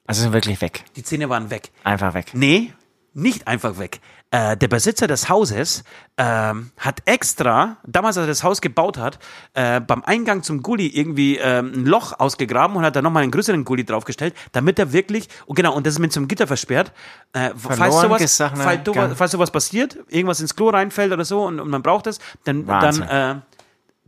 [0.08, 0.84] also sind wirklich weg.
[0.96, 1.70] Die Zähne waren weg.
[1.84, 2.32] Einfach weg.
[2.34, 2.74] Nee,
[3.14, 4.00] nicht einfach weg.
[4.32, 5.84] Äh, der Besitzer des Hauses
[6.18, 9.18] ähm, hat extra, damals als er das Haus gebaut hat,
[9.56, 13.32] äh, beim Eingang zum Gully irgendwie ähm, ein Loch ausgegraben und hat da nochmal einen
[13.32, 16.46] größeren Gully draufgestellt, damit er wirklich, oh genau, und das ist mit so einem Gitter
[16.46, 16.92] versperrt,
[17.34, 21.60] äh, falls, sowas, gesagner falls, falls sowas passiert, irgendwas ins Klo reinfällt oder so und,
[21.60, 23.08] und man braucht es, dann, dann, Wahnsinn.
[23.08, 23.36] äh,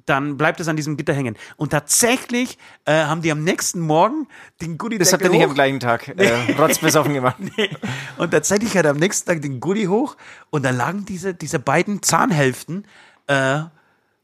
[0.06, 1.38] dann bleibt es an diesem Gitter hängen.
[1.58, 4.28] Und tatsächlich äh, haben die am nächsten Morgen
[4.62, 7.38] den Gully Das habt ihr nicht am gleichen Tag äh, rotzbesoffen gemacht.
[8.18, 10.18] und tatsächlich hat er am nächsten Tag den Gully hoch
[10.50, 12.86] und da lagen diese, diese beiden Zahnhälften.
[13.28, 13.70] Äh, Weil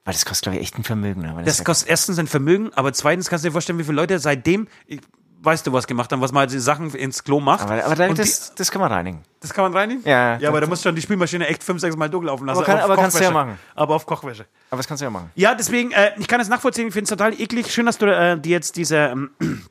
[0.06, 1.22] das kostet, glaube ich, echt ein Vermögen.
[1.22, 1.30] ne?
[1.32, 3.96] Aber das ja- kostet erstens ein Vermögen, aber zweitens kannst du dir vorstellen, wie viele
[3.96, 5.02] Leute seitdem, ich,
[5.48, 7.64] weißt du, was gemacht haben, was man halt die Sachen ins Klo macht.
[7.64, 9.24] aber aber da, Und das, das kann man reinigen.
[9.24, 10.04] die, das kann man reinnehmen?
[10.06, 12.58] Ja, Ja, aber da musst du schon die Spülmaschine echt fünf, sechs Mal durchlaufen lassen.
[12.60, 13.58] Aber kann- auf aber kannst du ja machen.
[13.74, 14.46] Aber auf Kochwäsche.
[14.70, 15.32] Aber das kannst du ja machen.
[15.36, 17.74] Ja, deswegen, äh, ich kann es nachvollziehen, ich finde es total eklig.
[17.74, 19.32] Schön, dass du äh, dir jetzt diese ähm,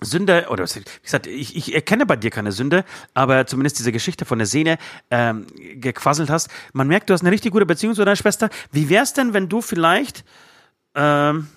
[0.00, 4.24] Sünde, oder wie gesagt, ich, ich erkenne bei dir keine Sünde, aber zumindest diese Geschichte
[4.24, 4.78] von der Sehne
[5.10, 6.48] ähm, gequasselt hast.
[6.72, 8.48] Man merkt, du hast eine richtig gute Beziehung zu deiner Schwester.
[8.70, 10.24] Wie wär's denn, wenn du vielleicht,
[10.94, 11.48] ähm,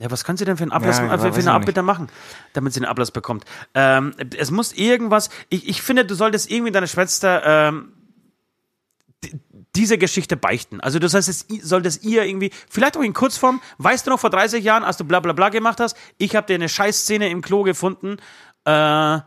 [0.00, 1.52] ja, was kann sie denn für einen Ablass, Ja, für, für eine.
[1.52, 2.08] Abbitte machen,
[2.52, 3.44] damit sie einen Ablass bekommt?
[3.74, 7.92] Ähm, es muss irgendwas, ich, ich finde, du solltest irgendwie deiner Schwester ähm,
[9.74, 10.80] diese Geschichte beichten.
[10.80, 14.30] Also das heißt, es solltest ihr irgendwie, vielleicht auch in Kurzform, weißt du noch vor
[14.30, 17.40] 30 Jahren, als du bla bla bla gemacht hast, ich habe dir eine Scheißszene im
[17.40, 18.16] Klo gefunden
[18.64, 19.18] äh,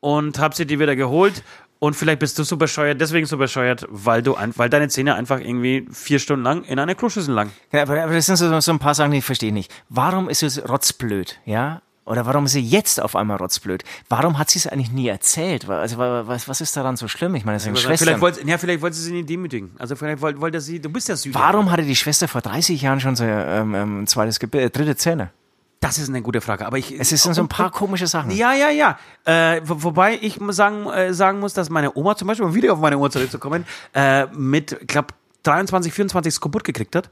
[0.00, 1.42] und habe sie dir wieder geholt
[1.86, 5.14] und vielleicht bist du so bescheuert, deswegen so bescheuert, weil du ein, weil deine Zähne
[5.14, 7.50] einfach irgendwie vier Stunden lang in einer Kloschüssel lang.
[7.72, 9.72] Ja, aber, aber das sind so, so ein paar Sachen, die ich verstehe nicht.
[9.88, 11.80] Warum ist es rotzblöd, ja?
[12.04, 13.82] Oder warum ist sie jetzt auf einmal rotzblöd?
[14.08, 15.68] Warum hat sie es eigentlich nie erzählt?
[15.68, 17.34] Also, wa- was, was ist daran so schlimm?
[17.34, 18.20] Ich meine, das sind Vielleicht Schwestern.
[18.20, 19.72] wollte, ja, vielleicht wollte sie sie nicht demütigen.
[19.78, 21.34] Also vielleicht wollte, wollte sie, du bist ja Süd.
[21.34, 24.94] Warum hatte die Schwester vor 30 Jahren schon so ähm, ähm, ein zweites äh, dritte
[24.94, 25.30] Zähne?
[25.86, 26.66] Das ist eine gute Frage.
[26.66, 28.30] Aber ich, Es sind so ein paar komische Sachen.
[28.32, 28.98] Ja, ja, ja.
[29.24, 32.72] Äh, wo, wobei ich sagen, äh, sagen muss, dass meine Oma zum Beispiel, um wieder
[32.72, 33.64] auf meine Oma zurückzukommen,
[33.94, 35.08] äh, mit, ich glaube,
[35.44, 37.08] 23, 24 es kaputt gekriegt hat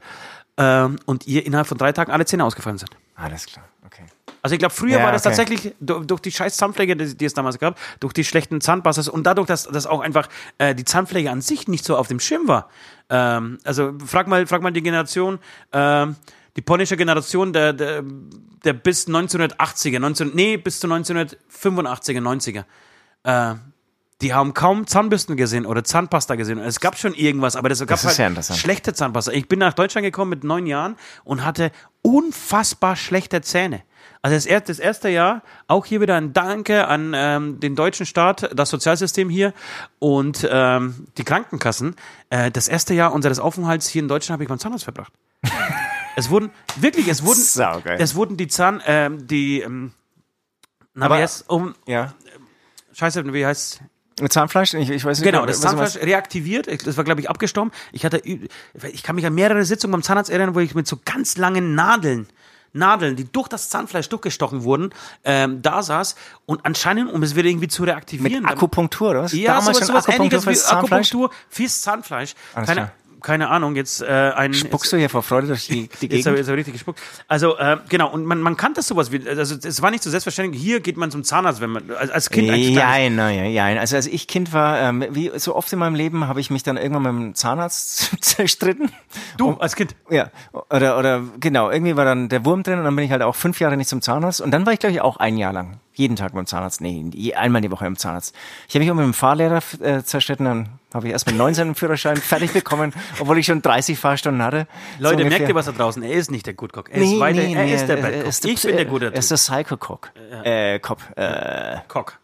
[0.57, 2.89] ähm, und ihr innerhalb von drei Tagen alle Zähne ausgefallen sind.
[3.15, 4.03] Alles klar, okay.
[4.41, 5.35] Also ich glaube, früher Ja, war das okay.
[5.37, 9.07] tatsächlich du- durch die scheiß Zahnpflege, die, die es damals gab, durch die schlechten Zahnpastas
[9.07, 12.19] und dadurch, dass, dass auch einfach äh, die Zahnpflege an sich nicht so auf dem
[12.19, 12.69] Schirm war.
[13.09, 15.39] Ähm, also frag mal, frag mal die Generation,
[15.71, 16.15] ähm,
[16.55, 18.03] die polnische Generation der, der,
[18.63, 22.63] der bis 1980er, 19, nee, bis zu 1985er, 90er.
[23.23, 23.55] Äh,
[24.21, 26.57] die haben kaum Zahnbürsten gesehen oder Zahnpasta gesehen.
[26.59, 29.33] Es gab schon irgendwas, aber das gab Das halt schlechte Zahnpasta.
[29.33, 30.95] Ich bin nach Deutschland gekommen mit neun Jahren
[31.25, 33.83] und hatte unfassbar schlechte Zähne.
[34.21, 38.05] Also das, er das erste Jahr, auch hier wieder ein Danke an ähm, den deutschen
[38.05, 39.53] Staat, das Sozialsystem hier
[39.99, 41.95] und ähm, die Krankenkassen.
[42.29, 45.13] Äh, das erste Jahr unseres Aufenthalts hier in Deutschland habe ich beim Zahnarzt verbracht.
[46.15, 47.97] es wurden, wirklich, es wurden, Saugeil.
[47.99, 49.91] es wurden die Zahn, ähm, die, ähm,
[50.93, 52.13] na, Aber- wie heißt, um, Ja.
[52.93, 53.81] scheiße, wie heißt
[54.29, 54.73] Zahnfleisch?
[54.75, 55.25] Ich, ich weiß nicht.
[55.29, 56.67] Genau, was das Zahnfleisch reaktiviert.
[56.87, 57.71] Das war, glaube ich, abgestorben.
[57.91, 60.97] Ich hatte, ich kann mich an mehrere Sitzungen beim Zahnarzt erinnern, wo ich mit so
[61.03, 62.27] ganz langen Nadeln
[62.71, 64.93] Nadeln, die durch das Zahnfleisch durchgestochen wurden,
[65.23, 68.43] ähm, da saß und anscheinend, um es wieder irgendwie zu reaktivieren.
[68.43, 69.31] Mit Akupunktur, oder was?
[69.31, 70.73] Ja, Damals sowas, sowas ähnliches wie?
[70.75, 72.35] Akupunktur fürs Zahnfleisch.
[72.53, 72.91] Alles Keine, klar.
[73.25, 74.53] Keine Ahnung, jetzt äh, ein...
[74.53, 76.47] Spuckst du hier vor Freude durch die, die Jetzt habe Gegend?
[76.47, 77.01] ich richtig gespuckt.
[77.27, 80.61] Also, äh, genau, und man, man kannte sowas wie, also es war nicht so selbstverständlich,
[80.61, 83.65] hier geht man zum Zahnarzt, wenn man, als, als Kind eigentlich nein, ja, ja.
[83.79, 86.61] Also als ich Kind war, ähm, wie so oft in meinem Leben, habe ich mich
[86.61, 88.91] dann irgendwann mit dem Zahnarzt zerstritten.
[89.37, 89.95] Du, als Kind.
[90.11, 90.29] Ja,
[90.69, 93.35] oder, oder genau, irgendwie war dann der Wurm drin und dann bin ich halt auch
[93.35, 95.79] fünf Jahre nicht zum Zahnarzt und dann war ich, glaube ich, auch ein Jahr lang
[95.95, 98.35] jeden Tag beim Zahnarzt, nee, einmal die Woche beim Zahnarzt.
[98.67, 101.61] Ich habe mich auch mit dem Fahrlehrer äh, zerstritten, dann habe ich erst mit 19
[101.61, 104.67] einen Führerschein fertig bekommen, obwohl ich schon 30 Fahrstunden hatte.
[104.97, 105.39] So Leute, ungefähr.
[105.39, 106.03] merkt ihr was da draußen?
[106.03, 106.89] Er ist nicht der Good Cock.
[106.89, 108.27] Er ist weiter, er ist der Bad Cock.
[108.27, 110.11] ist Ich bin der gute Er ist der Psycho-Cock.
[110.43, 110.99] Äh, Cop.
[111.15, 112.19] Äh, Cock.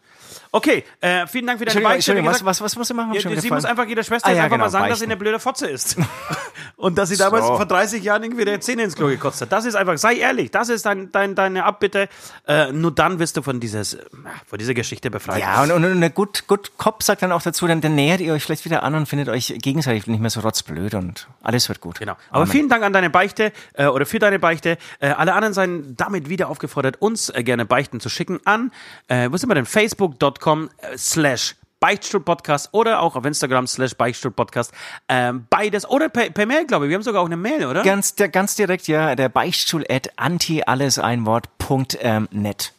[0.54, 2.22] Okay, äh, vielen Dank für deine Beichte.
[2.26, 3.14] Was, was, was muss ich machen?
[3.14, 3.54] Ja, sie gefallen.
[3.54, 5.12] muss einfach jeder Schwester Ah, ja, einfach genau, mal sagen, dass sie beichten.
[5.12, 5.96] eine blöde Fotze ist.
[6.76, 7.56] Und dass sie damals So.
[7.56, 9.50] vor 30 Jahren irgendwie der Zähne ins Klo gekotzt hat.
[9.50, 12.06] Das ist einfach, sei ehrlich, das ist dein, dein, deine Abbitte.
[12.46, 14.02] Äh, nur dann wirst du von, dieses, äh,
[14.46, 15.40] von dieser Geschichte befreit.
[15.40, 18.20] Ja, und, und, und der Good, Good Cop sagt dann auch dazu, dann, dann nähert
[18.20, 21.70] ihr euch vielleicht wieder an und findet euch gegenseitig nicht mehr so rotzblöd und alles
[21.70, 21.98] wird gut.
[21.98, 22.16] Genau.
[22.30, 24.76] Aber vielen Dank an deine Beichte äh, oder für deine Beichte.
[25.00, 28.70] Äh, alle anderen seien damit wieder aufgefordert, uns äh, gerne Beichten zu schicken an,
[29.08, 29.64] äh, wo sind wir denn?
[29.64, 34.72] Facebook.com äh, slash Beichtstuhl-Podcast oder auch auf Instagram slash Beichtstuhl-Podcast.
[35.08, 35.88] Ähm, beides.
[35.88, 36.90] Oder per, per Mail, glaube ich.
[36.90, 37.82] Wir haben sogar auch eine Mail, oder?
[37.82, 42.72] Ganz, der, ganz direkt, ja, der Beichtstuhl at anti alles ein Wort Punkt, ähm, net.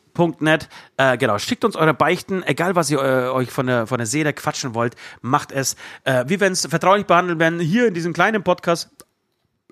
[0.97, 4.05] Äh, genau, schickt uns eure Beichten, egal was ihr äh, euch von der, von der
[4.05, 5.75] Seele quatschen wollt, macht es.
[6.03, 8.89] Äh, wir werden es vertraulich behandeln werden, hier in diesem kleinen Podcast,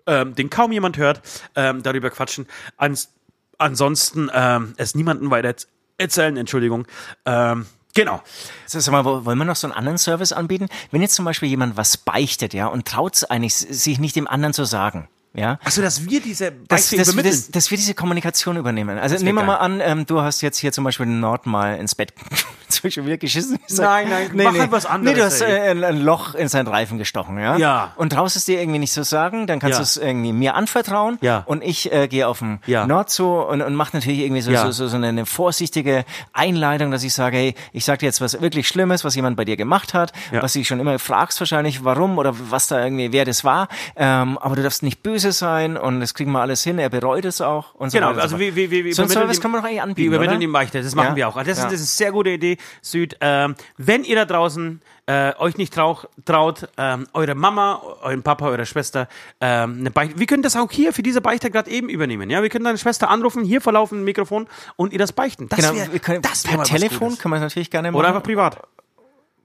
[0.08, 1.22] ähm, den kaum jemand hört,
[1.56, 2.48] ähm, darüber quatschen.
[2.76, 3.14] Ans
[3.60, 5.54] ansonsten ähm, es niemandem weiter
[6.00, 6.88] erzählen, Entschuldigung.
[7.26, 8.22] Ähm, genau.
[8.66, 10.68] Sag mal, wo- wollen wir noch so einen anderen Service anbieten?
[10.92, 14.28] Wenn jetzt zum Beispiel jemand was beichtet, ja, und traut es eigentlich, sich nicht dem
[14.28, 17.94] anderen zu sagen, ja, Achso, dass wir diese dass, dass, wir, das, dass wir diese
[17.94, 18.98] Kommunikation übernehmen.
[19.00, 21.78] Also nehmen wir mal an, ähm, du hast jetzt hier zum Beispiel den Nord mal
[21.78, 22.14] ins Bett
[22.90, 23.60] schon wieder geschissen.
[23.68, 24.10] gesagt.
[24.10, 26.68] Nein, nein, mach halt was anderes, Nee, du hast äh, ein, ein Loch in seinen
[26.68, 27.56] Reifen gestochen, ja?
[27.58, 27.94] Ja.
[27.96, 29.80] Und traust es dir irgendwie nicht so sagen, dann kannst Ja.
[29.80, 31.18] du es irgendwie mir anvertrauen.
[31.22, 31.44] Ja.
[31.46, 32.88] Und ich äh, gehe auf den Ja.
[32.88, 34.64] Nord zu und, und mache natürlich irgendwie so, Ja.
[34.66, 38.20] so, so, so eine, eine vorsichtige Einleitung, dass ich sage, hey, ich sag dir jetzt
[38.22, 40.42] was wirklich Schlimmes, was jemand bei dir gemacht hat, Ja.
[40.42, 43.68] was du dich schon immer fragst wahrscheinlich, warum oder was da irgendwie, wer das war.
[43.96, 47.26] Ähm, aber du darfst nicht böse sein und das kriegen wir alles hin, er bereut
[47.26, 49.42] es auch und so Genau, also so wie, wie, wie, wie So übermitteln Service die-
[49.44, 50.48] kann man doch eigentlich Wir anbieten, übermitteln oder?
[50.48, 51.16] die Beichte, das machen Ja.
[51.16, 51.36] wir auch.
[51.36, 51.64] Das, ist, Ja.
[51.66, 53.18] das ist eine sehr gute Idee, Süd.
[53.22, 58.46] Ähm, wenn ihr da draußen äh, euch nicht trauch, traut, ähm, eure Mama, euren Papa,
[58.48, 59.08] eure Schwester,
[59.42, 62.30] ähm, eine Beichte, wir können das auch hier für diese Beichte gerade eben übernehmen.
[62.30, 64.48] Ja, wir können deine Schwester anrufen, hier verlaufen Mikrofon
[64.78, 65.50] und ihr das beichten.
[65.50, 68.00] Das Genau, wär, wir können, das per Telefon kann man das natürlich gerne machen.
[68.00, 68.60] Oder einfach privat.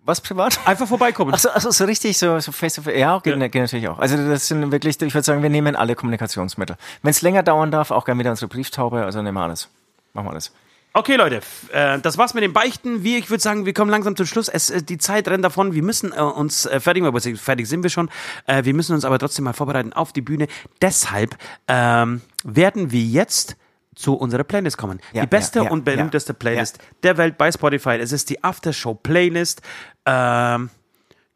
[0.07, 0.59] Was privat?
[0.65, 1.35] Einfach vorbeikommen.
[1.35, 2.99] Achso, also so richtig, so, so face to face.
[2.99, 3.99] Ja, geht, geht natürlich auch.
[3.99, 6.77] Also das sind wirklich, ich würde sagen, wir nehmen alle Kommunikationsmittel.
[7.03, 9.69] Wenn es länger dauern darf, auch gerne wieder unsere Brieftaube, also nehmen wir alles.
[10.15, 10.53] Machen wir alles.
[10.93, 11.41] Okay, Leute,
[11.73, 13.03] äh, das war's mit den Beichten.
[13.03, 14.49] Wir, ich würde sagen, wir kommen langsam zum Schluss.
[14.49, 15.75] Es, äh, die Zeit rennt davon.
[15.75, 18.09] Wir müssen äh, uns äh, fertig machen, fertig sind wir schon.
[18.47, 20.47] Äh, wir müssen uns aber trotzdem mal vorbereiten auf die Bühne.
[20.81, 21.37] Deshalb
[21.69, 23.57] ähm, werden wir jetzt
[23.97, 25.01] zu unserer Playlist kommen.
[25.13, 27.99] Ja, die beste ja, ja, und berühmteste Playlist der Welt bei Spotify.
[27.99, 29.63] Es ist die Aftershow Playlist.
[30.05, 30.71] Ähm,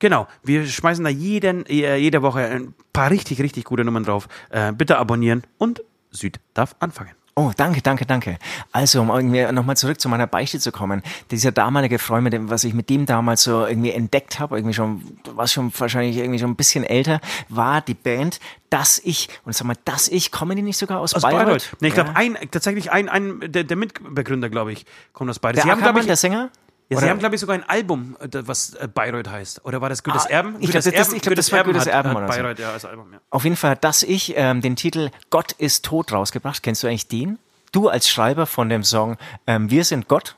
[0.01, 4.29] Genau, wir schmeißen da jeden, jede Woche ein paar richtig, richtig gute Nummern drauf.
[4.49, 7.13] Äh, bitte abonnieren und Süd darf anfangen.
[7.37, 8.39] Oh, danke, danke, danke.
[8.73, 11.03] Also, um irgendwie nochmal zurück zu meiner Beichte zu kommen.
[11.31, 14.75] Dieser damalige Freund, mit dem, was ich mit dem damals so irgendwie entdeckt habe, irgendwie
[14.75, 19.29] schon, war schon wahrscheinlich irgendwie schon ein bisschen älter, war die Band Das Ich.
[19.45, 21.45] Und sag mal, Das Ich, kommen die nicht sogar aus, Aus Bayreuth?
[21.47, 21.77] Bayreuth.
[21.81, 25.57] Nee, ich glaube, ein, tatsächlich ein, ein der, der Mitbegründer, glaube ich, kommt aus Bayreuth.
[25.57, 26.51] Der Sie haben, Ackermann, glaube ich, der Sänger?
[26.91, 29.65] Ja, Sie haben, glaube ich, sogar ein Album, äh, was äh, Bayreuth heißt.
[29.65, 30.57] Oder war das Gutes Ah, Erben?
[30.61, 32.39] ich glaub, Gutes das- Erben- ich glaub, das war Gutes hat, Erben hat so.
[32.41, 33.21] Bayreuth, ja, als Album, ja.
[33.31, 36.63] Auf jeden Fall hat das ich ähm, den Titel Gott ist tot rausgebracht.
[36.63, 37.39] Kennst du eigentlich den?
[37.73, 39.17] Du als Schreiber von dem Song
[39.47, 40.37] ähm, Wir sind Gott.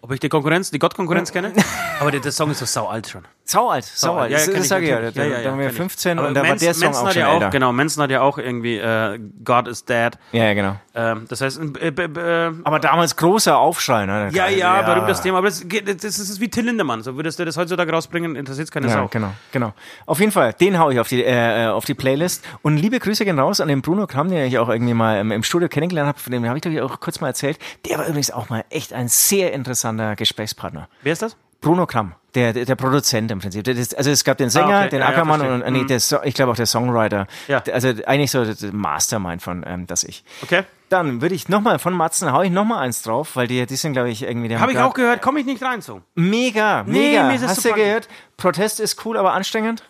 [0.00, 1.52] Ob ich die Konkurrenz, die Gott-Konkurrenz kenne?
[2.00, 3.24] Aber der, der Song ist so sau alt schon.
[3.44, 4.30] Sau alt, sau alt.
[4.30, 5.00] Ja, das ich sage ich ja.
[5.00, 5.42] natürlich.
[5.42, 5.76] Da, waren wir kenn ich.
[5.76, 7.50] 15 Aber und da war der Song Manson auch hat schon ja auch, älter.
[7.50, 10.12] Genau, Manson hat ja auch irgendwie äh, God is Dead.
[10.30, 10.76] Ja, ja, genau.
[10.94, 14.30] Ähm, das heißt, äh, äh, äh, Aber damals großer Aufschrei, ne?
[14.32, 15.38] ja, ja, berühmtes Thema.
[15.38, 17.02] Aber das, das ist wie Till Lindemann.
[17.02, 19.08] So würdest du das heutzutage rausbringen, interessiert keine Ja, Sau.
[19.08, 19.72] genau, genau.
[20.06, 22.44] Auf jeden Fall, den hau ich auf die, äh, äh, auf die Playlist.
[22.62, 25.32] Und liebe Grüße gehen raus an den Bruno Kram, den ich auch irgendwie mal im,
[25.32, 26.18] im Studio kennengelernt habe.
[26.20, 27.58] Von dem habe ich, glaube ich, auch kurz mal erzählt.
[27.88, 30.88] Der war übrigens auch mal echt ein sehr interessanter Gesprächspartner.
[31.02, 31.36] Wer ist das?
[31.62, 33.64] Bruno Kram, der, der, der Produzent im Prinzip.
[33.64, 34.90] Der, das, also es gab den Sänger, Ah, okay.
[34.90, 35.64] den Ja, ja, Ackermann verstehe.
[35.66, 37.26] und nee, der, So- ich glaube auch der Songwriter.
[37.48, 37.60] Ja.
[37.60, 40.22] Der- Also eigentlich so der Mastermind von ähm, das ich.
[40.42, 40.64] Okay.
[40.90, 43.94] Dann würde ich nochmal von Matzen, hau ich nochmal eins drauf, weil die, die sind,
[43.94, 44.52] glaube ich, irgendwie...
[44.54, 46.02] haben Habe ich auch gehört, komme ich nicht rein so.
[46.14, 47.22] Mega, Nee, mega.
[47.28, 48.08] mir ist Hast du gehört?
[48.36, 49.84] Protest ist cool, aber anstrengend?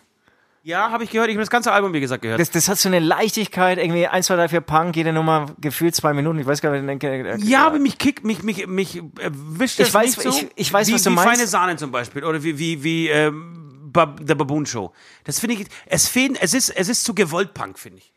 [0.65, 1.27] Ja, habe ich gehört.
[1.29, 2.39] Ich habe das ganze Album, wie gesagt, gehört.
[2.39, 5.93] Das, das hat so eine Leichtigkeit, irgendwie 1, 2, 3, 4 Punk, jede Nummer gefühlt
[5.93, 7.03] zwei Minuten, ich weiß gar nicht.
[7.03, 10.39] äh, ja, aber mich kickt, mich, mich, mich erwischt das Ich weiß, nicht so.
[10.39, 11.33] ich- ich weiß, wie, was du wie meinst.
[11.35, 12.23] Feine Sahne zum Beispiel.
[12.23, 14.93] Oder wie, wie, wie ähm, der Baboon Show.
[15.25, 18.13] Das finde ich, es fehlen, es ist, es ist zu gewollt Punk, finde ich.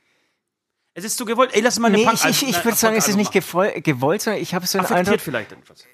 [0.94, 1.50] Es ist zu gewollt.
[1.52, 4.22] Ey, lass mal eine Nee, Punk ich, ich, ich würde sagen, es ist nicht gewollt,
[4.22, 5.20] sondern ich habe so einen affektiert Eindruck.
[5.20, 5.84] vielleicht etwas.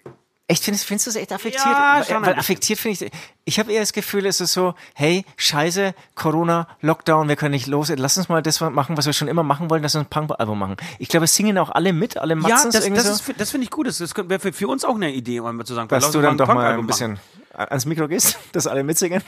[0.49, 1.65] Echt, findest, findest du es echt affektiert?
[1.65, 3.13] Ja, schon weil affektiert finde ich,
[3.45, 7.69] ich habe eher das Gefühl, es ist so, hey, scheiße, Corona, Lockdown, wir können nicht
[7.69, 10.11] los, lass uns mal das machen, was wir schon immer machen wollen, lass uns ein
[10.11, 10.77] Punk-Album machen.
[10.99, 13.41] Ich glaube, es singen auch alle mit, alle Ja, Matzen das, irgendwie das, so, ist,
[13.41, 13.87] das finde ich gut.
[13.87, 16.37] Das, das wäre für, für uns auch eine Idee, um zu sagen, dass du dann
[16.37, 17.19] doch mal ein bisschen
[17.55, 19.23] ans Mikro gehst, dass alle mitsingen.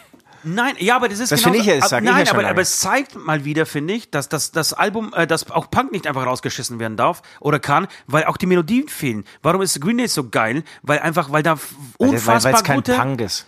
[0.45, 1.55] Nein, ja, aber das ist Das genau.
[1.57, 4.11] ich ja, das sag ich ja nein, aber, aber es zeigt mal wieder, finde ich,
[4.11, 7.87] dass das, das Album, äh, dass auch Punk nicht einfach rausgeschissen werden darf oder kann,
[8.07, 9.25] weil auch die Melodien fehlen.
[9.43, 10.63] Warum ist Green Day so geil?
[10.83, 11.59] Weil einfach, weil da
[11.99, 12.95] Weil unfassbar es kein gute.
[12.95, 13.47] Punk ist.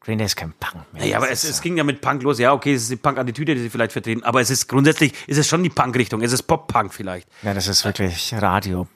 [0.00, 1.04] Green Day ist kein Punk mehr.
[1.04, 2.38] Ja, aber es, es ging ja mit Punk los.
[2.38, 4.22] Ja, okay, es ist die Punk-Attitüde, die sie vielleicht vertreten.
[4.22, 6.22] Aber es ist grundsätzlich, ist es schon die Punk-Richtung.
[6.22, 7.28] Es ist Pop-Punk vielleicht.
[7.42, 8.86] Ja, das ist wirklich Radio,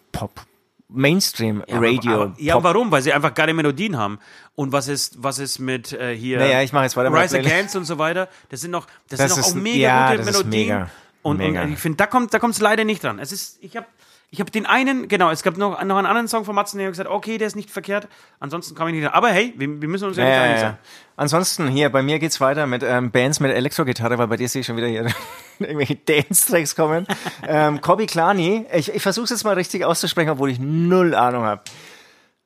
[0.90, 2.90] Pop, Mainstream, Ja, aber- ja, warum?
[2.90, 4.18] Weil sie einfach geile Melodien haben.
[4.54, 7.38] Und was ist, was ist mit äh, hier Naja, ich mach jetzt weiter Rise.
[7.38, 8.28] Against und so weiter?
[8.50, 10.50] Das sind noch, das, Das sind noch ist- auch mega ja, gute Melodien.
[10.50, 10.90] mega.
[11.22, 11.62] Und, Mega.
[11.64, 13.18] und ich finde, da kommt, da kommt es leider nicht dran.
[13.18, 13.86] Es ist, ich habe,
[14.32, 16.86] ich habe den einen, genau, es gab noch, noch einen anderen Song von Matzen, der
[16.86, 18.06] hat gesagt, okay, der ist nicht verkehrt.
[18.38, 19.12] Ansonsten kann ich nicht.
[19.12, 20.78] Aber hey, wir, wir müssen uns ja, nicht ja, einig sein.
[21.16, 24.60] Ansonsten hier, bei mir geht's weiter mit ähm, Bands mit Elektrogitarre, weil bei dir sehe
[24.60, 25.06] ich schon wieder hier
[25.58, 27.08] irgendwelche Dance-Tracks kommen.
[27.46, 31.42] ähm, Kobi Klani, ich, ich versuche es jetzt mal richtig auszusprechen, obwohl ich null Ahnung
[31.42, 31.62] habe.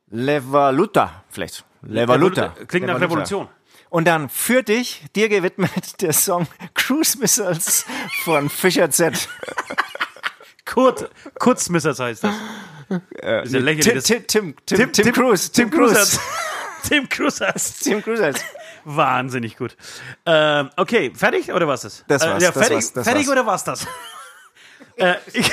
[0.08, 1.64] Levaluta, vielleicht.
[1.82, 2.54] Levaluta.
[2.66, 3.04] Klingt nach Levaluta.
[3.04, 3.48] Revolution.
[3.90, 7.84] Und dann für dich, dir gewidmet, der Song Cruise Missiles
[8.24, 9.28] von Fischer Z.
[10.64, 12.34] Kurt, Kurzmissers heißt das.
[13.22, 15.50] Äh, Ist Tim, das- Tim, Tim, Tim, Tim, Cruise.
[15.52, 16.18] Tim, Cruise.
[16.86, 17.78] Tim Cruisers.
[17.80, 18.34] Tim Cruise.
[18.84, 19.76] Wahnsinnig gut.
[20.26, 22.04] Ähm, okay, fertig oder was das?
[22.06, 23.32] Das war's, Äh, ja, das fertig, war's, das fertig war's.
[23.32, 23.86] oder was das?
[24.96, 25.50] äh, ich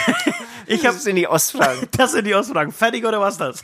[0.68, 1.88] ich habe Das sind die Ostfragen.
[1.98, 2.72] Das sind die Ausfragen.
[2.72, 3.64] Fertig oder was das?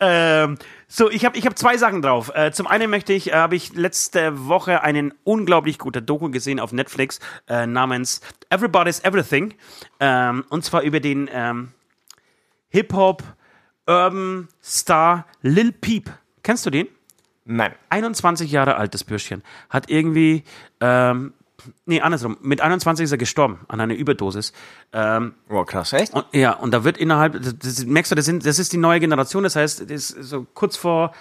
[0.00, 2.32] Ähm, so, ich habe ich hab zwei Sachen drauf.
[2.34, 6.60] Äh, zum einen möchte ich, äh, habe ich letzte Woche einen unglaublich guten Doku gesehen
[6.60, 8.20] auf Netflix äh, namens
[8.50, 9.54] Everybody's Everything.
[10.00, 11.68] Ähm, und zwar über den ähm,
[12.70, 13.22] Hip-Hop
[13.86, 16.10] Urban Star Lil Peep.
[16.42, 16.88] Kennst du den?
[17.44, 17.74] Nein.
[17.88, 19.42] 21 Jahre alt, das Bürschchen.
[19.68, 20.44] Hat irgendwie,
[20.80, 21.34] ähm,
[21.86, 22.36] nee, andersrum.
[22.40, 24.52] Mit 21 ist er gestorben an einer Überdosis.
[24.92, 26.12] Ähm, Oh, krass, echt?
[26.14, 28.78] und, ja, und da wird innerhalb, das, das, merkst du, das, sind, das ist die
[28.78, 31.12] neue Generation, das heißt, das ist so kurz vor,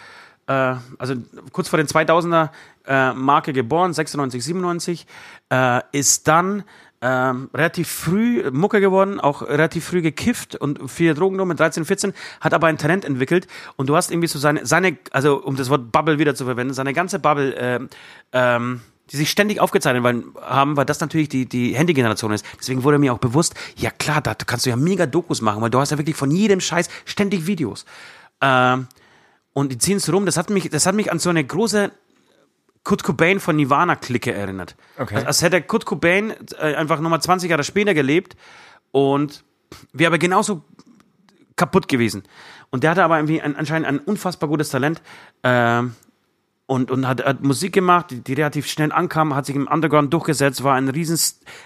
[0.48, 1.16] äh, also
[1.52, 2.50] kurz vor den 2000er
[2.88, 5.08] äh, Marke geboren, 96, 97,
[5.50, 6.64] äh, ist dann
[7.02, 11.86] ähm, relativ früh Mucke geworden, auch relativ früh gekifft und viele Drogen genommen, mit 13,
[11.86, 15.56] 14, hat aber ein Talent entwickelt und du hast irgendwie so seine, seine also um
[15.56, 17.90] das Wort Bubble wieder zu verwenden, seine ganze Bubble, ähm,
[18.34, 18.82] ähm,
[19.12, 22.46] die sich ständig aufgezeichnet haben, weil das natürlich die, die Handy-Generation ist.
[22.60, 25.70] Deswegen wurde mir auch bewusst, ja klar, da kannst du ja mega Dokus machen, weil
[25.70, 27.86] du hast ja wirklich von jedem Scheiß ständig Videos.
[28.42, 28.88] Ähm,
[29.54, 31.92] und die ziehen es rum, das hat mich, das hat mich an so eine große
[32.84, 34.76] Kurt Cobain von Nirvana-Clique erinnert.
[34.98, 35.16] Okay.
[35.16, 38.36] Als, als hätte Kurt Cobain äh, einfach nochmal 20 Jahre später gelebt
[38.92, 39.44] und
[39.92, 40.64] wäre aber genauso
[41.56, 42.24] kaputt gewesen.
[42.70, 45.02] Und der hatte aber irgendwie ein, anscheinend ein unfassbar gutes Talent.
[45.44, 45.96] Ähm,
[46.70, 50.14] und, und hat, hat Musik gemacht, die, die relativ schnell ankam, hat sich im Underground
[50.14, 51.18] durchgesetzt, war ein Riesen,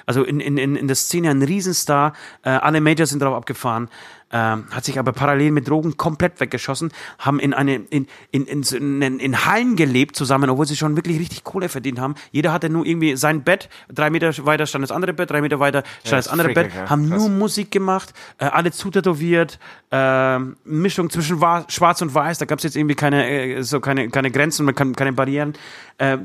[0.06, 3.90] also in, in, in der Szene ein Riesenstar, äh, alle Majors sind drauf abgefahren,
[4.34, 9.20] ähm, hat sich aber parallel mit Drogen komplett weggeschossen, haben in eine in, in, in,
[9.20, 12.16] in, Hallen gelebt zusammen, obwohl sie schon wirklich richtig Kohle verdient haben.
[12.32, 15.60] Jeder hatte nur irgendwie sein Bett, drei Meter weiter stand das andere Bett, drei Meter
[15.60, 16.90] weiter stand das das andere Bett, ja.
[16.90, 17.20] haben Krass.
[17.20, 19.60] nur Musik gemacht, äh, alle zutätowiert,
[19.92, 23.80] äh, Mischung zwischen Wa- Schwarz und Weiß, da gab es jetzt irgendwie keine, äh, so
[23.80, 25.54] keine, keine Grenzen, man kann, keine Barrieren.
[26.00, 26.18] Äh,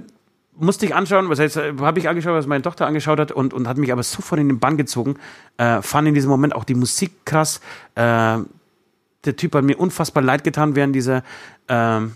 [0.58, 3.68] musste ich anschauen, was heißt, habe ich angeschaut, was meine Tochter angeschaut hat und, und
[3.68, 5.16] hat mich aber sofort in den Bann gezogen.
[5.56, 7.60] Äh, fand in diesem Moment auch die Musik krass.
[7.94, 8.38] Äh,
[9.24, 11.22] der Typ hat mir unfassbar leid getan während dieser,
[11.68, 12.12] ähm,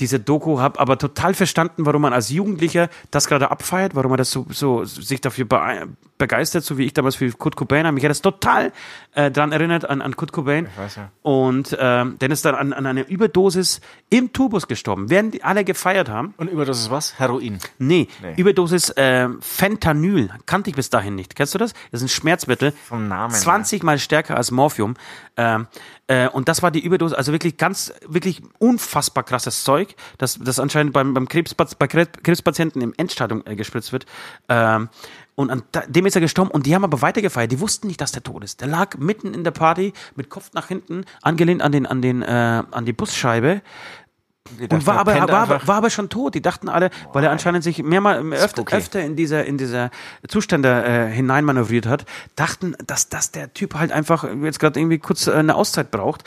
[0.00, 4.18] dieser Doku, habe aber total verstanden, warum man als Jugendlicher das gerade abfeiert, warum man
[4.18, 5.46] das so, so sich dafür
[6.18, 7.92] begeistert, so wie ich damals für Kurt Cobain.
[7.94, 8.72] Mich hat das total
[9.14, 10.66] äh, dran erinnert an, an Kurt Cobain.
[10.76, 11.10] weiß ja.
[11.22, 13.80] Und ähm, dann ist dann an, an einer Überdosis
[14.10, 16.34] im Tourbus gestorben, während die alle gefeiert haben.
[16.38, 17.18] Und Überdosis was?
[17.18, 17.58] Heroin.
[17.78, 18.34] Nee, Nee.
[18.36, 20.30] Überdosis äh, Fentanyl.
[20.46, 21.36] Kannte ich bis dahin nicht.
[21.36, 21.72] Kennst du das?
[21.92, 22.72] Das ist ein Schmerzmittel.
[22.88, 23.40] Vom Namen her.
[23.40, 24.94] 20 mal stärker als Morphium.
[25.36, 25.66] Ähm,
[26.06, 27.16] äh, und das war die Überdosis.
[27.16, 32.22] Also wirklich ganz, wirklich unfassbar krasses Zeug, das, das anscheinend beim, beim Krebspaz bei Krebs-
[32.22, 34.06] Krebspatienten im Endstadium äh, gespritzt wird.
[34.48, 34.88] Ähm,
[35.36, 37.50] und an dem ist er gestorben und die haben aber weitergefeiert.
[37.50, 38.60] Die wussten nicht, dass der tot ist.
[38.60, 42.22] Der lag mitten in der Party mit Kopf nach hinten, angelehnt an den, an den,
[42.22, 43.62] äh, an die Busscheibe
[44.70, 46.34] Und war er aber, war, war aber schon tot.
[46.34, 48.76] Die dachten alle, weil er anscheinend sich mehrmal öfter, Spooky.
[48.76, 49.90] öfter in dieser, in dieser
[50.28, 52.04] Zustände äh, hineinmanövriert hat,
[52.36, 56.24] dachten, dass, dass der Typ halt einfach jetzt gerade irgendwie kurz äh, eine Auszeit braucht.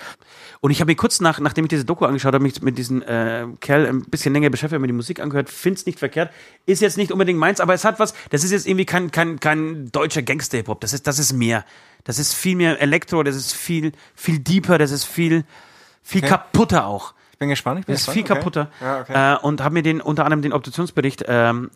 [0.61, 3.03] Und ich habe mir kurz nach, nachdem ich diese Doku angeschaut habe, mich mit diesem
[3.03, 6.31] äh, Kerl ein bisschen länger beschäftigt, mir die Musik angehört, find's nicht verkehrt,
[6.65, 9.39] ist jetzt nicht unbedingt meins, aber es hat was, das ist jetzt irgendwie kein, kein,
[9.39, 11.64] kein deutscher Gangster-Hip-Hop, das ist, das ist mehr.
[12.03, 15.44] Das ist viel mehr Elektro, das ist viel, viel deeper, das ist viel,
[16.02, 17.14] viel kaputter auch.
[17.38, 17.81] Ich bin gespannt.
[17.81, 18.27] Ich bin Das ist gespannt.
[18.27, 18.39] viel okay.
[18.39, 18.72] kaputter.
[18.81, 19.35] Ja, okay.
[19.35, 21.69] äh, und habe mir den unter anderem den Obduktionsbericht ähm,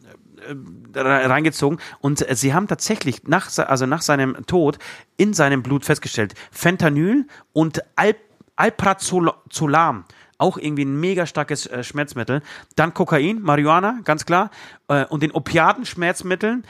[0.94, 4.80] äh, re- reingezogen und äh, sie haben tatsächlich nach, also nach seinem Tod
[5.18, 8.18] in seinem Blut festgestellt Fentanyl und Alp
[8.56, 10.06] Alprazolam
[10.40, 12.42] auch irgendwie ein mega starkes äh, Schmerzmittel.
[12.76, 14.50] Dann Kokain, Marihuana, ganz klar.
[14.88, 16.64] Äh, und den Opiaten-Schmerzmitteln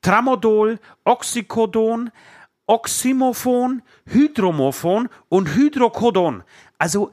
[0.00, 2.10] Tramadol, Oxycodon,
[2.66, 6.42] Oxymophon, Hydromophon und Hydrocodon.
[6.78, 7.10] Also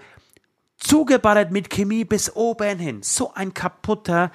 [0.87, 2.99] zugeballert mit Chemie bis oben hin.
[3.01, 4.31] So ein kaputter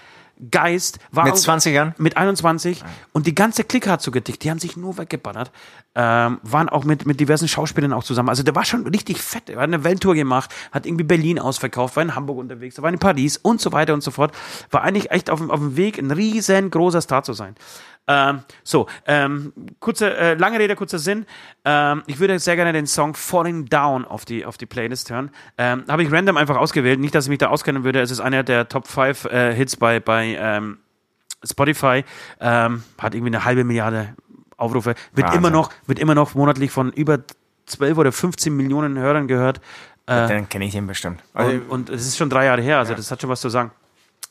[0.50, 0.98] Geist.
[1.12, 1.94] War Mit auch- 20 Jahren?
[1.98, 2.82] Mit 21.
[3.12, 4.42] Und die ganze Clique hat so gedickt.
[4.42, 5.50] Die haben sich nur weggeballert.
[5.94, 8.30] Ähm, waren auch mit, mit diversen Schauspielern auch zusammen.
[8.30, 9.50] Also der war schon richtig fett.
[9.50, 12.98] Er hat eine Welttour gemacht, hat irgendwie Berlin ausverkauft, war in Hamburg unterwegs, war in
[12.98, 14.32] Paris und so weiter und so fort.
[14.70, 17.54] War eigentlich echt auf, auf dem Weg, ein riesengroßer Star zu sein.
[18.10, 21.26] Ähm, so, ähm, kurze, äh, lange Rede, kurzer Sinn.
[21.64, 25.30] Ähm, ich würde sehr gerne den Song Falling Down auf die, auf die Playlist hören.
[25.56, 26.98] Ähm, Habe ich random einfach ausgewählt.
[26.98, 28.00] Nicht, dass ich mich da auskennen würde.
[28.00, 30.78] Es ist einer der Top 5 äh, Hits bei, bei ähm,
[31.44, 32.04] Spotify.
[32.40, 34.16] Ähm, hat irgendwie eine halbe Milliarde
[34.56, 34.94] Aufrufe.
[35.12, 35.38] Wird Wahnsinn.
[35.38, 37.20] immer noch, wird immer noch monatlich von über
[37.66, 39.58] 12 oder 15 Millionen Hörern gehört.
[40.06, 41.22] Äh, Dann kenne ich ihn bestimmt.
[41.32, 43.48] Also, und, und es ist schon drei Jahre her, also das hat schon was zu
[43.48, 43.70] sagen.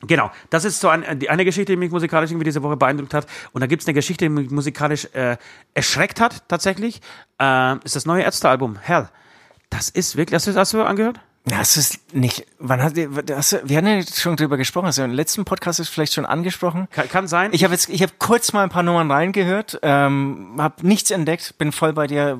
[0.07, 3.13] Genau, das ist so ein, die eine Geschichte, die mich musikalisch irgendwie diese Woche beeindruckt
[3.13, 3.27] hat.
[3.51, 5.35] Und da gibt's eine Geschichte, die mich musikalisch äh,
[5.73, 7.01] erschreckt hat, tatsächlich.
[7.39, 9.09] Äh, ist das neue Ärztealbum, Hell.
[9.69, 11.19] Das ist wirklich, hast du, hast du angehört?
[11.51, 12.93] Hast du es nicht, wann hat,
[13.31, 16.25] hast du, wir haben ja schon drüber gesprochen, also im letzten Podcast ist vielleicht schon
[16.25, 16.87] angesprochen.
[16.91, 17.51] Kann, kann sein.
[17.53, 21.57] Ich habe jetzt, ich habe kurz mal ein paar Nummern reingehört, ähm, habe nichts entdeckt,
[21.57, 22.39] bin voll bei dir,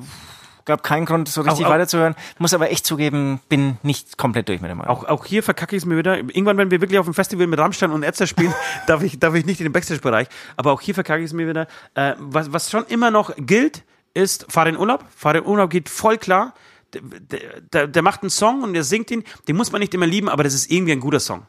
[0.64, 4.60] gab keinen Grund, so richtig Auch- weiterzuhören, muss aber echt zugeben, bin nicht komplett durch
[4.60, 4.94] mit dem Album.
[4.96, 6.18] Auch, auch hier verkacke ich es mir wieder.
[6.18, 8.54] Irgendwann, wenn wir wirklich auf dem Festival mit Rammstein und Ärzte spielen,
[8.86, 10.28] darf, ich, darf ich nicht in den Backstage-Bereich.
[10.56, 11.66] Aber auch hier verkacke ich es mir wieder.
[11.94, 13.84] Äh, was, was schon immer noch gilt,
[14.14, 15.04] ist Fahr in Urlaub.
[15.16, 16.54] Fahr in Urlaub geht voll klar.
[16.92, 19.22] Der, der, der, der macht einen Song und der singt ihn.
[19.46, 21.46] Den muss man nicht immer lieben, aber das ist irgendwie ein guter Song.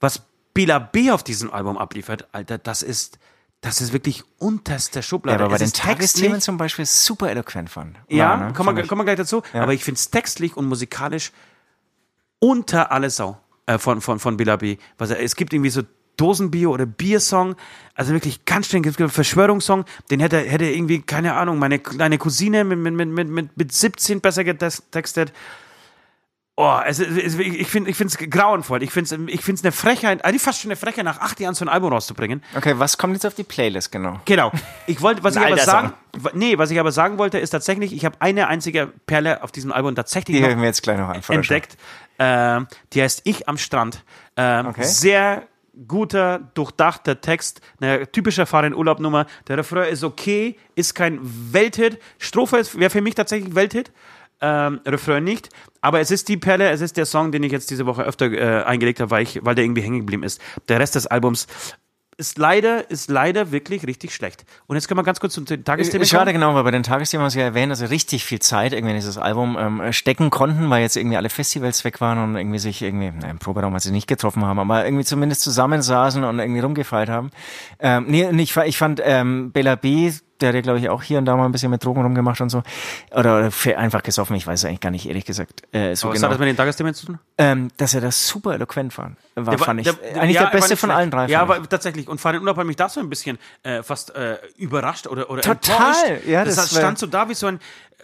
[0.00, 0.22] Was
[0.54, 3.18] Bela B auf diesem Album abliefert, Alter, das ist,
[3.60, 5.42] das ist wirklich unterste ja, Schublade.
[5.42, 7.98] aber bei den Tagesthemen zum Beispiel super eloquent fand.
[8.08, 8.52] ja, ne?
[8.52, 9.42] kommen, wir, wir gleich dazu.
[9.52, 11.32] Aber ich finde es textlich und musikalisch
[12.38, 14.76] unter alle Sau äh, von, von, von Billa B.
[14.96, 15.82] Was es gibt irgendwie so
[16.16, 17.56] Dosenbier oder Biersong,
[17.94, 22.18] also wirklich ganz es gibt einen Verschwörungssong, den hätte, hätte irgendwie, keine Ahnung, meine kleine
[22.18, 25.32] Cousine mit, mit, mit, mit, mit, mit 17 besser getextet.
[26.60, 28.82] Oh, es, es, ich finde es grauenvoll.
[28.82, 31.54] Ich finde es ich find's eine Frechheit, eigentlich fast schon eine Frechheit, nach acht Jahren
[31.54, 32.42] so ein Album rauszubringen.
[32.56, 34.18] Okay, was kommt jetzt auf die Playlist genau?
[34.24, 34.50] Genau.
[34.88, 35.92] Ich wollte, was ich aber sagen,
[36.32, 39.70] nee, was ich aber sagen wollte, ist tatsächlich, ich habe eine einzige Perle auf diesem
[39.70, 41.22] Album tatsächlich Die noch wir jetzt gleich noch an.
[41.28, 41.76] Entdeckt.
[42.18, 44.02] Ähm, die heißt Ich am Strand.
[44.36, 44.82] Ähm, Okay.
[44.82, 45.44] Sehr
[45.86, 49.26] guter, durchdachter Text, eine typische Fahren-Urlaub-Nummer.
[49.46, 52.00] Der Refrain ist okay, ist kein Welthit.
[52.18, 53.92] Strophe wäre für mich tatsächlich Welthit.
[54.40, 55.48] Ähm, Refrain nicht.
[55.88, 58.30] Aber es ist die Perle, es ist der Song, den ich jetzt diese Woche öfter
[58.30, 60.38] äh, eingelegt habe, weil, ich, weil der irgendwie hängen geblieben ist.
[60.68, 61.46] Der Rest des Albums
[62.18, 64.44] ist leider, ist leider wirklich richtig schlecht.
[64.66, 67.30] Und jetzt können wir ganz kurz zum Tagesthema Schade, genau, weil bei den Tagesthemen haben
[67.30, 70.68] Sie ja erwähnt, dass Sie richtig viel Zeit irgendwie in dieses Album ähm, stecken konnten,
[70.68, 73.84] weil jetzt irgendwie alle Festivals weg waren und irgendwie sich irgendwie, na, im Proberaum, als
[73.84, 77.30] sie nicht getroffen haben, aber irgendwie zumindest zusammensaßen und irgendwie rumgefeiert haben.
[77.78, 81.18] Ähm, nee, ich, ich fand ähm, Bella B., der hat ja, glaube ich, auch hier
[81.18, 82.62] und da mal ein bisschen mit Drogen rumgemacht und so.
[83.10, 85.62] Oder, oder einfach gesoffen, ich weiß es eigentlich gar nicht, ehrlich gesagt.
[85.72, 86.26] Äh, so Was genau.
[86.26, 87.18] hat das mit den Tagesthemen zu tun?
[87.38, 89.86] ähm, dass er das super eloquent war, war Der fand ich.
[89.86, 90.98] der- eigentlich ja, der er beste von schlecht.
[90.98, 91.26] allen drei.
[91.28, 92.08] Ja, aber tatsächlich.
[92.08, 95.42] Und Farin Urlaub hat mich da so ein bisschen äh, fast äh, überrascht oder, oder
[95.42, 96.26] Total, enttäuscht.
[96.26, 97.60] ja, das, das stand so da wie so ein,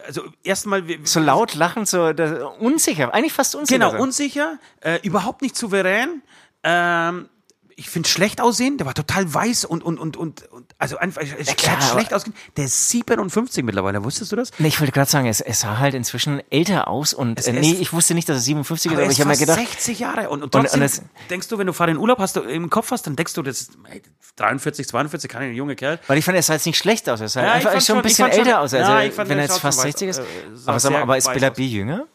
[0.07, 3.79] also erstmal so laut lachend, so das, unsicher, eigentlich fast unsicher.
[3.79, 4.01] Genau, sein.
[4.01, 6.21] unsicher, äh, überhaupt nicht souverän.
[6.63, 7.29] Ähm,
[7.77, 11.21] ich finde schlecht aussehen, der war total weiß und, und, und, und, und also einfach,
[11.21, 12.37] er klar, hat schlecht aber- ausgesehen.
[12.57, 14.51] Der ist 57 mittlerweile, wusstest du das?
[14.59, 17.53] Nee, ich wollte gerade sagen, es, es sah halt inzwischen älter aus und Es äh,
[17.53, 19.33] nee, ist- ich wusste nicht, dass er 57 ist, Aber aber er ich ist habe
[19.33, 21.97] mir gedacht, 60 Jahre und, und Und- trotzdem und es- denkst du, wenn du Farin
[21.97, 24.01] Urlaub hast du im Kopf hast, dann denkst du, das ist ey,
[24.35, 25.99] 43, 42, kann ein junger Kerl.
[26.07, 27.81] weil ich fand, er sah jetzt nicht schlecht aus, er sah Ja, einfach schon ein
[27.81, 29.83] schon- ich bisschen fand schon- älter aus, also Ja, fand, wenn er jetzt fast weiß-
[29.83, 30.17] 60 ist.
[30.19, 30.23] äh,
[30.65, 31.55] aber sag mal, aber ist weiß Bella aus.
[31.57, 32.05] B jünger?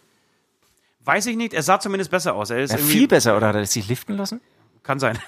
[1.05, 2.51] Weiß ich nicht, er sah zumindest besser aus.
[2.51, 4.41] Er ist Ja, viel besser, oder hat er sich liften lassen?
[4.83, 5.19] Kann sein.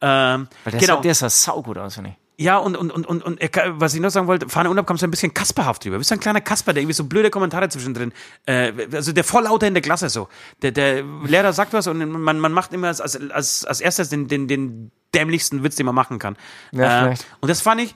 [0.00, 0.94] Ähm, Weil der, genau.
[0.96, 2.16] sah, der sah saugut aus, finde ich.
[2.40, 5.00] Ja, und, und, und, und, und ka- was ich noch sagen wollte, Fahne Urlaub kommt
[5.00, 5.96] so ein bisschen kasperhaft drüber.
[5.96, 8.12] Du bist so ein kleiner Kasper, der irgendwie so blöde Kommentare zwischendrin,
[8.46, 10.28] äh, also der Volllauter in der Klasse so.
[10.62, 14.28] Der, der Lehrer sagt was und man, man macht immer als, als, als, erstes den,
[14.28, 16.36] den, den dämlichsten Witz, den man machen kann.
[16.70, 17.94] Ja, äh, und das fand ich,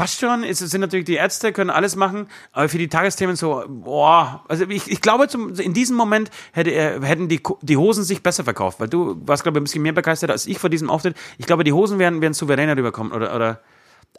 [0.00, 3.62] passt schon, es sind natürlich die Ärzte, können alles machen, aber für die Tagesthemen so,
[3.68, 6.70] boah, also ich, ich glaube, zum, in diesem Moment hätte
[7.02, 9.92] hätten die, die Hosen sich besser verkauft, weil du warst, glaube ich, ein bisschen mehr
[9.92, 11.18] begeistert als ich vor diesem Auftritt.
[11.36, 13.60] Ich glaube, die Hosen wären, wären souveräner rüberkommen oder, oder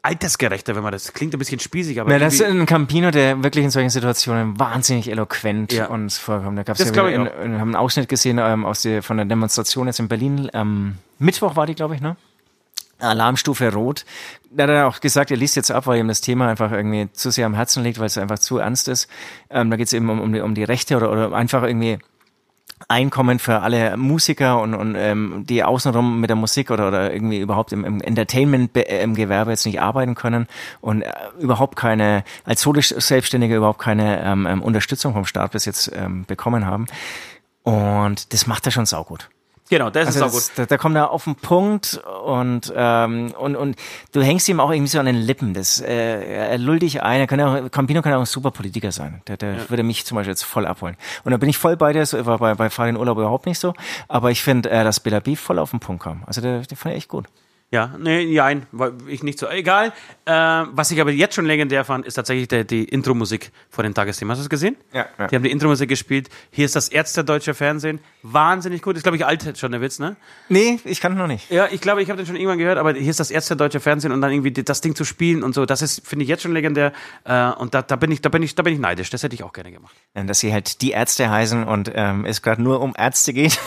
[0.03, 3.41] altersgerechter, wenn man das klingt ein bisschen spießig, aber Na, das ist ein Campino, der
[3.43, 5.87] wirklich in solchen Situationen wahnsinnig eloquent Ja.
[5.87, 6.59] und vorkommt.
[6.59, 9.25] Da gab's Das ja in, in, haben einen Ausschnitt gesehen ähm, aus der, von der
[9.25, 10.47] Demonstration jetzt in Berlin.
[10.53, 12.17] Ähm, Mittwoch war die, glaube ich, ne?
[13.01, 14.05] Alarmstufe Rot.
[14.49, 17.11] Da hat er auch gesagt, er liest jetzt ab, weil ihm das Thema einfach irgendwie
[17.13, 19.07] zu sehr am Herzen liegt, weil es einfach zu ernst ist.
[19.49, 21.99] Ähm, da geht es eben um, um, die, um die Rechte oder, oder einfach irgendwie
[22.87, 27.39] Einkommen für alle Musiker und, und ähm, die außenrum mit der Musik oder, oder irgendwie
[27.39, 30.47] überhaupt im, im Entertainment-Gewerbe jetzt nicht arbeiten können
[30.79, 35.91] und äh, überhaupt keine, als Solo-Selbstständige überhaupt keine ähm, ähm, Unterstützung vom Staat bis jetzt
[35.93, 36.87] ähm, bekommen haben.
[37.63, 39.29] Und das macht er schon saugut.
[39.71, 40.41] Genau, das Also ist auch gut.
[40.41, 43.75] das, da, da kommt er auf den Punkt und, ähm, und, und
[44.11, 45.55] du hängst ihm auch irgendwie so an den Lippen.
[45.55, 47.19] Das, äh, er lullt dich ein.
[47.21, 49.23] Er kann ja auch, Campino kann ja auch ein super Politiker sein.
[49.27, 50.95] Der, der würde mich zum Beispiel jetzt voll abholen.
[51.23, 52.05] Und da bin ich voll bei dir.
[52.05, 53.73] So war bei, bei Farin Urlaub überhaupt nicht so.
[54.07, 56.21] Aber ich finde, äh, dass Bela B voll auf den Punkt kam.
[56.27, 57.25] Also der, der fand ich echt gut.
[57.71, 58.67] Ja, nee, nein,
[59.07, 59.47] ich nicht so.
[59.47, 59.93] Egal.
[60.25, 63.93] Äh, was ich aber jetzt schon legendär fand, ist tatsächlich der, die Intro-Musik vor den
[63.93, 64.29] Tagesthemen.
[64.29, 64.75] Hast du es gesehen?
[64.91, 65.27] Ja, ja.
[65.27, 66.29] Die haben die Intro-Musik gespielt.
[66.51, 67.99] Hier ist das Ärzte deutsche Fernsehen.
[68.23, 68.97] Wahnsinnig gut.
[68.97, 70.17] Ist, glaube ich, alt schon der Witz, ne?
[70.49, 71.49] Nee, ich kann noch nicht.
[71.49, 73.79] Ja, ich glaube, ich habe den schon irgendwann gehört, aber hier ist das erste deutsche
[73.79, 76.43] Fernsehen und dann irgendwie das Ding zu spielen und so, das ist, finde ich jetzt
[76.43, 76.91] schon legendär.
[77.23, 79.09] Äh, und da, da bin ich, da bin ich, da bin ich neidisch.
[79.11, 79.95] Das hätte ich auch gerne gemacht.
[80.13, 83.61] Dass sie halt die Ärzte heißen und ähm, es gerade nur um Ärzte geht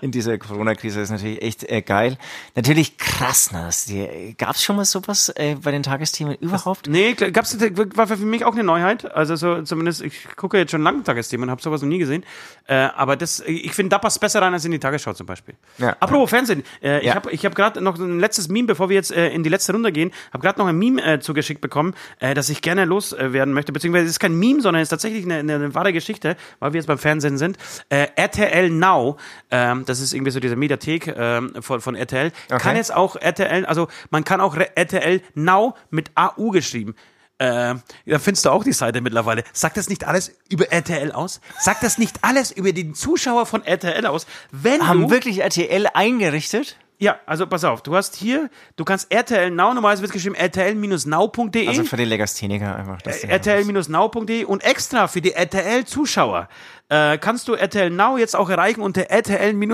[0.00, 2.16] in dieser Corona-Krise ist natürlich echt äh, geil.
[2.54, 3.62] Natürlich krass, ne?
[3.66, 6.86] dass die- Gab's schon mal sowas äh, bei den Tagesthemen überhaupt?
[6.88, 7.56] Nee, klar, gab's,
[7.94, 9.10] war für mich auch eine Neuheit.
[9.14, 12.24] Also so zumindest, ich gucke jetzt schon lange Tagesthemen und habe sowas noch nie gesehen.
[12.66, 15.54] Äh, aber das, ich finde, da passt besser rein als in die Tagesschau zum Beispiel.
[15.78, 15.96] Ja.
[16.00, 17.14] Apropos Fernsehen, äh, ich Ja.
[17.14, 19.72] habe ich hab gerade noch ein letztes Meme, bevor wir jetzt äh, in die letzte
[19.72, 23.52] Runde gehen, habe gerade noch ein Meme äh, zugeschickt bekommen, äh, das ich gerne loswerden
[23.54, 23.72] möchte.
[23.72, 26.72] Beziehungsweise es ist kein Meme, sondern es ist tatsächlich eine, eine, eine wahre Geschichte, weil
[26.72, 27.56] wir jetzt beim Fernsehen sind.
[27.88, 29.16] RTL Now,
[29.50, 33.39] ähm, das ist irgendwie so diese Mediathek ähm, von, von RTL, kann jetzt auch RTL,
[33.46, 36.94] also man kann auch RTL Now mit AU geschrieben.
[37.38, 39.44] Äh, da findest du auch die Seite mittlerweile.
[39.54, 41.40] Sagt das nicht alles über RTL aus?
[41.58, 44.26] Sagt das nicht alles über den Zuschauer von RTL aus?
[44.50, 46.76] Wenn Haben du, wirklich RTL eingerichtet?
[47.00, 51.66] Ja, also pass auf, du hast hier, du kannst RTL Now, normalerweise wird geschrieben rtl-now.de.
[51.66, 53.00] Also für die Legastheniker einfach.
[53.00, 53.30] Das Ding.
[53.30, 56.46] RTL-now.de und extra für die RTL-Zuschauer
[56.90, 59.70] äh, kannst du RTL Now jetzt auch erreichen unter rtl-nau.de.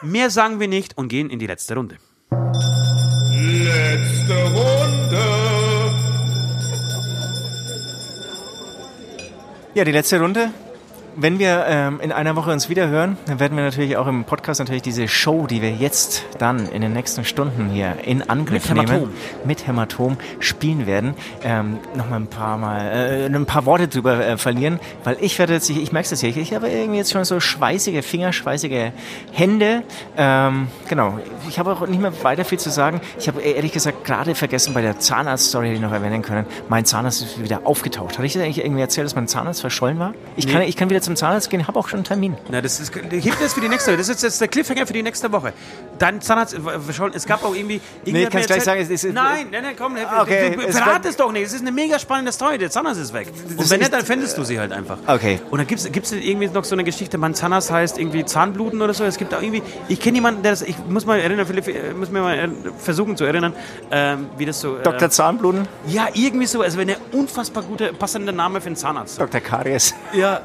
[0.00, 1.98] Mehr sagen wir nicht und gehen in die letzte Runde.
[2.30, 2.38] Letzte
[4.44, 5.18] Runde.
[9.74, 10.50] Ja, die letzte Runde.
[11.20, 14.22] Wenn wir ähm, in einer Woche uns wieder hören, dann werden wir natürlich auch im
[14.22, 18.68] Podcast natürlich diese Show, die wir jetzt dann in den nächsten Stunden hier in Angriff
[18.68, 19.00] Mit Hämatom.
[19.00, 19.14] nehmen,
[19.44, 24.24] mit Hämatom spielen werden, ähm, noch mal ein paar Mal äh, ein paar Worte drüber
[24.24, 26.98] äh, verlieren, weil ich werde jetzt, ich, ich merke es jetzt hier, ich habe irgendwie
[26.98, 28.92] jetzt schon so schweißige Finger, schweißige
[29.32, 29.82] Hände.
[30.16, 31.18] Ähm, genau,
[31.48, 33.00] ich habe auch nicht mehr weiter viel zu sagen.
[33.18, 37.22] Ich habe ehrlich gesagt gerade vergessen bei der Zahnarzt-Story, ich noch erwähnen können, mein Zahnarzt
[37.22, 38.18] ist wieder aufgetaucht.
[38.18, 40.14] Hatte ich das eigentlich irgendwie erzählt, dass mein Zahnarzt verschollen war?
[40.36, 42.36] Ich, kann, ich kann wieder zum Zahnarzt gehen, habe auch schon einen Termin.
[42.50, 43.98] Na, das ist, heb das für die nächste Woche.
[43.98, 45.52] Das ist jetzt der Cliffhanger für die nächste Woche.
[45.98, 46.56] Dein Zahnarzt,
[47.14, 47.80] es gab auch irgendwie.
[48.04, 51.10] Nee, hat mir gleich sagen, es ist- Nein, nein, nein, komm, Okay, du, verrat war-
[51.10, 51.46] es doch nicht.
[51.46, 52.58] Es ist eine mega spannende Story.
[52.58, 53.28] Der Zahnarzt ist weg.
[53.56, 54.98] Und wenn nicht, dann fändest du sie halt einfach.
[55.06, 55.40] Okay.
[55.50, 58.92] Und dann gibt es irgendwie noch so eine Geschichte, mein Zahnarzt heißt irgendwie Zahnbluten oder
[58.94, 59.04] so.
[59.04, 61.92] Es gibt auch irgendwie, ich kenne jemanden, der das, ich muss mal erinnern, Philipp, äh,
[61.94, 63.54] muss mir mal versuchen zu erinnern,
[63.90, 64.76] ähm, wie das so.
[64.76, 65.10] Äh, Dr.
[65.10, 66.60] Zahnbluten, ja, irgendwie so.
[66.62, 69.20] Also eine unfassbar gute, passende Name für einen Zahnarzt.
[69.20, 69.40] Dr.
[69.40, 69.94] Karies.
[70.12, 70.40] Ja.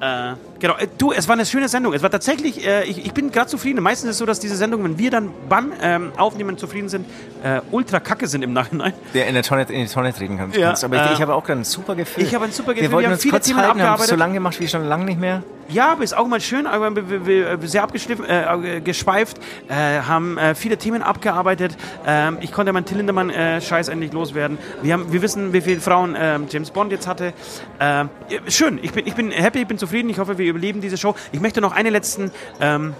[0.00, 0.74] Äh, genau.
[0.76, 1.92] Äh, Du, es war eine schöne Sendung.
[1.92, 3.82] Es war tatsächlich, äh, ich, ich bin gerade zufrieden.
[3.82, 7.06] Meistens ist es so, dass diese Sendungen, wenn wir dann beim ähm, Aufnehmen zufrieden sind,
[7.42, 8.92] äh, ultra kacke sind im Nachhinein.
[9.14, 10.52] Der in, der Tonne, in die Tonne treten kann.
[10.52, 12.24] Ja, aber ich, äh, ich habe auch gerade ein super Gefühl.
[12.24, 12.88] ich habe ein super Gefühl.
[12.88, 14.18] Wir wollten Wir haben uns viele kurz Themen halten, haben es so abgearbeitet.
[14.18, 15.42] lange gemacht wie schon lange nicht mehr.
[15.68, 19.38] Ja, aber ist auch mal schön, aber wir, wir, wir sehr abgeschliffen, äh, geschweift,
[19.68, 21.76] äh, haben äh, viele Themen abgearbeitet.
[22.06, 24.58] Ähm, ich konnte meinen Till Lindemann äh, Scheiß endlich loswerden.
[24.82, 27.32] Wir, haben, wir wissen, wie viele Frauen ähm, James Bond jetzt hatte.
[27.80, 28.08] Ähm,
[28.48, 30.08] schön, ich bin, ich bin happy, ich bin zufrieden.
[30.08, 31.14] Ich hoffe, wir überleben diese Show.
[31.32, 32.94] Ich möchte noch einen letzten ähm,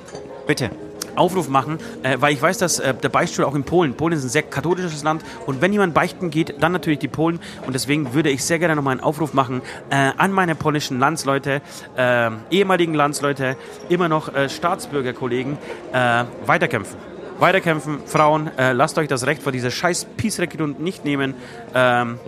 [0.46, 0.70] Bitte.
[1.16, 4.24] Aufruf machen, äh, weil ich weiß, dass äh, der Beichtstuhl auch in Polen, Polen ist
[4.24, 8.14] ein sehr katholisches Land und wenn jemand beichten geht, dann natürlich die Polen und deswegen
[8.14, 11.62] würde ich sehr gerne nochmal einen Aufruf machen äh, an meine polnischen Landsleute,
[11.96, 13.56] äh, ehemaligen Landsleute,
[13.88, 15.58] immer noch äh, Staatsbürgerkollegen,
[15.92, 16.98] äh, weiterkämpfen.
[17.38, 17.98] weiterkämpfen.
[18.06, 21.34] Frauen, lasst euch das Recht vor dieser scheiß Peace-Regierung nicht nehmen
[21.74, 22.18] ähm,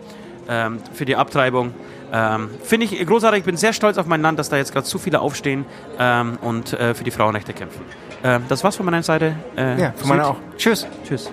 [0.49, 1.73] ähm, für die Abtreibung.
[2.13, 3.41] Ähm, Finde ich großartig.
[3.41, 5.67] Ich bin sehr stolz auf mein Land, dass da jetzt gerade so viele aufstehen
[5.99, 7.83] ähm, und äh, für die Frauenrechte kämpfen.
[8.25, 9.35] Ähm, das war's von meiner Seite.
[9.57, 10.37] Äh, Ja, von meiner auch.
[10.57, 10.87] Tschüss.
[11.07, 11.31] Tschüss.